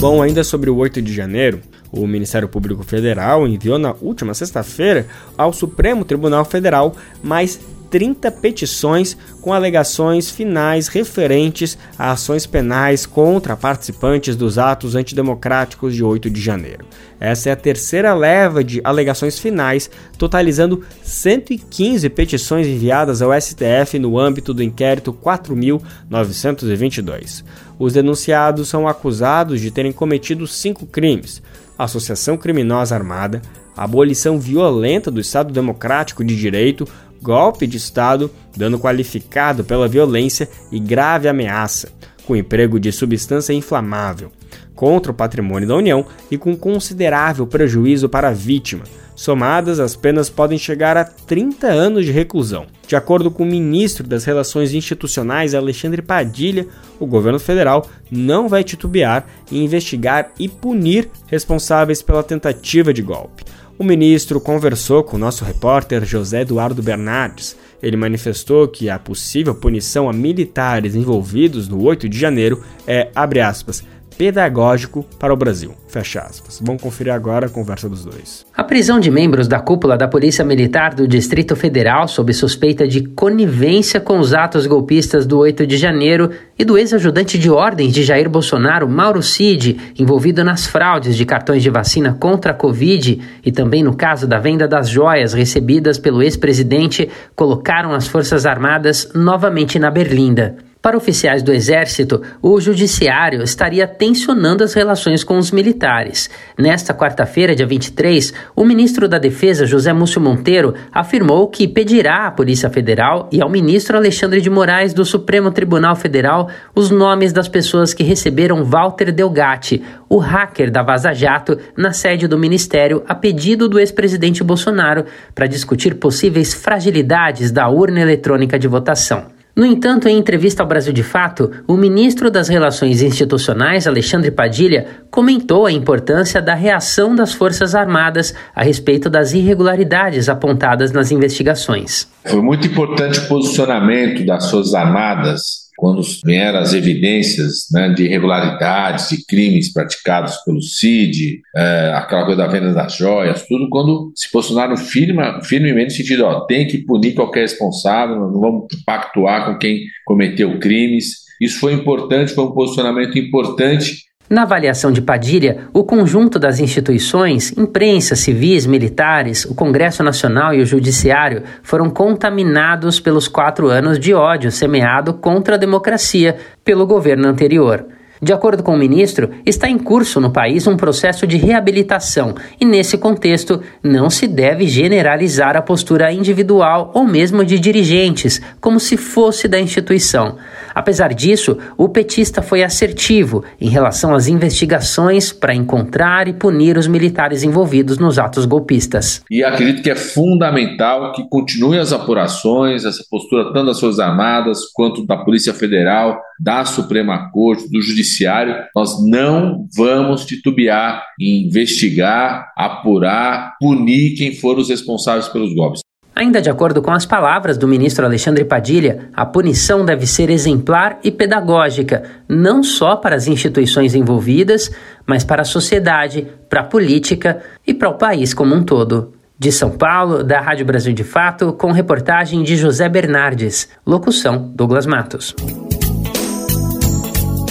Bom, 0.00 0.20
ainda 0.20 0.44
sobre 0.44 0.68
o 0.68 0.76
8 0.76 1.00
de 1.00 1.14
janeiro, 1.14 1.60
o 1.90 2.06
Ministério 2.06 2.48
Público 2.48 2.82
Federal 2.82 3.46
enviou 3.46 3.78
na 3.78 3.94
última 4.00 4.34
sexta-feira 4.34 5.06
ao 5.38 5.52
Supremo 5.52 6.04
Tribunal 6.04 6.44
Federal 6.44 6.94
mais 7.22 7.58
30 7.90 8.30
petições 8.30 9.16
com 9.40 9.52
alegações 9.52 10.30
finais 10.30 10.86
referentes 10.88 11.76
a 11.98 12.12
ações 12.12 12.46
penais 12.46 13.04
contra 13.06 13.56
participantes 13.56 14.36
dos 14.36 14.58
atos 14.58 14.94
antidemocráticos 14.94 15.94
de 15.94 16.02
8 16.02 16.30
de 16.30 16.40
janeiro. 16.40 16.86
Essa 17.20 17.50
é 17.50 17.52
a 17.52 17.56
terceira 17.56 18.12
leva 18.12 18.64
de 18.64 18.80
alegações 18.84 19.38
finais, 19.38 19.88
totalizando 20.18 20.82
115 21.02 22.08
petições 22.10 22.66
enviadas 22.66 23.22
ao 23.22 23.30
STF 23.40 23.98
no 23.98 24.18
âmbito 24.18 24.52
do 24.52 24.62
inquérito 24.62 25.10
4922. 25.12 27.44
Os 27.78 27.92
denunciados 27.92 28.68
são 28.68 28.88
acusados 28.88 29.60
de 29.60 29.70
terem 29.70 29.92
cometido 29.92 30.44
cinco 30.46 30.86
crimes: 30.86 31.42
associação 31.78 32.36
criminosa 32.36 32.94
armada, 32.94 33.40
abolição 33.76 34.38
violenta 34.38 35.10
do 35.10 35.20
Estado 35.20 35.52
Democrático 35.52 36.24
de 36.24 36.36
Direito, 36.36 36.86
golpe 37.24 37.66
de 37.66 37.78
Estado, 37.78 38.30
dano 38.54 38.78
qualificado 38.78 39.64
pela 39.64 39.88
violência 39.88 40.46
e 40.70 40.78
grave 40.78 41.26
ameaça, 41.26 41.88
com 42.26 42.36
emprego 42.36 42.78
de 42.78 42.92
substância 42.92 43.54
inflamável, 43.54 44.30
contra 44.74 45.10
o 45.10 45.14
patrimônio 45.14 45.66
da 45.66 45.74
União 45.74 46.04
e 46.30 46.36
com 46.36 46.54
considerável 46.54 47.46
prejuízo 47.46 48.10
para 48.10 48.28
a 48.28 48.32
vítima. 48.32 48.84
Somadas, 49.16 49.80
as 49.80 49.96
penas 49.96 50.28
podem 50.28 50.58
chegar 50.58 50.96
a 50.98 51.04
30 51.04 51.68
anos 51.68 52.04
de 52.04 52.12
reclusão. 52.12 52.66
De 52.86 52.96
acordo 52.96 53.30
com 53.30 53.44
o 53.44 53.46
ministro 53.46 54.06
das 54.06 54.24
Relações 54.24 54.74
Institucionais, 54.74 55.54
Alexandre 55.54 56.02
Padilha, 56.02 56.66
o 57.00 57.06
governo 57.06 57.38
federal 57.38 57.88
não 58.10 58.48
vai 58.48 58.62
titubear 58.62 59.24
em 59.50 59.64
investigar 59.64 60.32
e 60.38 60.48
punir 60.48 61.08
responsáveis 61.26 62.02
pela 62.02 62.24
tentativa 62.24 62.92
de 62.92 63.02
golpe. 63.02 63.44
O 63.76 63.82
ministro 63.82 64.40
conversou 64.40 65.02
com 65.02 65.18
nosso 65.18 65.44
repórter 65.44 66.04
José 66.04 66.42
Eduardo 66.42 66.80
Bernardes. 66.80 67.56
Ele 67.82 67.96
manifestou 67.96 68.68
que 68.68 68.88
a 68.88 69.00
possível 69.00 69.52
punição 69.52 70.08
a 70.08 70.12
militares 70.12 70.94
envolvidos 70.94 71.66
no 71.66 71.82
8 71.82 72.08
de 72.08 72.16
janeiro 72.16 72.62
é, 72.86 73.10
abre 73.16 73.40
aspas, 73.40 73.82
pedagógico 74.16 75.04
para 75.18 75.32
o 75.32 75.36
Brasil. 75.36 75.74
Fecha 75.88 76.20
aspas. 76.20 76.60
Vamos 76.62 76.82
conferir 76.82 77.12
agora 77.12 77.46
a 77.46 77.48
conversa 77.48 77.88
dos 77.88 78.04
dois. 78.04 78.44
A 78.56 78.64
prisão 78.64 78.98
de 78.98 79.10
membros 79.10 79.46
da 79.46 79.60
cúpula 79.60 79.96
da 79.96 80.08
Polícia 80.08 80.44
Militar 80.44 80.94
do 80.94 81.06
Distrito 81.06 81.54
Federal 81.54 82.08
sob 82.08 82.32
suspeita 82.32 82.86
de 82.86 83.02
conivência 83.08 84.00
com 84.00 84.18
os 84.18 84.34
atos 84.34 84.66
golpistas 84.66 85.24
do 85.24 85.38
8 85.38 85.66
de 85.66 85.76
janeiro 85.76 86.30
e 86.58 86.64
do 86.64 86.76
ex-ajudante 86.76 87.38
de 87.38 87.50
ordens 87.50 87.92
de 87.92 88.02
Jair 88.02 88.28
Bolsonaro, 88.28 88.88
Mauro 88.88 89.22
Cid, 89.22 89.92
envolvido 89.98 90.42
nas 90.42 90.66
fraudes 90.66 91.16
de 91.16 91.24
cartões 91.24 91.62
de 91.62 91.70
vacina 91.70 92.16
contra 92.18 92.52
a 92.52 92.54
Covid 92.54 93.20
e 93.44 93.52
também 93.52 93.82
no 93.82 93.94
caso 93.94 94.26
da 94.26 94.38
venda 94.38 94.66
das 94.66 94.88
joias 94.88 95.32
recebidas 95.32 95.98
pelo 95.98 96.22
ex-presidente, 96.22 97.08
colocaram 97.36 97.92
as 97.92 98.08
Forças 98.08 98.46
Armadas 98.46 99.10
novamente 99.14 99.78
na 99.78 99.90
berlinda. 99.90 100.56
Para 100.84 100.98
oficiais 100.98 101.42
do 101.42 101.50
Exército, 101.50 102.20
o 102.42 102.60
Judiciário 102.60 103.42
estaria 103.42 103.88
tensionando 103.88 104.62
as 104.62 104.74
relações 104.74 105.24
com 105.24 105.38
os 105.38 105.50
militares. 105.50 106.28
Nesta 106.58 106.92
quarta-feira, 106.92 107.56
dia 107.56 107.66
23, 107.66 108.34
o 108.54 108.66
ministro 108.66 109.08
da 109.08 109.16
Defesa, 109.16 109.64
José 109.64 109.94
Múcio 109.94 110.20
Monteiro, 110.20 110.74
afirmou 110.92 111.48
que 111.48 111.66
pedirá 111.66 112.26
à 112.26 112.30
Polícia 112.30 112.68
Federal 112.68 113.30
e 113.32 113.40
ao 113.40 113.48
ministro 113.48 113.96
Alexandre 113.96 114.42
de 114.42 114.50
Moraes 114.50 114.92
do 114.92 115.06
Supremo 115.06 115.50
Tribunal 115.50 115.96
Federal 115.96 116.50
os 116.74 116.90
nomes 116.90 117.32
das 117.32 117.48
pessoas 117.48 117.94
que 117.94 118.04
receberam 118.04 118.62
Walter 118.62 119.10
Delgatti, 119.10 119.82
o 120.06 120.18
hacker 120.18 120.70
da 120.70 120.82
Vaza 120.82 121.14
Jato, 121.14 121.56
na 121.74 121.94
sede 121.94 122.28
do 122.28 122.38
ministério 122.38 123.02
a 123.08 123.14
pedido 123.14 123.70
do 123.70 123.80
ex-presidente 123.80 124.44
Bolsonaro 124.44 125.06
para 125.34 125.46
discutir 125.46 125.94
possíveis 125.94 126.52
fragilidades 126.52 127.50
da 127.50 127.70
urna 127.70 128.02
eletrônica 128.02 128.58
de 128.58 128.68
votação. 128.68 129.33
No 129.56 129.64
entanto, 129.64 130.08
em 130.08 130.18
entrevista 130.18 130.64
ao 130.64 130.68
Brasil 130.68 130.92
de 130.92 131.04
Fato, 131.04 131.48
o 131.68 131.76
ministro 131.76 132.28
das 132.28 132.48
Relações 132.48 133.02
Institucionais, 133.02 133.86
Alexandre 133.86 134.32
Padilha, 134.32 134.86
comentou 135.12 135.66
a 135.66 135.70
importância 135.70 136.42
da 136.42 136.54
reação 136.54 137.14
das 137.14 137.32
Forças 137.32 137.72
Armadas 137.72 138.34
a 138.52 138.64
respeito 138.64 139.08
das 139.08 139.32
irregularidades 139.32 140.28
apontadas 140.28 140.90
nas 140.90 141.12
investigações. 141.12 142.08
Foi 142.24 142.42
muito 142.42 142.66
importante 142.66 143.20
o 143.20 143.28
posicionamento 143.28 144.26
das 144.26 144.50
Forças 144.50 144.74
Armadas 144.74 145.63
quando 145.76 146.02
vieram 146.24 146.60
as 146.60 146.72
evidências 146.72 147.66
né, 147.72 147.88
de 147.88 148.04
irregularidades, 148.04 149.08
de 149.08 149.24
crimes 149.24 149.72
praticados 149.72 150.36
pelo 150.44 150.62
CID, 150.62 151.40
é, 151.56 151.92
aquela 151.94 152.24
coisa 152.24 152.42
da 152.42 152.46
venda 152.46 152.72
das 152.72 152.96
joias, 152.96 153.46
tudo, 153.46 153.68
quando 153.68 154.12
se 154.14 154.30
posicionaram 154.30 154.76
firme, 154.76 155.22
firmemente 155.42 155.90
no 155.90 155.96
sentido, 155.96 156.24
ó, 156.24 156.40
tem 156.46 156.66
que 156.66 156.78
punir 156.78 157.14
qualquer 157.14 157.40
responsável, 157.40 158.16
não 158.16 158.40
vamos 158.40 158.66
pactuar 158.86 159.46
com 159.46 159.58
quem 159.58 159.80
cometeu 160.04 160.58
crimes. 160.58 161.24
Isso 161.40 161.58
foi 161.58 161.72
importante, 161.72 162.32
foi 162.32 162.44
um 162.44 162.52
posicionamento 162.52 163.18
importante 163.18 164.04
na 164.28 164.42
avaliação 164.42 164.90
de 164.90 165.02
Padilha, 165.02 165.68
o 165.72 165.84
conjunto 165.84 166.38
das 166.38 166.58
instituições, 166.58 167.52
imprensa, 167.56 168.16
civis, 168.16 168.66
militares, 168.66 169.44
o 169.44 169.54
Congresso 169.54 170.02
Nacional 170.02 170.54
e 170.54 170.62
o 170.62 170.66
Judiciário 170.66 171.42
foram 171.62 171.90
contaminados 171.90 172.98
pelos 172.98 173.28
quatro 173.28 173.68
anos 173.68 173.98
de 173.98 174.14
ódio 174.14 174.50
semeado 174.50 175.14
contra 175.14 175.56
a 175.56 175.58
democracia 175.58 176.36
pelo 176.64 176.86
governo 176.86 177.28
anterior. 177.28 177.86
De 178.24 178.32
acordo 178.32 178.62
com 178.62 178.72
o 178.72 178.78
ministro, 178.78 179.28
está 179.44 179.68
em 179.68 179.76
curso 179.76 180.18
no 180.18 180.30
país 180.30 180.66
um 180.66 180.78
processo 180.78 181.26
de 181.26 181.36
reabilitação 181.36 182.34
e, 182.58 182.64
nesse 182.64 182.96
contexto, 182.96 183.60
não 183.82 184.08
se 184.08 184.26
deve 184.26 184.66
generalizar 184.66 185.58
a 185.58 185.60
postura 185.60 186.10
individual 186.10 186.90
ou 186.94 187.04
mesmo 187.04 187.44
de 187.44 187.58
dirigentes, 187.58 188.40
como 188.62 188.80
se 188.80 188.96
fosse 188.96 189.46
da 189.46 189.60
instituição. 189.60 190.38
Apesar 190.74 191.12
disso, 191.12 191.58
o 191.76 191.86
petista 191.86 192.40
foi 192.40 192.64
assertivo 192.64 193.44
em 193.60 193.68
relação 193.68 194.14
às 194.14 194.26
investigações 194.26 195.30
para 195.30 195.54
encontrar 195.54 196.26
e 196.26 196.32
punir 196.32 196.78
os 196.78 196.86
militares 196.86 197.42
envolvidos 197.42 197.98
nos 197.98 198.18
atos 198.18 198.46
golpistas. 198.46 199.22
E 199.30 199.44
acredito 199.44 199.82
que 199.82 199.90
é 199.90 199.94
fundamental 199.94 201.12
que 201.12 201.28
continuem 201.28 201.78
as 201.78 201.92
apurações, 201.92 202.86
essa 202.86 203.04
postura 203.10 203.52
tanto 203.52 203.66
das 203.66 203.78
Forças 203.78 204.00
Armadas 204.00 204.60
quanto 204.72 205.06
da 205.06 205.18
Polícia 205.18 205.52
Federal, 205.52 206.18
da 206.40 206.64
Suprema 206.64 207.30
Corte, 207.30 207.70
do 207.70 207.80
Judiciário. 207.80 208.56
Nós 208.74 209.04
não 209.06 209.66
vamos 209.76 210.24
titubear 210.24 211.04
em 211.20 211.46
investigar, 211.46 212.52
apurar, 212.56 213.56
punir 213.60 214.14
quem 214.16 214.34
for 214.34 214.58
os 214.58 214.68
responsáveis 214.68 215.28
pelos 215.28 215.54
golpes. 215.54 215.80
Ainda 216.14 216.40
de 216.40 216.48
acordo 216.48 216.80
com 216.80 216.92
as 216.92 217.04
palavras 217.04 217.58
do 217.58 217.66
ministro 217.66 218.06
Alexandre 218.06 218.44
Padilha, 218.44 219.08
a 219.12 219.26
punição 219.26 219.84
deve 219.84 220.06
ser 220.06 220.30
exemplar 220.30 221.00
e 221.02 221.10
pedagógica, 221.10 222.04
não 222.28 222.62
só 222.62 222.94
para 222.94 223.16
as 223.16 223.26
instituições 223.26 223.96
envolvidas, 223.96 224.70
mas 225.04 225.24
para 225.24 225.42
a 225.42 225.44
sociedade, 225.44 226.28
para 226.48 226.60
a 226.60 226.64
política 226.64 227.42
e 227.66 227.74
para 227.74 227.88
o 227.88 227.98
país 227.98 228.32
como 228.32 228.54
um 228.54 228.62
todo. 228.62 229.12
De 229.36 229.50
São 229.50 229.70
Paulo, 229.70 230.22
da 230.22 230.40
Rádio 230.40 230.64
Brasil 230.64 230.92
de 230.92 231.02
Fato, 231.02 231.52
com 231.52 231.72
reportagem 231.72 232.44
de 232.44 232.56
José 232.56 232.88
Bernardes. 232.88 233.68
Locução: 233.84 234.52
Douglas 234.54 234.86
Matos. 234.86 235.34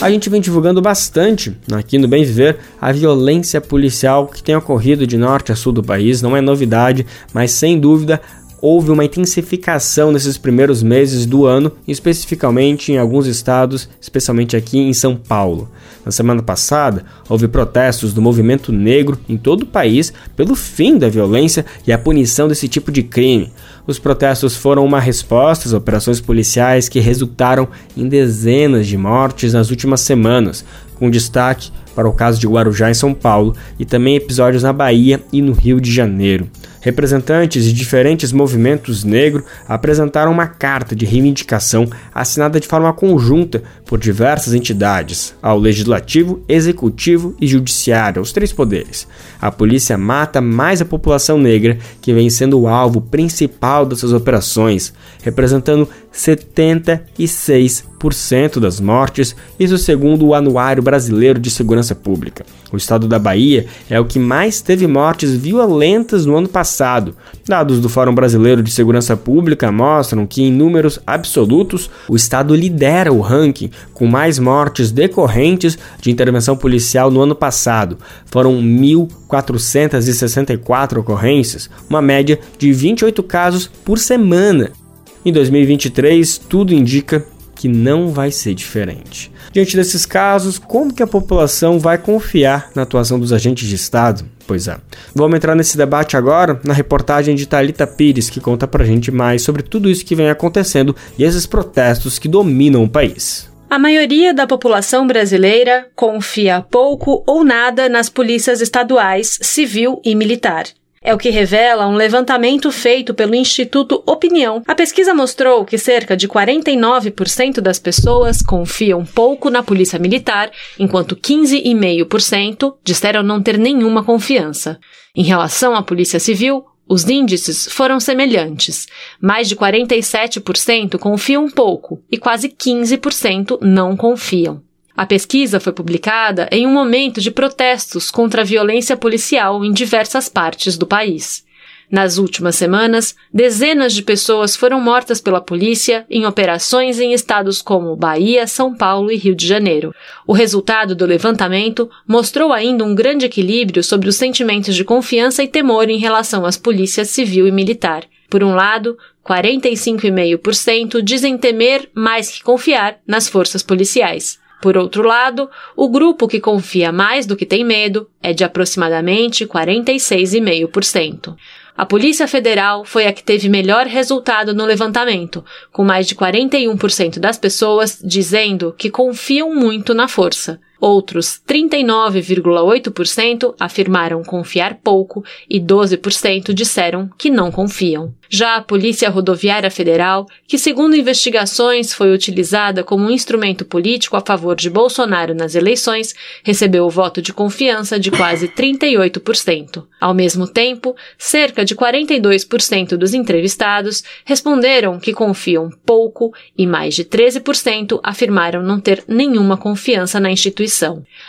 A 0.03 0.11
gente 0.11 0.29
vem 0.29 0.41
divulgando 0.41 0.81
bastante 0.81 1.55
aqui 1.71 1.97
no 1.97 2.09
Bem 2.09 2.25
Viver 2.25 2.57
a 2.81 2.91
violência 2.91 3.61
policial 3.61 4.27
que 4.27 4.43
tem 4.43 4.53
ocorrido 4.53 5.07
de 5.07 5.15
norte 5.15 5.53
a 5.53 5.55
sul 5.55 5.71
do 5.71 5.81
país. 5.81 6.21
Não 6.21 6.35
é 6.35 6.41
novidade, 6.41 7.05
mas 7.33 7.51
sem 7.51 7.79
dúvida 7.79 8.19
houve 8.61 8.91
uma 8.91 9.05
intensificação 9.05 10.11
nesses 10.11 10.37
primeiros 10.37 10.83
meses 10.83 11.25
do 11.25 11.45
ano, 11.45 11.71
especificamente 11.87 12.91
em 12.91 12.97
alguns 12.97 13.27
estados, 13.27 13.87
especialmente 14.01 14.57
aqui 14.57 14.77
em 14.77 14.91
São 14.91 15.15
Paulo. 15.15 15.69
Na 16.05 16.11
semana 16.11 16.41
passada, 16.41 17.05
houve 17.29 17.47
protestos 17.47 18.13
do 18.13 18.21
movimento 18.21 18.73
negro 18.73 19.17
em 19.29 19.37
todo 19.37 19.63
o 19.63 19.65
país 19.65 20.11
pelo 20.35 20.53
fim 20.53 20.97
da 20.97 21.07
violência 21.07 21.65
e 21.87 21.93
a 21.93 21.97
punição 21.97 22.49
desse 22.49 22.67
tipo 22.67 22.91
de 22.91 23.03
crime. 23.03 23.53
Os 23.85 23.99
protestos 23.99 24.55
foram 24.55 24.85
uma 24.85 24.99
resposta 24.99 25.67
às 25.67 25.73
operações 25.73 26.21
policiais 26.21 26.87
que 26.87 27.01
resultaram 27.01 27.67
em 27.97 28.07
dezenas 28.07 28.87
de 28.87 28.97
mortes 28.97 29.51
nas 29.51 29.69
últimas 29.69 29.99
semanas, 29.99 30.63
com 30.95 31.09
destaque 31.09 31.69
para 31.93 32.07
o 32.07 32.13
caso 32.13 32.39
de 32.39 32.47
Guarujá 32.47 32.89
em 32.89 32.93
São 32.93 33.13
Paulo 33.13 33.55
e 33.77 33.83
também 33.83 34.15
episódios 34.15 34.63
na 34.63 34.71
Bahia 34.71 35.21
e 35.33 35.41
no 35.41 35.51
Rio 35.51 35.81
de 35.81 35.91
Janeiro. 35.91 36.49
Representantes 36.83 37.63
de 37.63 37.71
diferentes 37.71 38.33
movimentos 38.33 39.05
negros 39.05 39.45
apresentaram 39.65 40.33
uma 40.33 40.47
carta 40.47 40.93
de 40.93 41.05
reivindicação 41.05 41.87
assinada 42.13 42.59
de 42.59 42.67
forma 42.67 42.91
conjunta 42.91 43.63
por 43.85 43.97
diversas 43.97 44.53
entidades, 44.53 45.33
ao 45.41 45.57
Legislativo, 45.57 46.43
Executivo 46.45 47.37
e 47.39 47.47
Judiciário, 47.47 48.21
os 48.21 48.33
três 48.33 48.51
poderes. 48.51 49.07
A 49.39 49.49
polícia 49.49 49.97
mata 49.97 50.41
mais 50.41 50.81
a 50.81 50.85
população 50.85 51.37
negra, 51.37 51.77
que 52.01 52.13
vem 52.13 52.29
sendo 52.29 52.59
o 52.59 52.67
alvo 52.67 52.99
principal 52.99 53.85
dessas 53.85 54.11
operações, 54.11 54.93
representando 55.23 55.87
76% 56.13 58.59
das 58.59 58.79
mortes, 58.79 59.35
isso 59.59 59.75
segundo 59.77 60.27
o 60.27 60.35
Anuário 60.35 60.83
Brasileiro 60.83 61.39
de 61.39 61.49
Segurança 61.49 61.95
Pública. 61.95 62.45
O 62.71 62.77
estado 62.77 63.07
da 63.07 63.17
Bahia 63.17 63.65
é 63.89 63.99
o 63.99 64.05
que 64.05 64.19
mais 64.19 64.61
teve 64.61 64.85
mortes 64.87 65.35
violentas 65.35 66.23
no 66.25 66.35
ano 66.35 66.47
passado. 66.47 67.15
Dados 67.47 67.79
do 67.79 67.89
Fórum 67.89 68.13
Brasileiro 68.13 68.61
de 68.61 68.69
Segurança 68.71 69.17
Pública 69.17 69.71
mostram 69.71 70.25
que, 70.25 70.43
em 70.43 70.51
números 70.51 70.99
absolutos, 71.05 71.89
o 72.09 72.15
estado 72.15 72.55
lidera 72.55 73.13
o 73.13 73.21
ranking 73.21 73.69
com 73.93 74.05
mais 74.05 74.37
mortes 74.37 74.91
decorrentes 74.91 75.79
de 76.01 76.11
intervenção 76.11 76.57
policial 76.57 77.09
no 77.09 77.21
ano 77.21 77.35
passado. 77.35 77.97
Foram 78.25 78.61
1.464 78.61 80.97
ocorrências, 80.97 81.69
uma 81.89 82.01
média 82.01 82.37
de 82.57 82.73
28 82.73 83.23
casos 83.23 83.71
por 83.85 83.97
semana. 83.97 84.82
Em 85.25 85.31
2023, 85.31 86.37
tudo 86.37 86.73
indica 86.73 87.25
que 87.55 87.67
não 87.69 88.09
vai 88.09 88.29
ser 88.29 88.53
diferente. 88.53 89.31
Diante 89.53 89.75
desses 89.75 90.05
casos, 90.05 90.59
como 90.59 90.93
que 90.93 91.01
a 91.01 91.07
população 91.07 91.79
vai 91.79 91.97
confiar 91.97 92.69
na 92.75 92.81
atuação 92.81 93.17
dos 93.17 93.31
agentes 93.31 93.67
de 93.67 93.75
Estado? 93.75 94.25
Pois 94.45 94.67
é. 94.67 94.77
Vamos 95.15 95.37
entrar 95.37 95.55
nesse 95.55 95.77
debate 95.77 96.17
agora 96.17 96.59
na 96.65 96.73
reportagem 96.73 97.35
de 97.35 97.45
Talita 97.45 97.87
Pires, 97.87 98.29
que 98.29 98.41
conta 98.41 98.67
pra 98.67 98.83
gente 98.83 99.11
mais 99.11 99.41
sobre 99.43 99.63
tudo 99.63 99.89
isso 99.89 100.05
que 100.05 100.15
vem 100.15 100.29
acontecendo 100.29 100.93
e 101.17 101.23
esses 101.23 101.45
protestos 101.45 102.19
que 102.19 102.27
dominam 102.27 102.83
o 102.83 102.89
país. 102.89 103.49
A 103.69 103.79
maioria 103.79 104.33
da 104.33 104.45
população 104.45 105.07
brasileira 105.07 105.87
confia 105.95 106.61
pouco 106.69 107.23
ou 107.25 107.43
nada 107.43 107.87
nas 107.87 108.09
polícias 108.09 108.61
estaduais, 108.61 109.39
civil 109.41 110.01
e 110.03 110.13
militar. 110.13 110.65
É 111.05 111.13
o 111.13 111.17
que 111.17 111.29
revela 111.29 111.85
um 111.85 111.95
levantamento 111.95 112.71
feito 112.71 113.13
pelo 113.13 113.35
Instituto 113.35 114.01
Opinião. 114.05 114.63
A 114.65 114.73
pesquisa 114.73 115.13
mostrou 115.13 115.65
que 115.65 115.77
cerca 115.77 116.15
de 116.15 116.29
49% 116.29 117.59
das 117.59 117.77
pessoas 117.77 118.41
confiam 118.41 119.03
pouco 119.03 119.49
na 119.49 119.61
polícia 119.61 119.99
militar, 119.99 120.49
enquanto 120.79 121.17
15,5% 121.17 122.75
disseram 122.81 123.21
não 123.21 123.43
ter 123.43 123.57
nenhuma 123.57 124.01
confiança. 124.01 124.79
Em 125.13 125.23
relação 125.23 125.75
à 125.75 125.83
polícia 125.83 126.21
civil, 126.21 126.63
os 126.87 127.09
índices 127.09 127.67
foram 127.69 127.99
semelhantes. 127.99 128.87
Mais 129.21 129.49
de 129.49 129.57
47% 129.57 130.97
confiam 130.97 131.49
pouco 131.49 132.01
e 132.09 132.17
quase 132.17 132.47
15% 132.47 133.59
não 133.61 133.97
confiam. 133.97 134.61
A 134.95 135.05
pesquisa 135.07 135.59
foi 135.59 135.73
publicada 135.73 136.47
em 136.51 136.67
um 136.67 136.71
momento 136.71 137.19
de 137.19 137.31
protestos 137.31 138.11
contra 138.11 138.41
a 138.41 138.45
violência 138.45 138.95
policial 138.95 139.65
em 139.65 139.71
diversas 139.71 140.29
partes 140.29 140.77
do 140.77 140.85
país. 140.85 141.43
Nas 141.89 142.17
últimas 142.17 142.55
semanas, 142.55 143.15
dezenas 143.31 143.93
de 143.93 144.01
pessoas 144.01 144.55
foram 144.55 144.79
mortas 144.79 145.19
pela 145.19 145.41
polícia 145.41 146.05
em 146.09 146.25
operações 146.25 146.99
em 146.99 147.13
estados 147.13 147.61
como 147.61 147.95
Bahia, 147.95 148.47
São 148.47 148.73
Paulo 148.73 149.11
e 149.11 149.15
Rio 149.15 149.35
de 149.35 149.45
Janeiro. 149.45 149.93
O 150.25 150.33
resultado 150.33 150.95
do 150.95 151.05
levantamento 151.05 151.89
mostrou 152.07 152.51
ainda 152.51 152.83
um 152.83 152.95
grande 152.95 153.25
equilíbrio 153.25 153.83
sobre 153.83 154.09
os 154.09 154.15
sentimentos 154.15 154.75
de 154.75 154.83
confiança 154.83 155.43
e 155.43 155.47
temor 155.47 155.89
em 155.89 155.97
relação 155.97 156.45
às 156.45 156.57
polícias 156.57 157.09
civil 157.09 157.47
e 157.47 157.51
militar. 157.51 158.05
Por 158.29 158.43
um 158.43 158.55
lado, 158.55 158.97
45,5% 159.23 161.01
dizem 161.01 161.37
temer 161.37 161.89
mais 161.93 162.31
que 162.31 162.43
confiar 162.43 162.97
nas 163.05 163.27
forças 163.27 163.61
policiais. 163.61 164.41
Por 164.63 164.77
outro 164.77 165.05
lado, 165.05 165.49
o 165.75 165.89
grupo 165.89 166.25
que 166.25 166.39
confia 166.39 166.89
mais 166.89 167.25
do 167.25 167.35
que 167.35 167.45
tem 167.45 167.65
medo 167.65 168.09
é 168.21 168.31
de 168.31 168.45
aproximadamente 168.45 169.45
46,5%. 169.45 171.35
A 171.75 171.85
Polícia 171.85 172.29
Federal 172.29 172.85
foi 172.85 173.05
a 173.05 173.11
que 173.11 173.21
teve 173.21 173.49
melhor 173.49 173.87
resultado 173.87 174.53
no 174.53 174.63
levantamento, 174.63 175.43
com 175.69 175.83
mais 175.83 176.07
de 176.07 176.15
41% 176.15 177.19
das 177.19 177.37
pessoas 177.37 178.01
dizendo 178.01 178.73
que 178.77 178.89
confiam 178.89 179.53
muito 179.53 179.93
na 179.93 180.07
força. 180.07 180.61
Outros 180.85 181.41
39,8% 181.47 183.55
afirmaram 183.57 184.21
confiar 184.21 184.79
pouco 184.83 185.23
e 185.49 185.57
12% 185.57 186.53
disseram 186.53 187.09
que 187.17 187.29
não 187.29 187.49
confiam. 187.49 188.13
Já 188.29 188.55
a 188.55 188.61
Polícia 188.61 189.09
Rodoviária 189.09 189.71
Federal, 189.71 190.27
que 190.45 190.57
segundo 190.57 190.95
investigações 190.95 191.93
foi 191.93 192.11
utilizada 192.11 192.83
como 192.83 193.05
um 193.05 193.11
instrumento 193.11 193.63
político 193.63 194.17
a 194.17 194.21
favor 194.21 194.55
de 194.55 194.71
Bolsonaro 194.71 195.35
nas 195.35 195.55
eleições, 195.55 196.13
recebeu 196.43 196.85
o 196.85 196.89
voto 196.89 197.21
de 197.21 197.31
confiança 197.31 197.97
de 197.99 198.11
quase 198.11 198.49
38%. 198.49 199.85
Ao 200.01 200.13
mesmo 200.13 200.47
tempo, 200.47 200.95
cerca 201.17 201.63
de 201.63 201.75
42% 201.75 202.97
dos 202.97 203.13
entrevistados 203.13 204.03
responderam 204.25 204.99
que 204.99 205.13
confiam 205.13 205.69
pouco 205.85 206.33
e 206.57 206.65
mais 206.65 206.95
de 206.95 207.05
13% 207.05 207.99
afirmaram 208.03 208.63
não 208.63 208.79
ter 208.79 209.03
nenhuma 209.07 209.55
confiança 209.55 210.19
na 210.19 210.31
instituição 210.31 210.72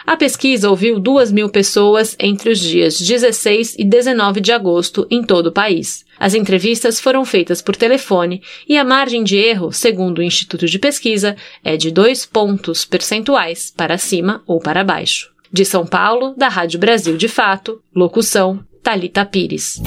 A 0.07 0.17
pesquisa 0.17 0.71
ouviu 0.71 0.99
2 0.99 1.33
mil 1.33 1.49
pessoas 1.49 2.17
entre 2.19 2.51
os 2.51 2.59
dias 2.59 3.01
16 3.01 3.77
e 3.79 3.85
19 3.85 4.41
de 4.41 4.53
agosto 4.53 5.07
em 5.11 5.23
todo 5.23 5.49
o 5.49 5.53
país. 5.53 6.05
As 6.19 6.35
entrevistas 6.35 7.01
foram 7.01 7.25
feitas 7.25 7.61
por 7.61 7.77
telefone 7.77 8.41
e 8.69 8.79
a 8.79 8.85
margem 8.85 9.25
de 9.25 9.37
erro, 9.37 9.73
segundo 9.73 10.19
o 10.19 10.23
Instituto 10.23 10.67
de 10.67 10.79
Pesquisa, 10.79 11.37
é 11.63 11.77
de 11.77 11.91
dois 11.91 12.25
pontos 12.25 12.85
percentuais 12.85 13.73
para 13.77 13.99
cima 13.99 14.43
ou 14.47 14.61
para 14.61 14.85
baixo. 14.85 15.31
De 15.53 15.65
São 15.65 15.87
Paulo, 15.87 16.35
da 16.37 16.49
Rádio 16.49 16.79
Brasil 16.79 17.17
de 17.17 17.29
Fato, 17.29 17.81
locução 17.95 18.61
Talita 18.83 19.25
Pires. 19.25 19.81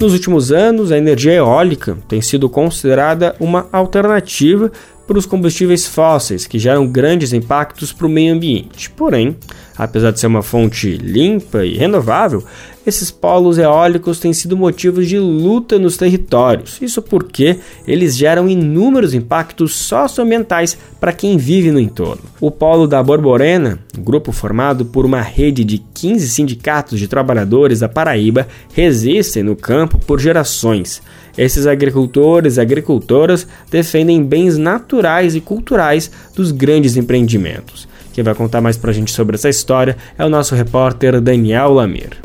Nos 0.00 0.14
últimos 0.14 0.50
anos, 0.50 0.90
a 0.90 0.96
energia 0.96 1.34
eólica 1.34 1.98
tem 2.08 2.22
sido 2.22 2.48
considerada 2.48 3.36
uma 3.38 3.68
alternativa 3.70 4.72
para 5.10 5.18
os 5.18 5.26
combustíveis 5.26 5.88
fósseis, 5.88 6.46
que 6.46 6.56
geram 6.56 6.86
grandes 6.86 7.32
impactos 7.32 7.92
para 7.92 8.06
o 8.06 8.08
meio 8.08 8.32
ambiente. 8.32 8.88
Porém, 8.90 9.36
apesar 9.84 10.10
de 10.10 10.20
ser 10.20 10.26
uma 10.26 10.42
fonte 10.42 10.96
limpa 10.98 11.64
e 11.64 11.76
renovável, 11.76 12.44
esses 12.86 13.10
polos 13.10 13.58
eólicos 13.58 14.18
têm 14.18 14.32
sido 14.32 14.56
motivos 14.56 15.06
de 15.06 15.18
luta 15.18 15.78
nos 15.78 15.96
territórios. 15.96 16.78
Isso 16.80 17.00
porque 17.00 17.58
eles 17.86 18.16
geram 18.16 18.48
inúmeros 18.48 19.14
impactos 19.14 19.74
socioambientais 19.76 20.76
para 20.98 21.12
quem 21.12 21.36
vive 21.36 21.70
no 21.70 21.80
entorno. 21.80 22.22
O 22.40 22.50
polo 22.50 22.86
da 22.86 23.02
Borborema, 23.02 23.78
um 23.98 24.02
grupo 24.02 24.32
formado 24.32 24.84
por 24.84 25.04
uma 25.04 25.20
rede 25.20 25.64
de 25.64 25.78
15 25.78 26.28
sindicatos 26.28 26.98
de 26.98 27.08
trabalhadores 27.08 27.80
da 27.80 27.88
Paraíba, 27.88 28.48
resistem 28.72 29.42
no 29.42 29.56
campo 29.56 29.98
por 29.98 30.20
gerações. 30.20 31.02
Esses 31.38 31.66
agricultores 31.66 32.56
e 32.56 32.60
agricultoras 32.60 33.46
defendem 33.70 34.22
bens 34.22 34.58
naturais 34.58 35.34
e 35.34 35.40
culturais 35.40 36.10
dos 36.34 36.50
grandes 36.50 36.96
empreendimentos. 36.96 37.88
Quem 38.12 38.24
vai 38.24 38.34
contar 38.34 38.60
mais 38.60 38.76
pra 38.76 38.92
gente 38.92 39.12
sobre 39.12 39.36
essa 39.36 39.48
história 39.48 39.96
é 40.18 40.24
o 40.24 40.28
nosso 40.28 40.54
repórter 40.54 41.20
Daniel 41.20 41.72
Lamir. 41.72 42.18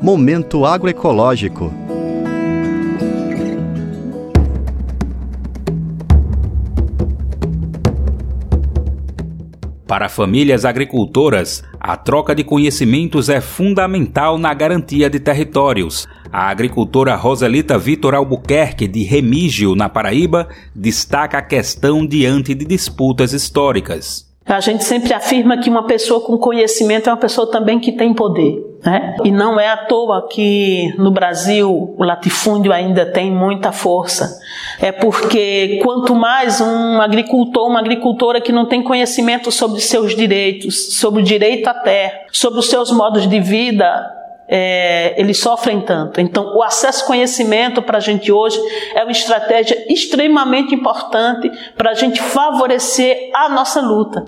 Momento 0.00 0.66
agroecológico. 0.66 1.72
Para 9.86 10.08
famílias 10.08 10.64
agricultoras, 10.64 11.62
a 11.78 11.94
troca 11.94 12.34
de 12.34 12.42
conhecimentos 12.42 13.28
é 13.28 13.38
fundamental 13.38 14.38
na 14.38 14.54
garantia 14.54 15.10
de 15.10 15.20
territórios. 15.20 16.08
A 16.32 16.48
agricultora 16.48 17.14
Roselita 17.14 17.76
Vitor 17.76 18.14
Albuquerque, 18.14 18.88
de 18.88 19.02
Remígio, 19.02 19.74
na 19.74 19.90
Paraíba, 19.90 20.48
destaca 20.74 21.36
a 21.36 21.42
questão 21.42 22.06
diante 22.06 22.54
de 22.54 22.64
disputas 22.64 23.34
históricas. 23.34 24.33
A 24.46 24.60
gente 24.60 24.84
sempre 24.84 25.14
afirma 25.14 25.56
que 25.56 25.70
uma 25.70 25.84
pessoa 25.84 26.20
com 26.20 26.36
conhecimento 26.36 27.08
é 27.08 27.12
uma 27.12 27.18
pessoa 27.18 27.50
também 27.50 27.80
que 27.80 27.92
tem 27.92 28.12
poder. 28.12 28.62
Né? 28.84 29.16
E 29.24 29.30
não 29.30 29.58
é 29.58 29.68
à 29.68 29.78
toa 29.78 30.28
que 30.28 30.92
no 30.98 31.10
Brasil 31.10 31.94
o 31.96 32.04
latifúndio 32.04 32.70
ainda 32.70 33.06
tem 33.06 33.30
muita 33.30 33.72
força. 33.72 34.38
É 34.78 34.92
porque 34.92 35.80
quanto 35.82 36.14
mais 36.14 36.60
um 36.60 37.00
agricultor, 37.00 37.66
uma 37.66 37.80
agricultora 37.80 38.42
que 38.42 38.52
não 38.52 38.66
tem 38.66 38.82
conhecimento 38.82 39.50
sobre 39.50 39.80
seus 39.80 40.14
direitos, 40.14 40.94
sobre 40.96 41.22
o 41.22 41.24
direito 41.24 41.66
à 41.66 41.72
terra, 41.72 42.20
sobre 42.30 42.58
os 42.58 42.68
seus 42.68 42.92
modos 42.92 43.26
de 43.26 43.40
vida, 43.40 44.13
é, 44.48 45.20
eles 45.20 45.38
sofrem 45.38 45.80
tanto. 45.80 46.20
Então, 46.20 46.54
o 46.56 46.62
acesso 46.62 47.02
ao 47.02 47.06
conhecimento 47.08 47.82
para 47.82 47.98
a 47.98 48.00
gente 48.00 48.30
hoje 48.30 48.58
é 48.94 49.02
uma 49.02 49.12
estratégia 49.12 49.76
extremamente 49.88 50.74
importante 50.74 51.50
para 51.76 51.90
a 51.90 51.94
gente 51.94 52.20
favorecer 52.20 53.30
a 53.34 53.48
nossa 53.48 53.80
luta. 53.80 54.24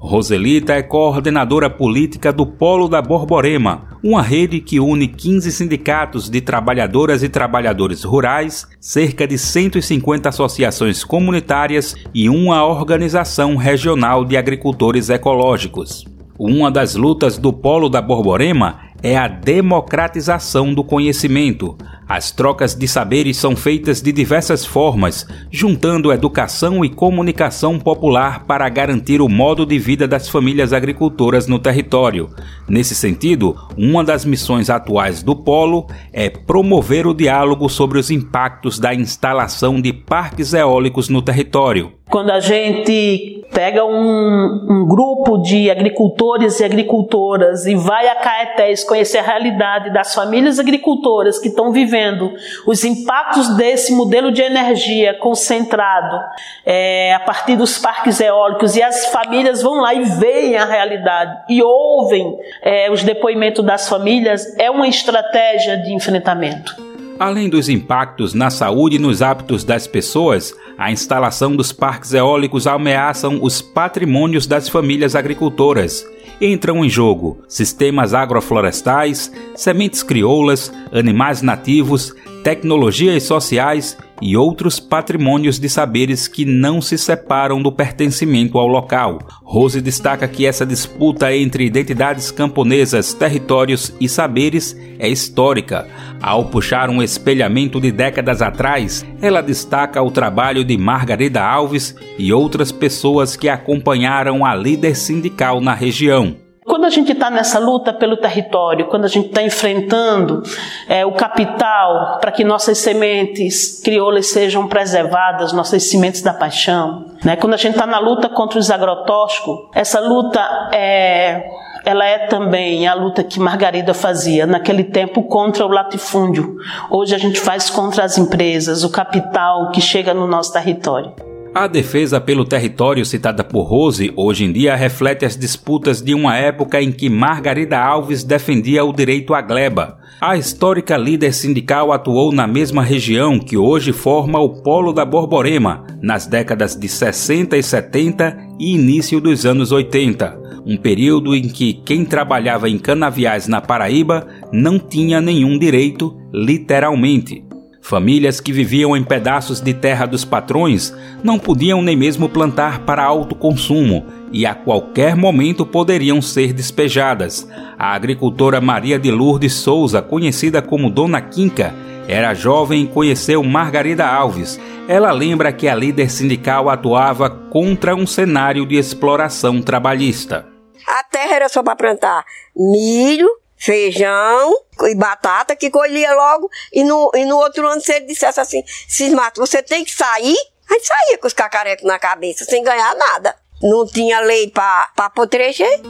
Roselita 0.00 0.74
é 0.74 0.82
coordenadora 0.82 1.68
política 1.68 2.32
do 2.32 2.46
Polo 2.46 2.88
da 2.88 3.02
Borborema, 3.02 3.98
uma 4.02 4.22
rede 4.22 4.60
que 4.60 4.78
une 4.78 5.08
15 5.08 5.50
sindicatos 5.50 6.30
de 6.30 6.40
trabalhadoras 6.40 7.24
e 7.24 7.28
trabalhadores 7.28 8.04
rurais, 8.04 8.64
cerca 8.80 9.26
de 9.26 9.36
150 9.36 10.28
associações 10.28 11.02
comunitárias 11.02 11.96
e 12.14 12.28
uma 12.28 12.64
organização 12.64 13.56
regional 13.56 14.24
de 14.24 14.36
agricultores 14.36 15.10
ecológicos. 15.10 16.06
Uma 16.38 16.70
das 16.70 16.94
lutas 16.94 17.36
do 17.36 17.52
Polo 17.52 17.88
da 17.88 18.00
Borborema 18.00 18.87
é 19.02 19.16
a 19.16 19.28
democratização 19.28 20.74
do 20.74 20.82
conhecimento. 20.82 21.76
As 22.08 22.30
trocas 22.30 22.74
de 22.74 22.88
saberes 22.88 23.36
são 23.36 23.54
feitas 23.54 24.00
de 24.00 24.10
diversas 24.12 24.64
formas, 24.64 25.26
juntando 25.50 26.10
educação 26.10 26.82
e 26.82 26.88
comunicação 26.88 27.78
popular 27.78 28.44
para 28.46 28.68
garantir 28.68 29.20
o 29.20 29.28
modo 29.28 29.66
de 29.66 29.78
vida 29.78 30.08
das 30.08 30.28
famílias 30.28 30.72
agricultoras 30.72 31.46
no 31.46 31.58
território. 31.58 32.30
Nesse 32.66 32.94
sentido, 32.94 33.54
uma 33.76 34.02
das 34.02 34.24
missões 34.24 34.70
atuais 34.70 35.22
do 35.22 35.36
Polo 35.36 35.86
é 36.12 36.30
promover 36.30 37.06
o 37.06 37.14
diálogo 37.14 37.68
sobre 37.68 37.98
os 37.98 38.10
impactos 38.10 38.78
da 38.78 38.94
instalação 38.94 39.80
de 39.80 39.92
parques 39.92 40.54
eólicos 40.54 41.10
no 41.10 41.20
território. 41.20 41.92
Quando 42.08 42.30
a 42.30 42.40
gente 42.40 43.37
pega 43.52 43.84
um, 43.84 44.66
um, 44.68 44.86
grupo 44.86 45.38
de 45.38 45.70
agricultores 45.70 46.60
e 46.60 46.64
agricultoras 46.64 47.66
e 47.66 47.74
vai 47.74 48.08
a 48.08 48.16
Caetés 48.16 48.84
conhecer 48.84 49.18
a 49.18 49.22
realidade 49.22 49.92
das 49.92 50.14
famílias 50.14 50.58
agricultoras 50.58 51.38
que 51.38 51.48
estão 51.48 51.72
vivendo 51.72 52.32
os 52.66 52.84
impactos 52.84 53.56
desse 53.56 53.92
modelo 53.92 54.30
de 54.30 54.42
energia 54.42 55.14
concentrado 55.14 56.20
é, 56.64 57.14
a 57.14 57.20
partir 57.20 57.56
dos 57.56 57.78
parques 57.78 58.20
eólicos 58.20 58.76
e 58.76 58.82
as 58.82 59.06
famílias 59.06 59.62
vão 59.62 59.80
lá 59.80 59.94
e 59.94 60.04
veem 60.04 60.56
a 60.56 60.64
realidade 60.64 61.38
e 61.48 61.62
ouvem 61.62 62.38
é, 62.62 62.90
os 62.90 63.02
depoimentos 63.02 63.64
das 63.64 63.88
famílias, 63.88 64.56
é 64.58 64.70
uma 64.70 64.86
estratégia 64.86 65.76
de 65.76 65.92
enfrentamento. 65.92 66.87
Além 67.18 67.48
dos 67.48 67.68
impactos 67.68 68.32
na 68.32 68.48
saúde 68.48 68.94
e 68.94 68.98
nos 68.98 69.22
hábitos 69.22 69.64
das 69.64 69.88
pessoas, 69.88 70.54
a 70.78 70.92
instalação 70.92 71.56
dos 71.56 71.72
parques 71.72 72.14
eólicos 72.14 72.68
ameaçam 72.68 73.40
os 73.42 73.60
patrimônios 73.60 74.46
das 74.46 74.68
famílias 74.68 75.16
agricultoras. 75.16 76.06
Entram 76.40 76.84
em 76.84 76.88
jogo 76.88 77.42
sistemas 77.48 78.14
agroflorestais, 78.14 79.32
sementes 79.56 80.04
crioulas, 80.04 80.72
animais 80.92 81.42
nativos, 81.42 82.14
tecnologias 82.44 83.24
sociais 83.24 83.98
e 84.20 84.36
outros 84.36 84.80
patrimônios 84.80 85.58
de 85.58 85.68
saberes 85.68 86.26
que 86.26 86.44
não 86.44 86.80
se 86.80 86.98
separam 86.98 87.62
do 87.62 87.72
pertencimento 87.72 88.58
ao 88.58 88.66
local. 88.66 89.18
Rose 89.42 89.80
destaca 89.80 90.26
que 90.26 90.46
essa 90.46 90.66
disputa 90.66 91.34
entre 91.34 91.64
identidades 91.64 92.30
camponesas, 92.30 93.14
territórios 93.14 93.94
e 94.00 94.08
saberes 94.08 94.76
é 94.98 95.08
histórica. 95.08 95.86
Ao 96.20 96.44
puxar 96.46 96.90
um 96.90 97.02
espelhamento 97.02 97.80
de 97.80 97.92
décadas 97.92 98.42
atrás, 98.42 99.06
ela 99.22 99.40
destaca 99.40 100.02
o 100.02 100.10
trabalho 100.10 100.64
de 100.64 100.76
Margarida 100.76 101.42
Alves 101.42 101.94
e 102.18 102.32
outras 102.32 102.72
pessoas 102.72 103.36
que 103.36 103.48
acompanharam 103.48 104.44
a 104.44 104.54
líder 104.54 104.96
sindical 104.96 105.60
na 105.60 105.74
região. 105.74 106.47
Quando 106.68 106.84
a 106.84 106.90
gente 106.90 107.12
está 107.12 107.30
nessa 107.30 107.58
luta 107.58 107.94
pelo 107.94 108.18
território, 108.18 108.88
quando 108.88 109.06
a 109.06 109.08
gente 109.08 109.28
está 109.28 109.42
enfrentando 109.42 110.42
é, 110.86 111.04
o 111.06 111.12
capital 111.12 112.18
para 112.20 112.30
que 112.30 112.44
nossas 112.44 112.76
sementes 112.76 113.80
crioulas 113.82 114.26
sejam 114.26 114.68
preservadas, 114.68 115.54
nossas 115.54 115.88
sementes 115.88 116.20
da 116.20 116.34
paixão, 116.34 117.06
né? 117.24 117.36
quando 117.36 117.54
a 117.54 117.56
gente 117.56 117.72
está 117.72 117.86
na 117.86 117.98
luta 117.98 118.28
contra 118.28 118.58
os 118.58 118.70
agrotóxicos, 118.70 119.70
essa 119.74 119.98
luta 119.98 120.40
é, 120.70 121.48
ela 121.86 122.04
é 122.04 122.26
também 122.26 122.86
a 122.86 122.92
luta 122.92 123.24
que 123.24 123.40
Margarida 123.40 123.94
fazia 123.94 124.46
naquele 124.46 124.84
tempo 124.84 125.22
contra 125.22 125.64
o 125.64 125.68
latifúndio. 125.68 126.56
Hoje 126.90 127.14
a 127.14 127.18
gente 127.18 127.40
faz 127.40 127.70
contra 127.70 128.04
as 128.04 128.18
empresas, 128.18 128.84
o 128.84 128.90
capital 128.90 129.70
que 129.70 129.80
chega 129.80 130.12
no 130.12 130.26
nosso 130.26 130.52
território. 130.52 131.14
A 131.58 131.66
defesa 131.66 132.20
pelo 132.20 132.44
território 132.44 133.04
citada 133.04 133.42
por 133.42 133.64
Rose 133.64 134.12
hoje 134.14 134.44
em 134.44 134.52
dia 134.52 134.76
reflete 134.76 135.24
as 135.24 135.36
disputas 135.36 136.00
de 136.00 136.14
uma 136.14 136.36
época 136.36 136.80
em 136.80 136.92
que 136.92 137.10
Margarida 137.10 137.76
Alves 137.76 138.22
defendia 138.22 138.84
o 138.84 138.92
direito 138.92 139.34
à 139.34 139.40
gleba. 139.40 139.98
A 140.20 140.36
histórica 140.36 140.96
líder 140.96 141.32
sindical 141.32 141.92
atuou 141.92 142.30
na 142.30 142.46
mesma 142.46 142.80
região 142.80 143.40
que 143.40 143.56
hoje 143.56 143.92
forma 143.92 144.38
o 144.38 144.62
Polo 144.62 144.92
da 144.92 145.04
Borborema, 145.04 145.84
nas 146.00 146.28
décadas 146.28 146.76
de 146.76 146.86
60 146.86 147.56
e 147.56 147.62
70 147.64 148.36
e 148.60 148.76
início 148.76 149.20
dos 149.20 149.44
anos 149.44 149.72
80, 149.72 150.62
um 150.64 150.76
período 150.76 151.34
em 151.34 151.48
que 151.48 151.72
quem 151.72 152.04
trabalhava 152.04 152.70
em 152.70 152.78
canaviais 152.78 153.48
na 153.48 153.60
Paraíba 153.60 154.28
não 154.52 154.78
tinha 154.78 155.20
nenhum 155.20 155.58
direito, 155.58 156.16
literalmente. 156.32 157.47
Famílias 157.88 158.38
que 158.38 158.52
viviam 158.52 158.94
em 158.94 159.02
pedaços 159.02 159.62
de 159.62 159.72
terra 159.72 160.04
dos 160.04 160.22
patrões 160.22 160.94
não 161.24 161.38
podiam 161.38 161.80
nem 161.80 161.96
mesmo 161.96 162.28
plantar 162.28 162.80
para 162.80 163.02
autoconsumo 163.02 164.04
e 164.30 164.44
a 164.44 164.54
qualquer 164.54 165.16
momento 165.16 165.64
poderiam 165.64 166.20
ser 166.20 166.52
despejadas. 166.52 167.48
A 167.78 167.94
agricultora 167.94 168.60
Maria 168.60 168.98
de 168.98 169.10
Lourdes 169.10 169.54
Souza, 169.54 170.02
conhecida 170.02 170.60
como 170.60 170.90
Dona 170.90 171.22
Quinca, 171.22 171.74
era 172.06 172.34
jovem 172.34 172.82
e 172.82 172.88
conheceu 172.88 173.42
Margarida 173.42 174.06
Alves. 174.06 174.60
Ela 174.86 175.10
lembra 175.10 175.50
que 175.50 175.66
a 175.66 175.74
líder 175.74 176.10
sindical 176.10 176.68
atuava 176.68 177.30
contra 177.30 177.96
um 177.96 178.06
cenário 178.06 178.66
de 178.66 178.76
exploração 178.76 179.62
trabalhista. 179.62 180.46
A 180.86 181.02
terra 181.04 181.36
era 181.36 181.48
só 181.48 181.62
para 181.62 181.74
plantar 181.74 182.22
milho, 182.54 183.30
feijão 183.58 184.54
e 184.82 184.94
batata 184.94 185.56
que 185.56 185.70
colhia 185.70 186.14
logo. 186.14 186.48
E 186.72 186.84
no, 186.84 187.10
e 187.14 187.24
no 187.24 187.36
outro 187.36 187.66
ano, 187.66 187.80
se 187.80 187.92
ele 187.92 188.06
dissesse 188.06 188.40
assim: 188.40 188.62
Cismato, 188.88 189.40
você 189.40 189.62
tem 189.62 189.84
que 189.84 189.92
sair, 189.92 190.36
a 190.70 190.74
gente 190.74 190.86
saía 190.86 191.18
com 191.18 191.26
os 191.26 191.32
cacarecos 191.32 191.84
na 191.84 191.98
cabeça, 191.98 192.44
sem 192.44 192.62
ganhar 192.62 192.94
nada. 192.94 193.34
Não 193.62 193.86
tinha 193.86 194.20
lei 194.20 194.48
para 194.50 195.10
potreger. 195.14 195.80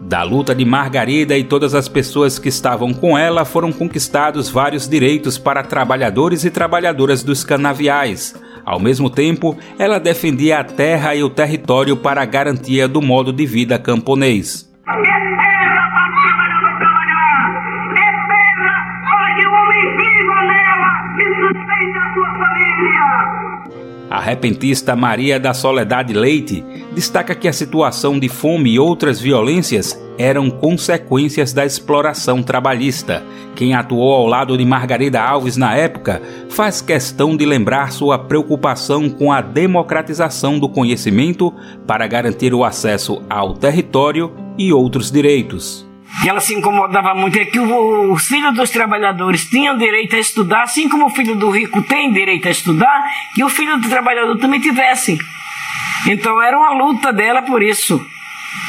Da 0.00 0.24
luta 0.24 0.54
de 0.54 0.64
Margarida 0.64 1.38
e 1.38 1.44
todas 1.44 1.74
as 1.74 1.88
pessoas 1.88 2.38
que 2.38 2.48
estavam 2.48 2.92
com 2.92 3.16
ela 3.16 3.44
foram 3.44 3.72
conquistados 3.72 4.50
vários 4.50 4.88
direitos 4.88 5.38
para 5.38 5.62
trabalhadores 5.62 6.44
e 6.44 6.50
trabalhadoras 6.50 7.22
dos 7.22 7.44
canaviais. 7.44 8.34
Ao 8.64 8.78
mesmo 8.78 9.08
tempo, 9.08 9.56
ela 9.78 9.98
defendia 9.98 10.58
a 10.58 10.64
terra 10.64 11.14
e 11.14 11.22
o 11.22 11.30
território 11.30 11.96
para 11.96 12.22
a 12.22 12.26
garantia 12.26 12.86
do 12.86 13.00
modo 13.00 13.32
de 13.32 13.46
vida 13.46 13.78
camponês. 13.78 14.70
A 24.12 24.20
repentista 24.20 24.94
Maria 24.94 25.40
da 25.40 25.54
Soledade 25.54 26.12
Leite 26.12 26.62
destaca 26.94 27.34
que 27.34 27.48
a 27.48 27.52
situação 27.52 28.18
de 28.18 28.28
fome 28.28 28.72
e 28.72 28.78
outras 28.78 29.18
violências 29.18 29.98
eram 30.18 30.50
consequências 30.50 31.54
da 31.54 31.64
exploração 31.64 32.42
trabalhista. 32.42 33.24
Quem 33.56 33.72
atuou 33.72 34.12
ao 34.12 34.26
lado 34.26 34.54
de 34.58 34.66
Margarida 34.66 35.22
Alves 35.22 35.56
na 35.56 35.74
época 35.74 36.20
faz 36.50 36.82
questão 36.82 37.34
de 37.34 37.46
lembrar 37.46 37.90
sua 37.90 38.18
preocupação 38.18 39.08
com 39.08 39.32
a 39.32 39.40
democratização 39.40 40.58
do 40.58 40.68
conhecimento 40.68 41.50
para 41.86 42.06
garantir 42.06 42.52
o 42.52 42.64
acesso 42.64 43.22
ao 43.30 43.54
território 43.54 44.30
e 44.58 44.74
outros 44.74 45.10
direitos 45.10 45.90
que 46.20 46.28
ela 46.28 46.40
se 46.40 46.54
incomodava 46.54 47.14
muito 47.14 47.38
é 47.38 47.44
que 47.44 47.58
os 47.58 48.26
filhos 48.26 48.54
dos 48.54 48.70
trabalhadores 48.70 49.46
tinham 49.46 49.76
direito 49.76 50.14
a 50.14 50.18
estudar, 50.18 50.62
assim 50.62 50.88
como 50.88 51.06
o 51.06 51.10
filho 51.10 51.34
do 51.34 51.50
rico 51.50 51.82
tem 51.82 52.12
direito 52.12 52.48
a 52.48 52.50
estudar, 52.50 53.02
que 53.34 53.42
o 53.42 53.48
filho 53.48 53.78
do 53.78 53.88
trabalhador 53.88 54.36
também 54.38 54.60
tivesse. 54.60 55.18
Então 56.06 56.42
era 56.42 56.58
uma 56.58 56.72
luta 56.72 57.12
dela 57.12 57.42
por 57.42 57.62
isso. 57.62 58.04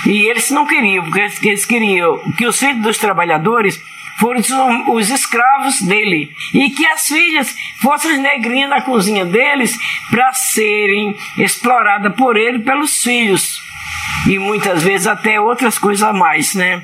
E 0.06 0.30
eles 0.30 0.50
não 0.52 0.66
queriam, 0.66 1.04
porque 1.04 1.48
eles 1.48 1.66
queriam 1.66 2.20
que 2.38 2.46
os 2.46 2.58
filhos 2.58 2.82
dos 2.82 2.98
trabalhadores 2.98 3.82
fossem 4.18 4.56
os 4.88 5.10
escravos 5.10 5.82
dele 5.82 6.32
e 6.54 6.70
que 6.70 6.86
as 6.86 7.08
filhas 7.08 7.56
fossem 7.82 8.12
as 8.12 8.20
negrinhas 8.20 8.70
na 8.70 8.82
cozinha 8.82 9.26
deles 9.26 9.78
para 10.10 10.32
serem 10.34 11.16
exploradas 11.38 12.16
por 12.16 12.38
ele 12.38 12.60
pelos 12.60 13.02
filhos 13.04 13.60
e 14.28 14.39
muitas 14.39 14.84
vezes 14.84 15.08
até 15.08 15.39
outras 15.39 15.78
coisas 15.78 16.04
a 16.08 16.14
mais, 16.14 16.54
né? 16.54 16.84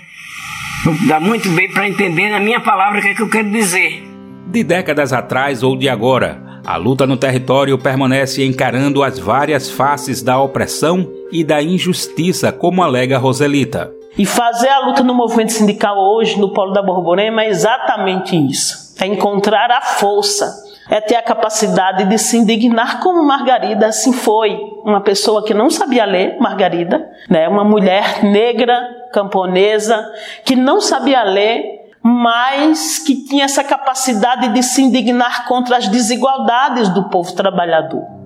Dá 1.07 1.19
muito 1.19 1.49
bem 1.49 1.69
para 1.71 1.89
entender 1.89 2.30
na 2.30 2.39
minha 2.39 2.61
palavra 2.61 2.99
o 2.99 3.01
que, 3.01 3.09
é 3.09 3.13
que 3.13 3.21
eu 3.21 3.30
quero 3.30 3.51
dizer. 3.51 4.01
De 4.47 4.63
décadas 4.63 5.11
atrás 5.11 5.61
ou 5.61 5.75
de 5.75 5.89
agora, 5.89 6.41
a 6.65 6.77
luta 6.77 7.05
no 7.05 7.17
território 7.17 7.77
permanece 7.77 8.45
encarando 8.45 9.03
as 9.03 9.19
várias 9.19 9.69
faces 9.69 10.21
da 10.21 10.39
opressão 10.39 11.05
e 11.34 11.43
da 11.43 11.61
injustiça, 11.61 12.51
como 12.53 12.82
alega 12.82 13.17
Roselita. 13.17 13.91
E 14.17 14.25
fazer 14.25 14.69
a 14.69 14.86
luta 14.86 15.03
no 15.03 15.13
movimento 15.13 15.51
sindical 15.51 15.97
hoje, 15.97 16.39
no 16.39 16.53
Polo 16.53 16.71
da 16.71 16.82
Borborema, 16.82 17.43
é 17.43 17.49
exatamente 17.49 18.36
isso. 18.36 18.95
É 19.01 19.05
encontrar 19.05 19.69
a 19.71 19.82
força, 19.82 20.49
é 20.90 21.00
ter 21.00 21.16
a 21.16 21.22
capacidade 21.22 22.06
de 22.06 22.18
se 22.18 22.38
indignar 22.38 23.00
como 23.00 23.24
Margarida 23.24 23.88
assim 23.88 24.12
foi. 24.12 24.58
Uma 24.84 25.02
pessoa 25.02 25.44
que 25.46 25.54
não 25.54 25.70
sabia 25.70 26.06
ler, 26.06 26.38
Margarida, 26.40 27.08
né? 27.30 27.48
uma 27.48 27.64
mulher 27.64 28.24
negra, 28.24 28.76
camponesa, 29.14 30.04
que 30.44 30.56
não 30.56 30.82
sabia 30.82 31.24
ler, 31.24 31.80
mas 32.02 33.00
que 33.00 33.16
tinha 33.16 33.46
essa 33.46 33.64
capacidade 33.64 34.50
de 34.50 34.64
se 34.64 34.82
indignar 34.82 35.46
contra 35.48 35.78
as 35.78 35.88
desigualdades 35.88 36.90
do 36.90 37.10
povo 37.10 37.34
trabalhador. 37.34 38.18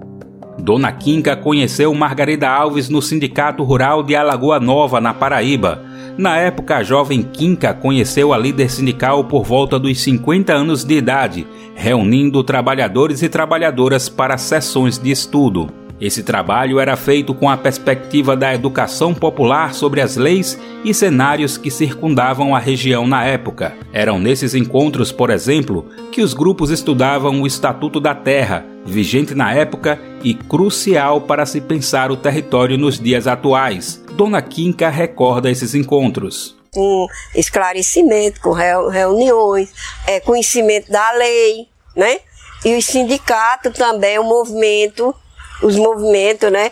Dona 0.63 0.93
Quinca 0.93 1.35
conheceu 1.35 1.93
Margarida 1.93 2.47
Alves 2.47 2.87
no 2.87 3.01
Sindicato 3.01 3.63
Rural 3.63 4.01
de 4.01 4.15
Alagoa 4.15 4.61
Nova, 4.61 5.01
na 5.01 5.13
Paraíba. 5.13 5.83
Na 6.17 6.37
época, 6.37 6.77
a 6.77 6.83
jovem 6.83 7.21
Quinca 7.21 7.73
conheceu 7.73 8.31
a 8.31 8.37
líder 8.37 8.69
sindical 8.69 9.25
por 9.25 9.43
volta 9.43 9.77
dos 9.77 9.99
50 9.99 10.53
anos 10.53 10.85
de 10.85 10.95
idade, 10.95 11.45
reunindo 11.75 12.41
trabalhadores 12.45 13.21
e 13.21 13.27
trabalhadoras 13.27 14.07
para 14.07 14.37
sessões 14.37 14.97
de 14.97 15.11
estudo. 15.11 15.82
Esse 16.03 16.21
trabalho 16.21 16.81
era 16.81 16.97
feito 16.97 17.33
com 17.33 17.49
a 17.49 17.55
perspectiva 17.55 18.35
da 18.35 18.53
educação 18.53 19.13
popular 19.13 19.73
sobre 19.73 20.01
as 20.01 20.17
leis 20.17 20.59
e 20.83 20.93
cenários 20.93 21.57
que 21.57 21.71
circundavam 21.71 22.53
a 22.53 22.59
região 22.59 23.07
na 23.07 23.23
época. 23.23 23.73
Eram 23.93 24.19
nesses 24.19 24.53
encontros, 24.53 25.13
por 25.13 25.29
exemplo, 25.29 25.87
que 26.11 26.21
os 26.21 26.33
grupos 26.33 26.71
estudavam 26.71 27.41
o 27.41 27.47
Estatuto 27.47 28.01
da 28.01 28.13
Terra, 28.13 28.65
vigente 28.85 29.33
na 29.33 29.53
época 29.53 29.97
e 30.21 30.33
crucial 30.33 31.21
para 31.21 31.45
se 31.45 31.61
pensar 31.61 32.11
o 32.11 32.17
território 32.17 32.77
nos 32.77 32.99
dias 32.99 33.25
atuais. 33.25 34.03
Dona 34.11 34.41
Quinca 34.41 34.89
recorda 34.89 35.49
esses 35.49 35.73
encontros 35.73 36.53
com 36.73 37.07
esclarecimento, 37.33 38.41
com 38.41 38.51
reuniões, 38.51 39.71
é, 40.05 40.19
conhecimento 40.19 40.91
da 40.91 41.11
lei, 41.13 41.67
né? 41.95 42.19
E 42.65 42.75
o 42.75 42.81
sindicato 42.81 43.71
também, 43.71 44.17
o 44.17 44.23
movimento 44.23 45.15
os 45.61 45.75
movimentos, 45.77 46.51
né? 46.51 46.71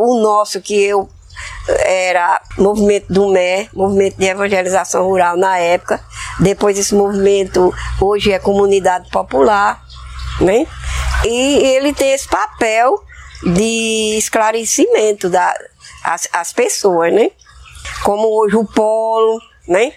O 0.00 0.20
nosso 0.20 0.60
que 0.60 0.74
eu 0.82 1.08
era 1.84 2.40
movimento 2.56 3.12
do 3.12 3.28
MER, 3.28 3.68
movimento 3.72 4.16
de 4.16 4.26
evangelização 4.26 5.04
rural 5.04 5.36
na 5.36 5.58
época. 5.58 6.00
Depois 6.40 6.78
esse 6.78 6.94
movimento 6.94 7.72
hoje 8.00 8.32
é 8.32 8.38
comunidade 8.38 9.08
popular, 9.10 9.82
né? 10.40 10.66
E 11.24 11.66
ele 11.76 11.92
tem 11.92 12.12
esse 12.12 12.28
papel 12.28 13.02
de 13.42 14.16
esclarecimento 14.18 15.28
das 15.28 15.54
as, 16.02 16.28
as 16.32 16.52
pessoas, 16.52 17.12
né? 17.12 17.30
Como 18.02 18.28
hoje 18.40 18.56
o 18.56 18.64
polo, 18.64 19.40
né? 19.66 19.92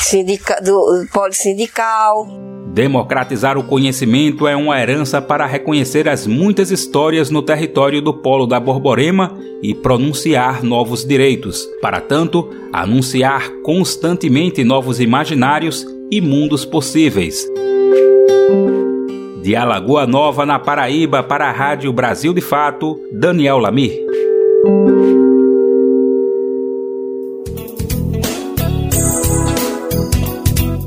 Sindica, 0.00 0.60
do, 0.60 1.02
do 1.02 1.08
polo 1.10 1.32
sindical 1.32 2.26
Democratizar 2.76 3.56
o 3.56 3.64
conhecimento 3.64 4.46
é 4.46 4.54
uma 4.54 4.78
herança 4.78 5.22
para 5.22 5.46
reconhecer 5.46 6.06
as 6.10 6.26
muitas 6.26 6.70
histórias 6.70 7.30
no 7.30 7.40
território 7.40 8.02
do 8.02 8.12
Polo 8.12 8.46
da 8.46 8.60
Borborema 8.60 9.34
e 9.62 9.74
pronunciar 9.74 10.62
novos 10.62 11.02
direitos. 11.02 11.66
Para 11.80 12.02
tanto, 12.02 12.50
anunciar 12.70 13.48
constantemente 13.62 14.62
novos 14.62 15.00
imaginários 15.00 15.86
e 16.10 16.20
mundos 16.20 16.66
possíveis. 16.66 17.48
De 19.42 19.56
Alagoa 19.56 20.06
Nova, 20.06 20.44
na 20.44 20.58
Paraíba, 20.58 21.22
para 21.22 21.48
a 21.48 21.52
Rádio 21.52 21.90
Brasil 21.94 22.34
de 22.34 22.42
Fato, 22.42 23.00
Daniel 23.10 23.56
Lamir. 23.56 24.04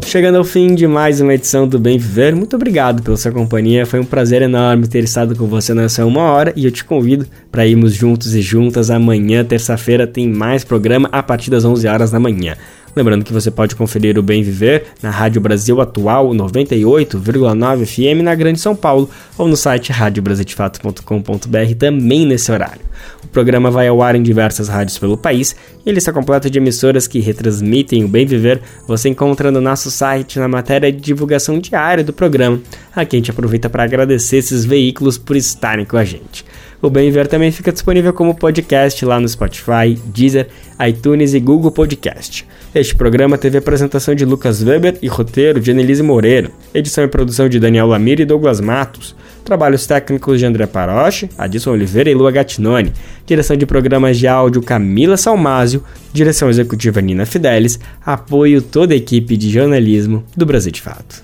Chegando 0.10 0.40
ao 0.40 0.44
fim 0.44 0.74
de 0.74 0.88
mais 0.88 1.22
uma 1.22 1.36
edição 1.36 1.68
do 1.68 1.78
Bem 1.78 1.96
Viver, 2.00 2.36
muito 2.36 2.56
obrigado 2.56 3.04
pela 3.04 3.16
sua 3.16 3.32
companhia. 3.32 3.86
Foi 3.86 4.00
um 4.00 4.04
prazer 4.04 4.42
enorme 4.42 4.88
ter 4.88 5.04
estado 5.04 5.36
com 5.36 5.46
você 5.46 5.72
nessa 5.72 6.04
uma 6.04 6.24
hora 6.24 6.52
e 6.56 6.66
eu 6.66 6.72
te 6.72 6.84
convido 6.84 7.28
para 7.52 7.68
irmos 7.68 7.94
juntos 7.94 8.34
e 8.34 8.42
juntas 8.42 8.90
amanhã, 8.90 9.46
terça-feira, 9.46 10.08
tem 10.08 10.28
mais 10.28 10.64
programa 10.64 11.08
a 11.12 11.22
partir 11.22 11.52
das 11.52 11.64
11 11.64 11.88
horas 11.88 12.10
da 12.10 12.20
manhã. 12.20 12.56
Lembrando 13.00 13.24
que 13.24 13.32
você 13.32 13.50
pode 13.50 13.78
conferir 13.78 14.20
o 14.20 14.22
Bem 14.22 14.44
Viver 14.44 14.88
na 15.02 15.10
Rádio 15.10 15.40
Brasil 15.40 15.80
Atual 15.80 16.32
98,9 16.32 17.86
FM 17.86 18.22
na 18.22 18.36
Grande 18.36 18.60
São 18.60 18.76
Paulo 18.76 19.10
ou 19.38 19.48
no 19.48 19.56
site 19.56 19.90
radiobrasildefato.com.br 19.94 21.76
também 21.78 22.26
nesse 22.26 22.52
horário. 22.52 22.82
O 23.24 23.28
programa 23.30 23.72
vai 23.72 23.88
ao 23.88 24.02
ar 24.02 24.16
em 24.16 24.22
diversas 24.22 24.68
rádios 24.68 25.00
pelo 25.00 25.18
país 25.18 25.56
e 25.86 25.90
ele 25.90 26.00
está 26.00 26.12
completo 26.12 26.50
de 26.50 26.60
emissoras 26.60 27.08
que 27.08 27.22
retransmitem 27.22 28.04
o 28.04 28.08
Bem 28.10 28.26
Viver. 28.26 28.60
Você 28.86 29.08
encontra 29.08 29.50
no 29.50 29.62
nosso 29.62 29.90
site 29.90 30.38
na 30.38 30.50
matéria 30.50 30.92
de 30.92 31.00
divulgação 31.00 31.58
diária 31.58 32.04
do 32.04 32.12
programa. 32.12 32.60
Aqui 32.94 33.16
a 33.16 33.20
gente 33.20 33.32
aproveita 33.32 33.70
para 33.70 33.86
agradecer 33.86 34.36
esses 34.36 34.66
veículos 34.66 35.18
por 35.18 35.38
estarem 35.38 35.86
com 35.86 35.96
a 35.96 36.04
gente. 36.04 36.44
O 36.82 36.90
Bem 36.90 37.10
Viver 37.10 37.28
também 37.28 37.52
fica 37.52 37.74
disponível 37.74 38.14
como 38.14 38.34
podcast 38.34 39.04
lá 39.04 39.20
no 39.20 39.28
Spotify, 39.28 40.00
Deezer, 40.06 40.48
iTunes 40.88 41.34
e 41.34 41.40
Google 41.40 41.72
Podcast. 41.72 42.48
Este 42.74 42.96
programa 42.96 43.38
teve 43.38 43.58
apresentação 43.58 44.16
de 44.16 44.24
Lucas 44.24 44.64
Weber 44.64 44.98
e 45.02 45.08
roteiro 45.08 45.60
de 45.60 45.72
Annelise 45.72 46.02
Moreira, 46.02 46.50
edição 46.74 47.04
e 47.04 47.08
produção 47.10 47.50
de 47.50 47.60
Daniel 47.60 47.88
Lamir 47.88 48.22
e 48.22 48.26
Douglas 48.26 48.62
Matos, 48.62 49.14
trabalhos 49.44 49.86
técnicos 49.86 50.40
de 50.40 50.46
André 50.46 50.68
Paroche, 50.68 51.30
Adilson 51.38 51.72
Oliveira 51.72 52.10
e 52.10 52.16
Lua 52.16 52.32
Gattinoni, 52.32 52.94
direção 53.26 53.58
de 53.58 53.66
programas 53.66 54.18
de 54.18 54.28
áudio 54.28 54.62
Camila 54.62 55.18
Salmásio, 55.18 55.84
direção 56.14 56.50
executiva 56.50 57.02
Nina 57.02 57.26
Fidelis, 57.26 57.78
apoio 58.06 58.62
toda 58.62 58.94
a 58.94 58.98
equipe 58.98 59.36
de 59.36 59.50
jornalismo 59.50 60.24
do 60.38 60.46
Brasil 60.46 60.72
de 60.72 60.82
Fato. 60.82 61.24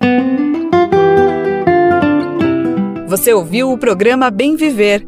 Você 3.07 3.31
ouviu 3.31 3.71
o 3.71 3.77
programa 3.77 4.29
Bem 4.29 4.57
Viver, 4.57 5.07